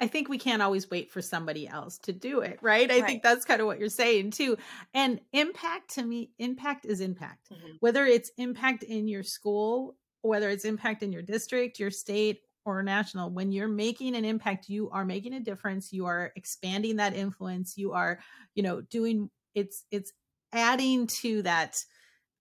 I 0.00 0.08
think 0.08 0.28
we 0.28 0.38
can't 0.38 0.62
always 0.62 0.90
wait 0.90 1.12
for 1.12 1.22
somebody 1.22 1.68
else 1.68 1.98
to 1.98 2.12
do 2.12 2.40
it, 2.40 2.58
right? 2.60 2.90
I 2.90 2.96
right. 2.96 3.06
think 3.06 3.22
that's 3.22 3.44
kind 3.44 3.60
of 3.60 3.66
what 3.66 3.78
you're 3.78 3.88
saying 3.88 4.32
too. 4.32 4.56
And 4.92 5.20
impact 5.32 5.94
to 5.94 6.02
me, 6.02 6.30
impact 6.38 6.84
is 6.84 7.00
impact. 7.00 7.50
Mm-hmm. 7.52 7.76
Whether 7.80 8.04
it's 8.04 8.30
impact 8.36 8.82
in 8.82 9.06
your 9.06 9.22
school, 9.22 9.96
whether 10.22 10.50
it's 10.50 10.64
impact 10.64 11.02
in 11.02 11.12
your 11.12 11.22
district, 11.22 11.78
your 11.78 11.90
state, 11.90 12.40
or 12.64 12.82
national, 12.82 13.30
when 13.30 13.52
you're 13.52 13.68
making 13.68 14.16
an 14.16 14.24
impact, 14.24 14.68
you 14.68 14.90
are 14.90 15.04
making 15.04 15.34
a 15.34 15.40
difference. 15.40 15.92
You 15.92 16.06
are 16.06 16.32
expanding 16.34 16.96
that 16.96 17.14
influence. 17.14 17.74
You 17.76 17.92
are, 17.92 18.18
you 18.54 18.62
know, 18.62 18.80
doing 18.80 19.30
it's 19.54 19.84
it's 19.90 20.12
adding 20.52 21.06
to 21.20 21.42
that 21.42 21.76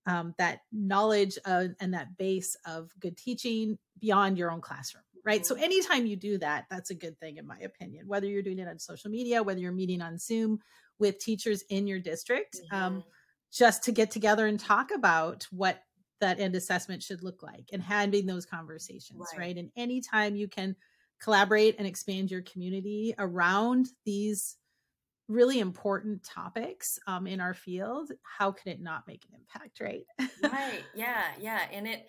um, 0.05 0.33
that 0.37 0.59
knowledge 0.71 1.37
of, 1.45 1.71
and 1.79 1.93
that 1.93 2.17
base 2.17 2.55
of 2.65 2.89
good 2.99 3.17
teaching 3.17 3.77
beyond 3.99 4.37
your 4.37 4.51
own 4.51 4.61
classroom 4.61 5.03
right? 5.25 5.45
So 5.45 5.55
anytime 5.55 6.05
you 6.05 6.15
do 6.15 6.37
that, 6.39 6.65
that's 6.69 6.89
a 6.89 6.95
good 6.95 7.19
thing 7.19 7.37
in 7.37 7.47
my 7.47 7.59
opinion. 7.59 8.07
Whether 8.07 8.27
you're 8.27 8.41
doing 8.41 8.59
it 8.59 8.67
on 8.67 8.79
social 8.79 9.09
media, 9.09 9.43
whether 9.43 9.59
you're 9.59 9.71
meeting 9.71 10.01
on 10.01 10.17
Zoom 10.17 10.59
with 10.99 11.19
teachers 11.19 11.63
in 11.69 11.87
your 11.87 11.99
district, 11.99 12.57
um, 12.71 12.79
mm-hmm. 12.79 12.97
um, 12.97 13.03
just 13.51 13.83
to 13.83 13.91
get 13.91 14.11
together 14.11 14.47
and 14.47 14.59
talk 14.59 14.91
about 14.91 15.47
what 15.51 15.83
that 16.19 16.39
end 16.39 16.55
assessment 16.55 17.03
should 17.03 17.21
look 17.21 17.43
like 17.43 17.69
and 17.71 17.81
having 17.81 18.25
those 18.25 18.45
conversations, 18.45 19.21
right? 19.33 19.39
right? 19.39 19.57
And 19.57 19.69
anytime 19.75 20.35
you 20.35 20.47
can 20.47 20.75
collaborate 21.21 21.75
and 21.77 21.87
expand 21.87 22.31
your 22.31 22.41
community 22.41 23.13
around 23.17 23.87
these 24.05 24.57
really 25.27 25.59
important 25.59 26.23
topics 26.23 26.99
um, 27.07 27.27
in 27.27 27.39
our 27.39 27.53
field, 27.53 28.11
how 28.23 28.51
can 28.51 28.71
it 28.71 28.81
not 28.81 29.07
make 29.07 29.23
an 29.29 29.39
impact, 29.39 29.79
right? 29.79 30.05
right. 30.51 30.83
Yeah. 30.95 31.23
Yeah. 31.39 31.61
And 31.71 31.87
it, 31.87 32.07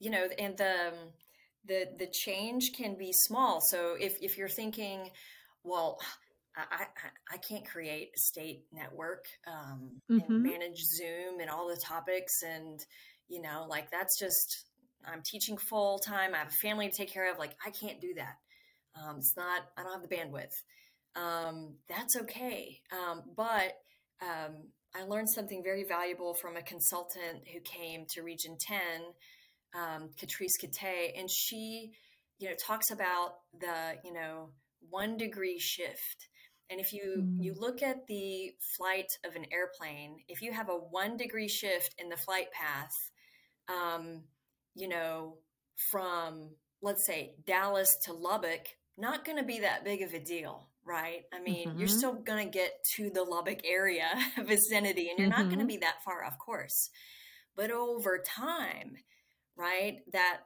you 0.00 0.10
know, 0.10 0.28
and 0.38 0.56
the, 0.56 0.88
um, 0.88 0.94
the 1.66 1.88
the 1.98 2.06
change 2.06 2.72
can 2.72 2.96
be 2.96 3.12
small. 3.12 3.60
So 3.60 3.96
if 3.98 4.16
if 4.20 4.38
you're 4.38 4.48
thinking, 4.48 5.10
well, 5.64 5.98
I, 6.56 6.62
I, 6.70 7.34
I 7.34 7.36
can't 7.38 7.66
create 7.66 8.10
a 8.16 8.18
state 8.18 8.64
network 8.72 9.26
um, 9.46 10.00
mm-hmm. 10.10 10.32
and 10.32 10.42
manage 10.42 10.82
Zoom 10.82 11.40
and 11.40 11.50
all 11.50 11.68
the 11.68 11.76
topics, 11.76 12.42
and 12.42 12.84
you 13.28 13.42
know, 13.42 13.66
like 13.68 13.90
that's 13.90 14.18
just 14.18 14.64
I'm 15.04 15.22
teaching 15.22 15.56
full 15.56 15.98
time. 15.98 16.34
I 16.34 16.38
have 16.38 16.48
a 16.48 16.50
family 16.50 16.88
to 16.88 16.96
take 16.96 17.12
care 17.12 17.30
of. 17.30 17.38
Like 17.38 17.56
I 17.64 17.70
can't 17.70 18.00
do 18.00 18.14
that. 18.14 18.36
Um, 18.94 19.18
it's 19.18 19.36
not. 19.36 19.62
I 19.76 19.82
don't 19.82 19.92
have 19.92 20.08
the 20.08 20.14
bandwidth. 20.14 20.54
Um, 21.16 21.74
that's 21.88 22.16
okay. 22.16 22.80
Um, 22.92 23.22
but 23.36 23.78
um, 24.22 24.68
I 24.94 25.04
learned 25.04 25.30
something 25.30 25.62
very 25.62 25.84
valuable 25.84 26.34
from 26.34 26.56
a 26.56 26.62
consultant 26.62 27.48
who 27.52 27.60
came 27.60 28.06
to 28.10 28.22
Region 28.22 28.56
10, 28.58 28.78
um, 29.74 30.10
Catrice 30.20 30.58
Kate, 30.60 31.14
and 31.16 31.30
she, 31.30 31.92
you 32.38 32.48
know, 32.48 32.54
talks 32.54 32.90
about 32.90 33.34
the, 33.58 33.96
you 34.04 34.12
know, 34.12 34.50
one 34.90 35.16
degree 35.16 35.58
shift. 35.58 36.28
And 36.70 36.80
if 36.80 36.92
you 36.92 37.18
mm. 37.18 37.42
you 37.42 37.54
look 37.54 37.82
at 37.82 38.06
the 38.08 38.52
flight 38.76 39.06
of 39.24 39.36
an 39.36 39.46
airplane, 39.52 40.18
if 40.28 40.42
you 40.42 40.52
have 40.52 40.68
a 40.68 40.74
one 40.74 41.16
degree 41.16 41.48
shift 41.48 41.94
in 41.98 42.08
the 42.08 42.16
flight 42.16 42.50
path, 42.52 42.92
um, 43.68 44.22
you 44.74 44.88
know, 44.88 45.38
from 45.90 46.50
let's 46.82 47.06
say 47.06 47.34
Dallas 47.46 47.96
to 48.04 48.12
Lubbock, 48.12 48.66
not 48.98 49.24
going 49.24 49.38
to 49.38 49.44
be 49.44 49.60
that 49.60 49.84
big 49.84 50.02
of 50.02 50.14
a 50.14 50.18
deal, 50.18 50.68
right? 50.84 51.22
I 51.32 51.40
mean, 51.40 51.68
mm-hmm. 51.68 51.78
you're 51.78 51.88
still 51.88 52.14
going 52.14 52.44
to 52.44 52.50
get 52.50 52.72
to 52.96 53.10
the 53.10 53.22
Lubbock 53.22 53.60
area 53.64 54.08
vicinity 54.44 55.10
and 55.10 55.18
you're 55.18 55.28
mm-hmm. 55.28 55.40
not 55.40 55.48
going 55.48 55.60
to 55.60 55.66
be 55.66 55.78
that 55.78 56.02
far, 56.04 56.24
off 56.24 56.38
course. 56.38 56.90
But 57.56 57.70
over 57.70 58.22
time, 58.22 58.96
right, 59.56 59.98
that 60.12 60.40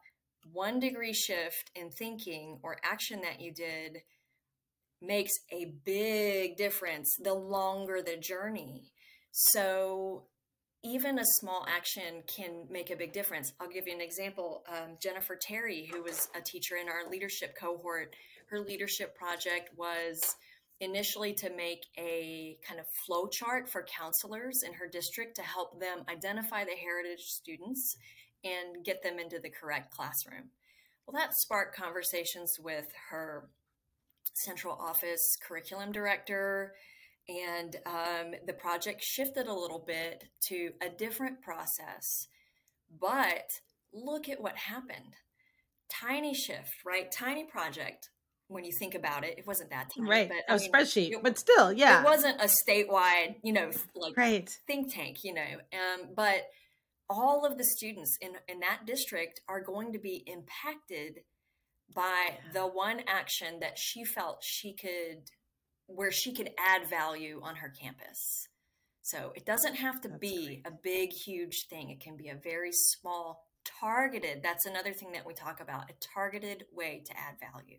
one 0.53 0.81
degree 0.81 1.13
shift 1.13 1.71
in 1.75 1.91
thinking 1.91 2.59
or 2.63 2.77
action 2.83 3.21
that 3.23 3.41
you 3.41 3.53
did 3.53 3.99
makes 5.03 5.33
a 5.53 5.73
big 5.85 6.57
difference 6.57 7.17
the 7.23 7.35
longer 7.35 8.01
the 8.03 8.17
journey. 8.17 8.93
So 9.33 10.25
even 10.83 11.19
a 11.19 11.25
small 11.41 11.67
action 11.69 12.23
can 12.27 12.67
make 12.71 12.91
a 12.91 12.97
big 12.97 13.13
difference. 13.13 13.53
I'll 13.61 13.69
give 13.69 13.87
you 13.87 13.95
an 13.95 14.01
example. 14.01 14.65
Um, 14.69 14.97
Jennifer 15.01 15.37
Terry, 15.41 15.89
who 15.93 16.03
was 16.03 16.29
a 16.35 16.41
teacher 16.41 16.77
in 16.77 16.89
our 16.89 17.11
leadership 17.11 17.55
cohort, 17.59 18.15
her 18.51 18.61
leadership 18.61 19.17
project 19.17 19.71
was 19.77 20.37
initially 20.81 21.35
to 21.35 21.51
make 21.55 21.85
a 21.99 22.57
kind 22.67 22.81
of 22.81 22.87
flow 23.07 23.29
chart 23.29 23.69
for 23.69 23.85
counselors 23.85 24.63
in 24.67 24.73
her 24.73 24.89
district 24.89 25.37
to 25.37 25.43
help 25.43 25.79
them 25.79 25.99
identify 26.09 26.65
the 26.65 26.71
heritage 26.71 27.21
students 27.21 27.97
and 28.45 28.85
get 28.85 29.03
them 29.03 29.19
into 29.19 29.39
the 29.39 29.51
correct 29.51 29.95
classroom. 29.95 30.51
Well, 31.07 31.21
that 31.21 31.35
sparked 31.35 31.77
conversations 31.77 32.57
with 32.63 32.87
her 33.11 33.49
central 34.35 34.75
office 34.75 35.37
curriculum 35.47 35.93
director, 35.93 36.75
and 37.29 37.77
um, 37.87 38.33
the 38.47 38.53
project 38.53 39.03
shifted 39.03 39.47
a 39.47 39.55
little 39.55 39.83
bit 39.87 40.25
to 40.49 40.71
a 40.81 40.89
different 40.89 41.43
process. 41.43 42.29
But 43.01 43.61
look 43.93 44.29
at 44.29 44.41
what 44.41 44.57
happened. 44.57 45.15
Tiny 45.89 46.35
shift, 46.35 46.85
right? 46.85 47.11
Tiny 47.11 47.45
project. 47.45 48.11
When 48.49 48.65
you 48.65 48.73
think 48.77 48.97
about 48.97 49.25
it, 49.25 49.39
it 49.39 49.47
wasn't 49.47 49.71
that 49.71 49.91
tiny, 49.95 50.09
right? 50.09 50.29
But, 50.29 50.53
a 50.53 50.59
mean, 50.59 50.73
spreadsheet, 50.73 51.13
it, 51.13 51.23
but 51.23 51.39
still, 51.39 51.73
yeah, 51.73 52.01
it 52.01 52.05
wasn't 52.05 52.41
a 52.41 52.49
statewide, 52.49 53.37
you 53.45 53.53
know, 53.53 53.71
like 53.95 54.17
right. 54.17 54.51
think 54.67 54.93
tank, 54.93 55.23
you 55.23 55.35
know. 55.35 55.43
Um, 55.73 56.09
but 56.17 56.43
all 57.11 57.45
of 57.45 57.59
the 57.59 57.65
students 57.65 58.17
in 58.23 58.31
in 58.49 58.61
that 58.61 58.87
district 58.87 59.41
are 59.49 59.61
going 59.61 59.93
to 59.93 59.99
be 59.99 60.25
impacted 60.27 61.21
by 61.95 62.39
the 62.55 62.63
one 62.63 63.01
action 63.09 63.59
that 63.61 63.77
she 63.77 64.05
felt 64.05 64.43
she 64.43 64.73
could 64.73 65.29
where 65.87 66.13
she 66.13 66.33
could 66.33 66.51
add 66.57 66.89
value 66.89 67.41
on 67.43 67.57
her 67.57 67.69
campus. 67.69 68.47
So 69.03 69.33
it 69.35 69.45
doesn't 69.45 69.75
have 69.75 70.01
to 70.03 70.09
that's 70.09 70.21
be 70.21 70.47
great. 70.47 70.67
a 70.67 70.71
big, 70.71 71.11
huge 71.13 71.67
thing. 71.69 71.91
It 71.91 72.01
can 72.01 72.17
be 72.17 72.29
a 72.29 72.37
very 72.37 72.71
small, 72.71 73.45
targeted. 73.81 74.41
That's 74.43 74.67
another 74.67 74.93
thing 74.93 75.13
that 75.13 75.27
we 75.27 75.35
talk 75.35 75.61
about 75.61 75.91
a 75.91 75.95
targeted 76.15 76.65
way 76.73 77.03
to 77.07 77.13
add 77.19 77.35
value. 77.41 77.79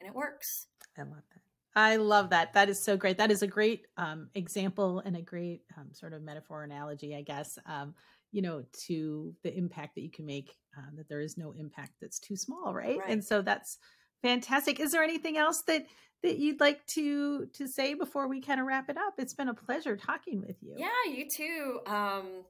And 0.00 0.08
it 0.08 0.14
works. 0.14 0.68
I 0.96 1.02
love 1.02 1.24
that. 1.32 1.40
I 1.74 1.96
love 1.96 2.30
that. 2.30 2.52
That 2.54 2.68
is 2.68 2.84
so 2.84 2.96
great. 2.96 3.18
That 3.18 3.30
is 3.30 3.42
a 3.42 3.46
great 3.46 3.86
um, 3.96 4.28
example 4.34 5.00
and 5.04 5.16
a 5.16 5.22
great 5.22 5.62
um, 5.76 5.88
sort 5.92 6.12
of 6.12 6.22
metaphor 6.22 6.62
analogy, 6.62 7.14
I 7.14 7.22
guess, 7.22 7.58
um, 7.66 7.94
you 8.32 8.42
know, 8.42 8.64
to 8.86 9.34
the 9.42 9.56
impact 9.56 9.94
that 9.96 10.02
you 10.02 10.10
can 10.10 10.26
make, 10.26 10.54
um, 10.76 10.96
that 10.96 11.08
there 11.08 11.20
is 11.20 11.36
no 11.36 11.52
impact 11.58 11.92
that's 12.00 12.18
too 12.18 12.36
small, 12.36 12.72
right? 12.72 12.98
right? 12.98 13.10
And 13.10 13.24
so 13.24 13.42
that's 13.42 13.78
fantastic. 14.22 14.80
Is 14.80 14.92
there 14.92 15.02
anything 15.02 15.36
else 15.36 15.62
that 15.62 15.86
that 16.22 16.38
you'd 16.38 16.60
like 16.60 16.84
to 16.86 17.46
to 17.46 17.66
say 17.66 17.94
before 17.94 18.28
we 18.28 18.40
kind 18.40 18.60
of 18.60 18.66
wrap 18.66 18.90
it 18.90 18.96
up? 18.96 19.14
It's 19.18 19.34
been 19.34 19.48
a 19.48 19.54
pleasure 19.54 19.96
talking 19.96 20.40
with 20.40 20.56
you. 20.60 20.74
Yeah, 20.76 21.12
you 21.12 21.26
too. 21.28 21.80
Um, 21.86 22.44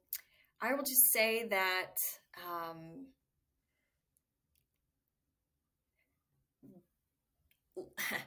I 0.61 0.75
will 0.75 0.83
just 0.83 1.11
say 1.13 1.49
that 1.49 1.95
um, 2.47 3.07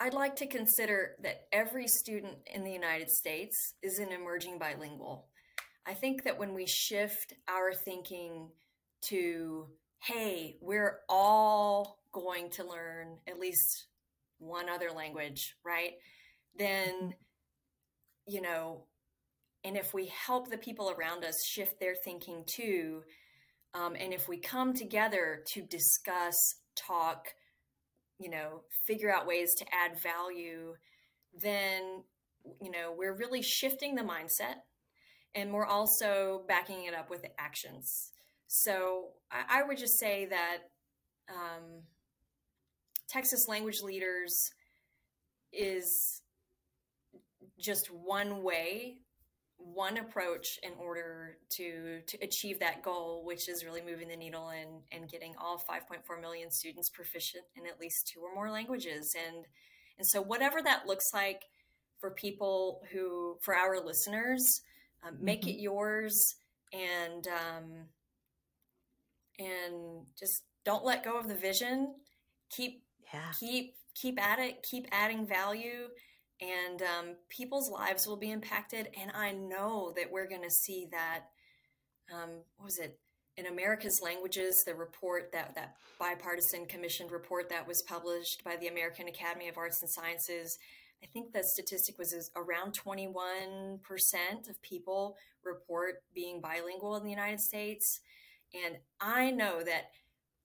I'd 0.00 0.14
like 0.14 0.36
to 0.36 0.46
consider 0.46 1.16
that 1.22 1.46
every 1.52 1.88
student 1.88 2.36
in 2.52 2.64
the 2.64 2.70
United 2.70 3.10
States 3.10 3.74
is 3.82 3.98
an 3.98 4.12
emerging 4.12 4.58
bilingual. 4.58 5.28
I 5.86 5.94
think 5.94 6.24
that 6.24 6.38
when 6.38 6.54
we 6.54 6.66
shift 6.66 7.34
our 7.48 7.72
thinking 7.74 8.48
to, 9.08 9.66
hey, 10.02 10.56
we're 10.60 11.00
all 11.08 11.98
going 12.12 12.50
to 12.52 12.64
learn 12.64 13.18
at 13.28 13.38
least 13.38 13.86
one 14.38 14.68
other 14.68 14.90
language, 14.90 15.56
right? 15.64 15.92
Then, 16.58 17.14
you 18.26 18.40
know, 18.40 18.86
and 19.62 19.76
if 19.76 19.92
we 19.92 20.06
help 20.26 20.50
the 20.50 20.58
people 20.58 20.90
around 20.90 21.24
us 21.24 21.44
shift 21.46 21.80
their 21.80 21.94
thinking 21.94 22.44
too, 22.46 23.02
um, 23.74 23.94
and 23.98 24.14
if 24.14 24.28
we 24.28 24.38
come 24.38 24.72
together 24.72 25.42
to 25.52 25.62
discuss, 25.62 26.36
talk, 26.76 27.26
you 28.18 28.30
know, 28.30 28.62
figure 28.86 29.12
out 29.12 29.26
ways 29.26 29.54
to 29.58 29.64
add 29.74 30.00
value, 30.00 30.74
then, 31.42 32.04
you 32.60 32.70
know, 32.70 32.94
we're 32.96 33.16
really 33.16 33.42
shifting 33.42 33.94
the 33.94 34.02
mindset 34.02 34.60
and 35.34 35.52
we're 35.52 35.66
also 35.66 36.42
backing 36.48 36.84
it 36.84 36.94
up 36.94 37.10
with 37.10 37.24
actions. 37.38 38.12
So 38.46 39.08
I, 39.30 39.60
I 39.60 39.62
would 39.64 39.78
just 39.78 39.98
say 39.98 40.26
that 40.26 40.58
um, 41.28 41.82
Texas 43.08 43.48
Language 43.48 43.80
Leaders 43.82 44.50
is 45.52 46.22
just 47.58 47.88
one 47.88 48.42
way, 48.42 48.98
one 49.56 49.98
approach 49.98 50.58
in 50.62 50.72
order 50.78 51.38
to 51.56 52.00
to 52.06 52.18
achieve 52.22 52.60
that 52.60 52.82
goal, 52.82 53.24
which 53.24 53.48
is 53.48 53.64
really 53.64 53.82
moving 53.82 54.08
the 54.08 54.16
needle 54.16 54.48
and 54.48 54.82
and 54.92 55.10
getting 55.10 55.34
all 55.40 55.58
5.4 55.58 56.20
million 56.20 56.50
students 56.50 56.90
proficient 56.90 57.44
in 57.56 57.66
at 57.66 57.80
least 57.80 58.10
two 58.12 58.20
or 58.20 58.34
more 58.34 58.50
languages. 58.50 59.14
And 59.26 59.46
and 59.98 60.06
so 60.06 60.20
whatever 60.20 60.60
that 60.62 60.86
looks 60.86 61.10
like 61.14 61.42
for 62.00 62.10
people 62.10 62.82
who 62.92 63.38
for 63.42 63.54
our 63.54 63.80
listeners, 63.84 64.62
um, 65.06 65.16
make 65.20 65.42
mm-hmm. 65.42 65.50
it 65.50 65.60
yours 65.60 66.36
and 66.72 67.26
um, 67.28 67.70
and 69.38 70.06
just 70.18 70.42
don't 70.64 70.84
let 70.84 71.04
go 71.04 71.18
of 71.18 71.28
the 71.28 71.34
vision. 71.34 71.94
Keep 72.50 72.82
yeah. 73.12 73.30
keep 73.38 73.74
keep 73.94 74.20
at 74.20 74.38
it 74.38 74.62
keep 74.62 74.86
adding 74.90 75.26
value 75.26 75.88
and 76.40 76.82
um, 76.82 77.14
people's 77.28 77.70
lives 77.70 78.06
will 78.06 78.16
be 78.16 78.30
impacted 78.30 78.88
and 79.00 79.10
i 79.14 79.32
know 79.32 79.92
that 79.96 80.10
we're 80.10 80.28
going 80.28 80.42
to 80.42 80.50
see 80.50 80.86
that 80.90 81.20
um, 82.12 82.30
what 82.56 82.66
was 82.66 82.78
it 82.78 82.98
in 83.36 83.46
america's 83.46 84.00
languages 84.02 84.62
the 84.66 84.74
report 84.74 85.30
that 85.32 85.54
that 85.54 85.76
bipartisan 85.98 86.66
commissioned 86.66 87.12
report 87.12 87.48
that 87.48 87.66
was 87.66 87.82
published 87.82 88.42
by 88.44 88.56
the 88.56 88.68
american 88.68 89.08
academy 89.08 89.48
of 89.48 89.56
arts 89.56 89.80
and 89.80 89.90
sciences 89.90 90.58
i 91.02 91.06
think 91.06 91.32
the 91.32 91.42
statistic 91.42 91.98
was 91.98 92.30
around 92.36 92.78
21% 92.78 94.48
of 94.48 94.62
people 94.62 95.16
report 95.44 96.02
being 96.14 96.40
bilingual 96.40 96.96
in 96.96 97.04
the 97.04 97.10
united 97.10 97.40
states 97.40 98.00
and 98.66 98.76
i 99.00 99.30
know 99.30 99.62
that 99.62 99.90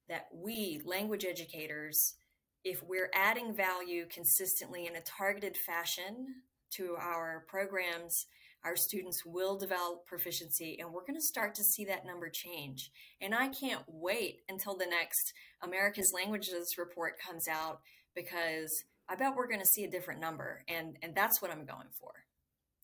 that 0.08 0.28
we 0.34 0.82
language 0.86 1.24
educators 1.24 2.16
if 2.64 2.84
we're 2.84 3.10
adding 3.14 3.54
value 3.54 4.06
consistently 4.10 4.86
in 4.86 4.96
a 4.96 5.02
targeted 5.02 5.56
fashion 5.56 6.36
to 6.72 6.96
our 7.00 7.46
programs, 7.48 8.26
our 8.64 8.76
students 8.76 9.26
will 9.26 9.58
develop 9.58 10.06
proficiency 10.06 10.78
and 10.80 10.92
we're 10.92 11.06
going 11.06 11.16
to 11.16 11.22
start 11.22 11.56
to 11.56 11.64
see 11.64 11.86
that 11.86 12.06
number 12.06 12.30
change. 12.30 12.92
And 13.22 13.34
I 13.34 13.48
can't 13.48 13.84
wait 13.88 14.42
until 14.50 14.76
the 14.76 14.86
next 14.86 15.34
America's 15.64 16.12
Languages 16.14 16.78
report 16.78 17.20
comes 17.20 17.48
out 17.48 17.80
because 18.14 18.84
I 19.10 19.16
bet 19.16 19.36
we're 19.36 19.48
going 19.48 19.60
to 19.60 19.66
see 19.66 19.84
a 19.84 19.90
different 19.90 20.22
number 20.22 20.64
and 20.68 20.98
and 21.02 21.16
that's 21.16 21.42
what 21.42 21.52
I'm 21.52 21.66
going 21.66 21.90
for. 21.92 22.12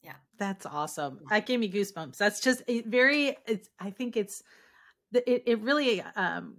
Yeah. 0.04 0.16
That's 0.38 0.66
awesome. 0.66 1.20
That 1.30 1.46
gave 1.46 1.60
me 1.60 1.72
goosebumps. 1.72 2.18
That's 2.18 2.40
just 2.40 2.64
very 2.68 3.38
it's 3.48 3.70
I 3.80 3.90
think 3.92 4.18
it's 4.18 4.44
it, 5.14 5.44
it 5.46 5.62
really 5.62 6.02
um 6.16 6.58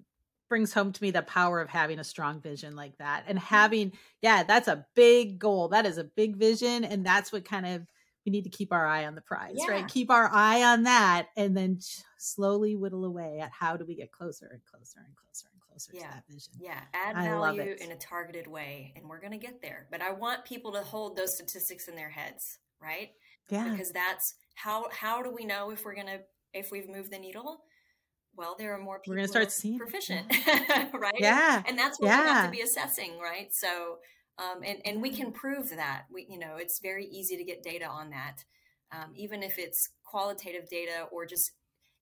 brings 0.48 0.72
home 0.72 0.92
to 0.92 1.02
me 1.02 1.10
the 1.10 1.22
power 1.22 1.60
of 1.60 1.68
having 1.68 1.98
a 1.98 2.04
strong 2.04 2.40
vision 2.40 2.76
like 2.76 2.96
that 2.98 3.24
and 3.26 3.38
mm-hmm. 3.38 3.46
having 3.54 3.92
yeah 4.22 4.44
that's 4.44 4.68
a 4.68 4.86
big 4.94 5.38
goal 5.40 5.68
that 5.68 5.84
is 5.86 5.98
a 5.98 6.04
big 6.04 6.36
vision 6.36 6.84
and 6.84 7.04
that's 7.04 7.32
what 7.32 7.44
kind 7.44 7.66
of 7.66 7.82
we 8.24 8.30
need 8.30 8.44
to 8.44 8.50
keep 8.50 8.72
our 8.72 8.86
eye 8.86 9.06
on 9.06 9.16
the 9.16 9.20
prize 9.20 9.56
yeah. 9.56 9.66
right 9.68 9.88
keep 9.88 10.08
our 10.08 10.30
eye 10.32 10.62
on 10.62 10.84
that 10.84 11.26
and 11.36 11.56
then 11.56 11.80
slowly 12.18 12.76
whittle 12.76 13.04
away 13.04 13.40
at 13.40 13.50
how 13.50 13.76
do 13.76 13.84
we 13.84 13.96
get 13.96 14.12
closer 14.12 14.48
and 14.52 14.64
closer 14.64 15.00
and 15.04 15.16
closer 15.16 15.48
closer 15.76 15.92
yeah. 15.94 16.08
to 16.08 16.14
that 16.14 16.24
vision 16.28 16.52
yeah 16.58 16.80
add 16.94 17.14
value 17.14 17.76
in 17.80 17.92
a 17.92 17.96
targeted 17.96 18.46
way 18.46 18.92
and 18.96 19.08
we're 19.08 19.20
going 19.20 19.32
to 19.32 19.38
get 19.38 19.60
there 19.60 19.86
but 19.90 20.00
i 20.00 20.10
want 20.10 20.44
people 20.44 20.72
to 20.72 20.80
hold 20.80 21.16
those 21.16 21.34
statistics 21.34 21.88
in 21.88 21.94
their 21.94 22.10
heads 22.10 22.58
right? 22.82 23.10
Yeah. 23.50 23.70
Because 23.70 23.92
that's 23.92 24.34
how 24.54 24.86
how 24.90 25.22
do 25.22 25.30
we 25.30 25.44
know 25.44 25.70
if 25.70 25.84
we're 25.84 25.94
gonna 25.94 26.20
if 26.52 26.70
we've 26.70 26.88
moved 26.88 27.12
the 27.12 27.18
needle? 27.18 27.62
Well, 28.36 28.54
there 28.58 28.74
are 28.74 28.78
more 28.78 28.98
people 28.98 29.12
we're 29.12 29.18
gonna 29.18 29.28
start 29.28 29.50
seeing 29.50 29.78
proficient, 29.78 30.26
yeah. 30.46 30.88
right? 30.94 31.14
Yeah, 31.18 31.62
and 31.66 31.78
that's 31.78 31.98
what 31.98 32.08
yeah. 32.08 32.22
we 32.22 32.28
have 32.28 32.44
to 32.46 32.50
be 32.50 32.60
assessing, 32.60 33.18
right? 33.18 33.52
So, 33.52 33.98
um, 34.38 34.62
and 34.62 34.78
and 34.84 35.00
we 35.00 35.10
can 35.10 35.32
prove 35.32 35.70
that. 35.70 36.04
We, 36.12 36.26
you 36.28 36.38
know, 36.38 36.56
it's 36.56 36.80
very 36.80 37.06
easy 37.06 37.36
to 37.36 37.44
get 37.44 37.62
data 37.62 37.86
on 37.86 38.10
that, 38.10 38.44
um, 38.92 39.12
even 39.14 39.42
if 39.42 39.58
it's 39.58 39.88
qualitative 40.04 40.68
data 40.68 41.06
or 41.10 41.24
just 41.24 41.52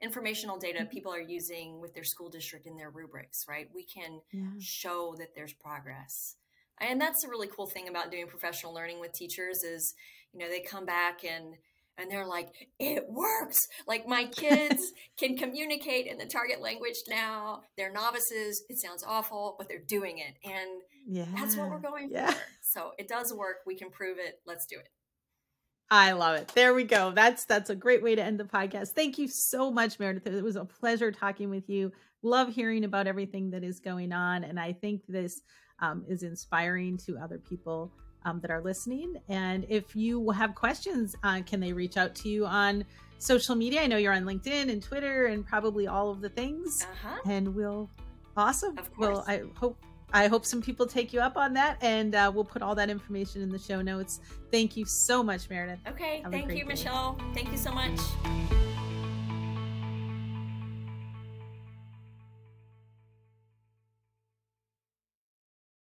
informational 0.00 0.58
data 0.58 0.80
Mm-hmm. 0.80 0.88
people 0.88 1.12
are 1.14 1.20
using 1.20 1.80
with 1.80 1.94
their 1.94 2.04
school 2.04 2.28
district 2.28 2.66
in 2.66 2.76
their 2.76 2.90
rubrics, 2.90 3.46
right? 3.48 3.68
We 3.74 3.84
can 3.84 4.20
Yeah. 4.32 4.50
show 4.60 5.14
that 5.18 5.34
there's 5.34 5.52
progress. 5.52 6.36
And 6.80 7.00
that's 7.00 7.24
a 7.24 7.28
really 7.28 7.48
cool 7.48 7.66
thing 7.66 7.88
about 7.88 8.10
doing 8.10 8.26
professional 8.26 8.74
learning 8.74 9.00
with 9.00 9.12
teachers 9.12 9.62
is, 9.62 9.94
you 10.32 10.40
know, 10.40 10.48
they 10.48 10.60
come 10.60 10.84
back 10.84 11.24
and 11.24 11.56
and 11.96 12.10
they're 12.10 12.26
like, 12.26 12.48
it 12.80 13.08
works. 13.08 13.68
Like 13.86 14.08
my 14.08 14.24
kids 14.24 14.92
can 15.16 15.36
communicate 15.36 16.08
in 16.08 16.18
the 16.18 16.26
target 16.26 16.60
language 16.60 16.96
now. 17.08 17.62
They're 17.76 17.92
novices. 17.92 18.64
It 18.68 18.78
sounds 18.80 19.04
awful, 19.06 19.54
but 19.56 19.68
they're 19.68 19.78
doing 19.78 20.18
it. 20.18 20.34
And 20.44 20.82
Yeah. 21.06 21.26
that's 21.36 21.54
what 21.56 21.70
we're 21.70 21.78
going 21.78 22.10
Yeah. 22.10 22.32
for. 22.32 22.40
So 22.62 22.92
it 22.98 23.06
does 23.06 23.32
work. 23.32 23.58
We 23.64 23.76
can 23.76 23.90
prove 23.90 24.18
it. 24.18 24.40
Let's 24.44 24.66
do 24.66 24.76
it. 24.76 24.88
I 25.90 26.12
love 26.12 26.36
it. 26.36 26.48
There 26.54 26.74
we 26.74 26.84
go. 26.84 27.12
That's 27.12 27.44
that's 27.44 27.70
a 27.70 27.74
great 27.74 28.02
way 28.02 28.14
to 28.14 28.22
end 28.22 28.40
the 28.40 28.44
podcast. 28.44 28.90
Thank 28.90 29.18
you 29.18 29.28
so 29.28 29.70
much, 29.70 29.98
Meredith. 29.98 30.26
It 30.26 30.42
was 30.42 30.56
a 30.56 30.64
pleasure 30.64 31.12
talking 31.12 31.50
with 31.50 31.68
you. 31.68 31.92
Love 32.22 32.52
hearing 32.52 32.84
about 32.84 33.06
everything 33.06 33.50
that 33.50 33.62
is 33.62 33.80
going 33.80 34.12
on, 34.12 34.44
and 34.44 34.58
I 34.58 34.72
think 34.72 35.02
this 35.06 35.42
um, 35.80 36.04
is 36.08 36.22
inspiring 36.22 36.96
to 37.06 37.18
other 37.18 37.38
people 37.38 37.92
um, 38.24 38.40
that 38.40 38.50
are 38.50 38.62
listening. 38.62 39.16
And 39.28 39.66
if 39.68 39.94
you 39.94 40.30
have 40.30 40.54
questions, 40.54 41.14
uh, 41.22 41.42
can 41.42 41.60
they 41.60 41.72
reach 41.72 41.96
out 41.96 42.14
to 42.16 42.28
you 42.28 42.46
on 42.46 42.84
social 43.18 43.54
media? 43.54 43.82
I 43.82 43.86
know 43.86 43.96
you're 43.96 44.14
on 44.14 44.24
LinkedIn 44.24 44.70
and 44.70 44.82
Twitter 44.82 45.26
and 45.26 45.46
probably 45.46 45.86
all 45.86 46.10
of 46.10 46.20
the 46.20 46.30
things. 46.30 46.82
Uh-huh. 46.82 47.18
And 47.26 47.54
we'll 47.54 47.90
awesome. 48.36 48.78
Of 48.78 48.92
course. 48.94 49.16
Well. 49.16 49.24
I 49.28 49.42
hope 49.56 49.78
I 50.14 50.28
hope 50.28 50.46
some 50.46 50.62
people 50.62 50.86
take 50.86 51.12
you 51.12 51.20
up 51.20 51.36
on 51.36 51.54
that, 51.54 51.76
and 51.82 52.14
uh, 52.14 52.30
we'll 52.32 52.44
put 52.44 52.62
all 52.62 52.76
that 52.76 52.88
information 52.88 53.42
in 53.42 53.48
the 53.48 53.58
show 53.58 53.82
notes. 53.82 54.20
Thank 54.52 54.76
you 54.76 54.84
so 54.84 55.24
much, 55.24 55.50
Meredith. 55.50 55.80
Okay. 55.88 56.20
Have 56.22 56.30
Thank 56.30 56.52
you, 56.52 56.58
day. 56.58 56.64
Michelle. 56.64 57.18
Thank 57.34 57.50
you 57.50 57.58
so 57.58 57.72
much. 57.72 57.98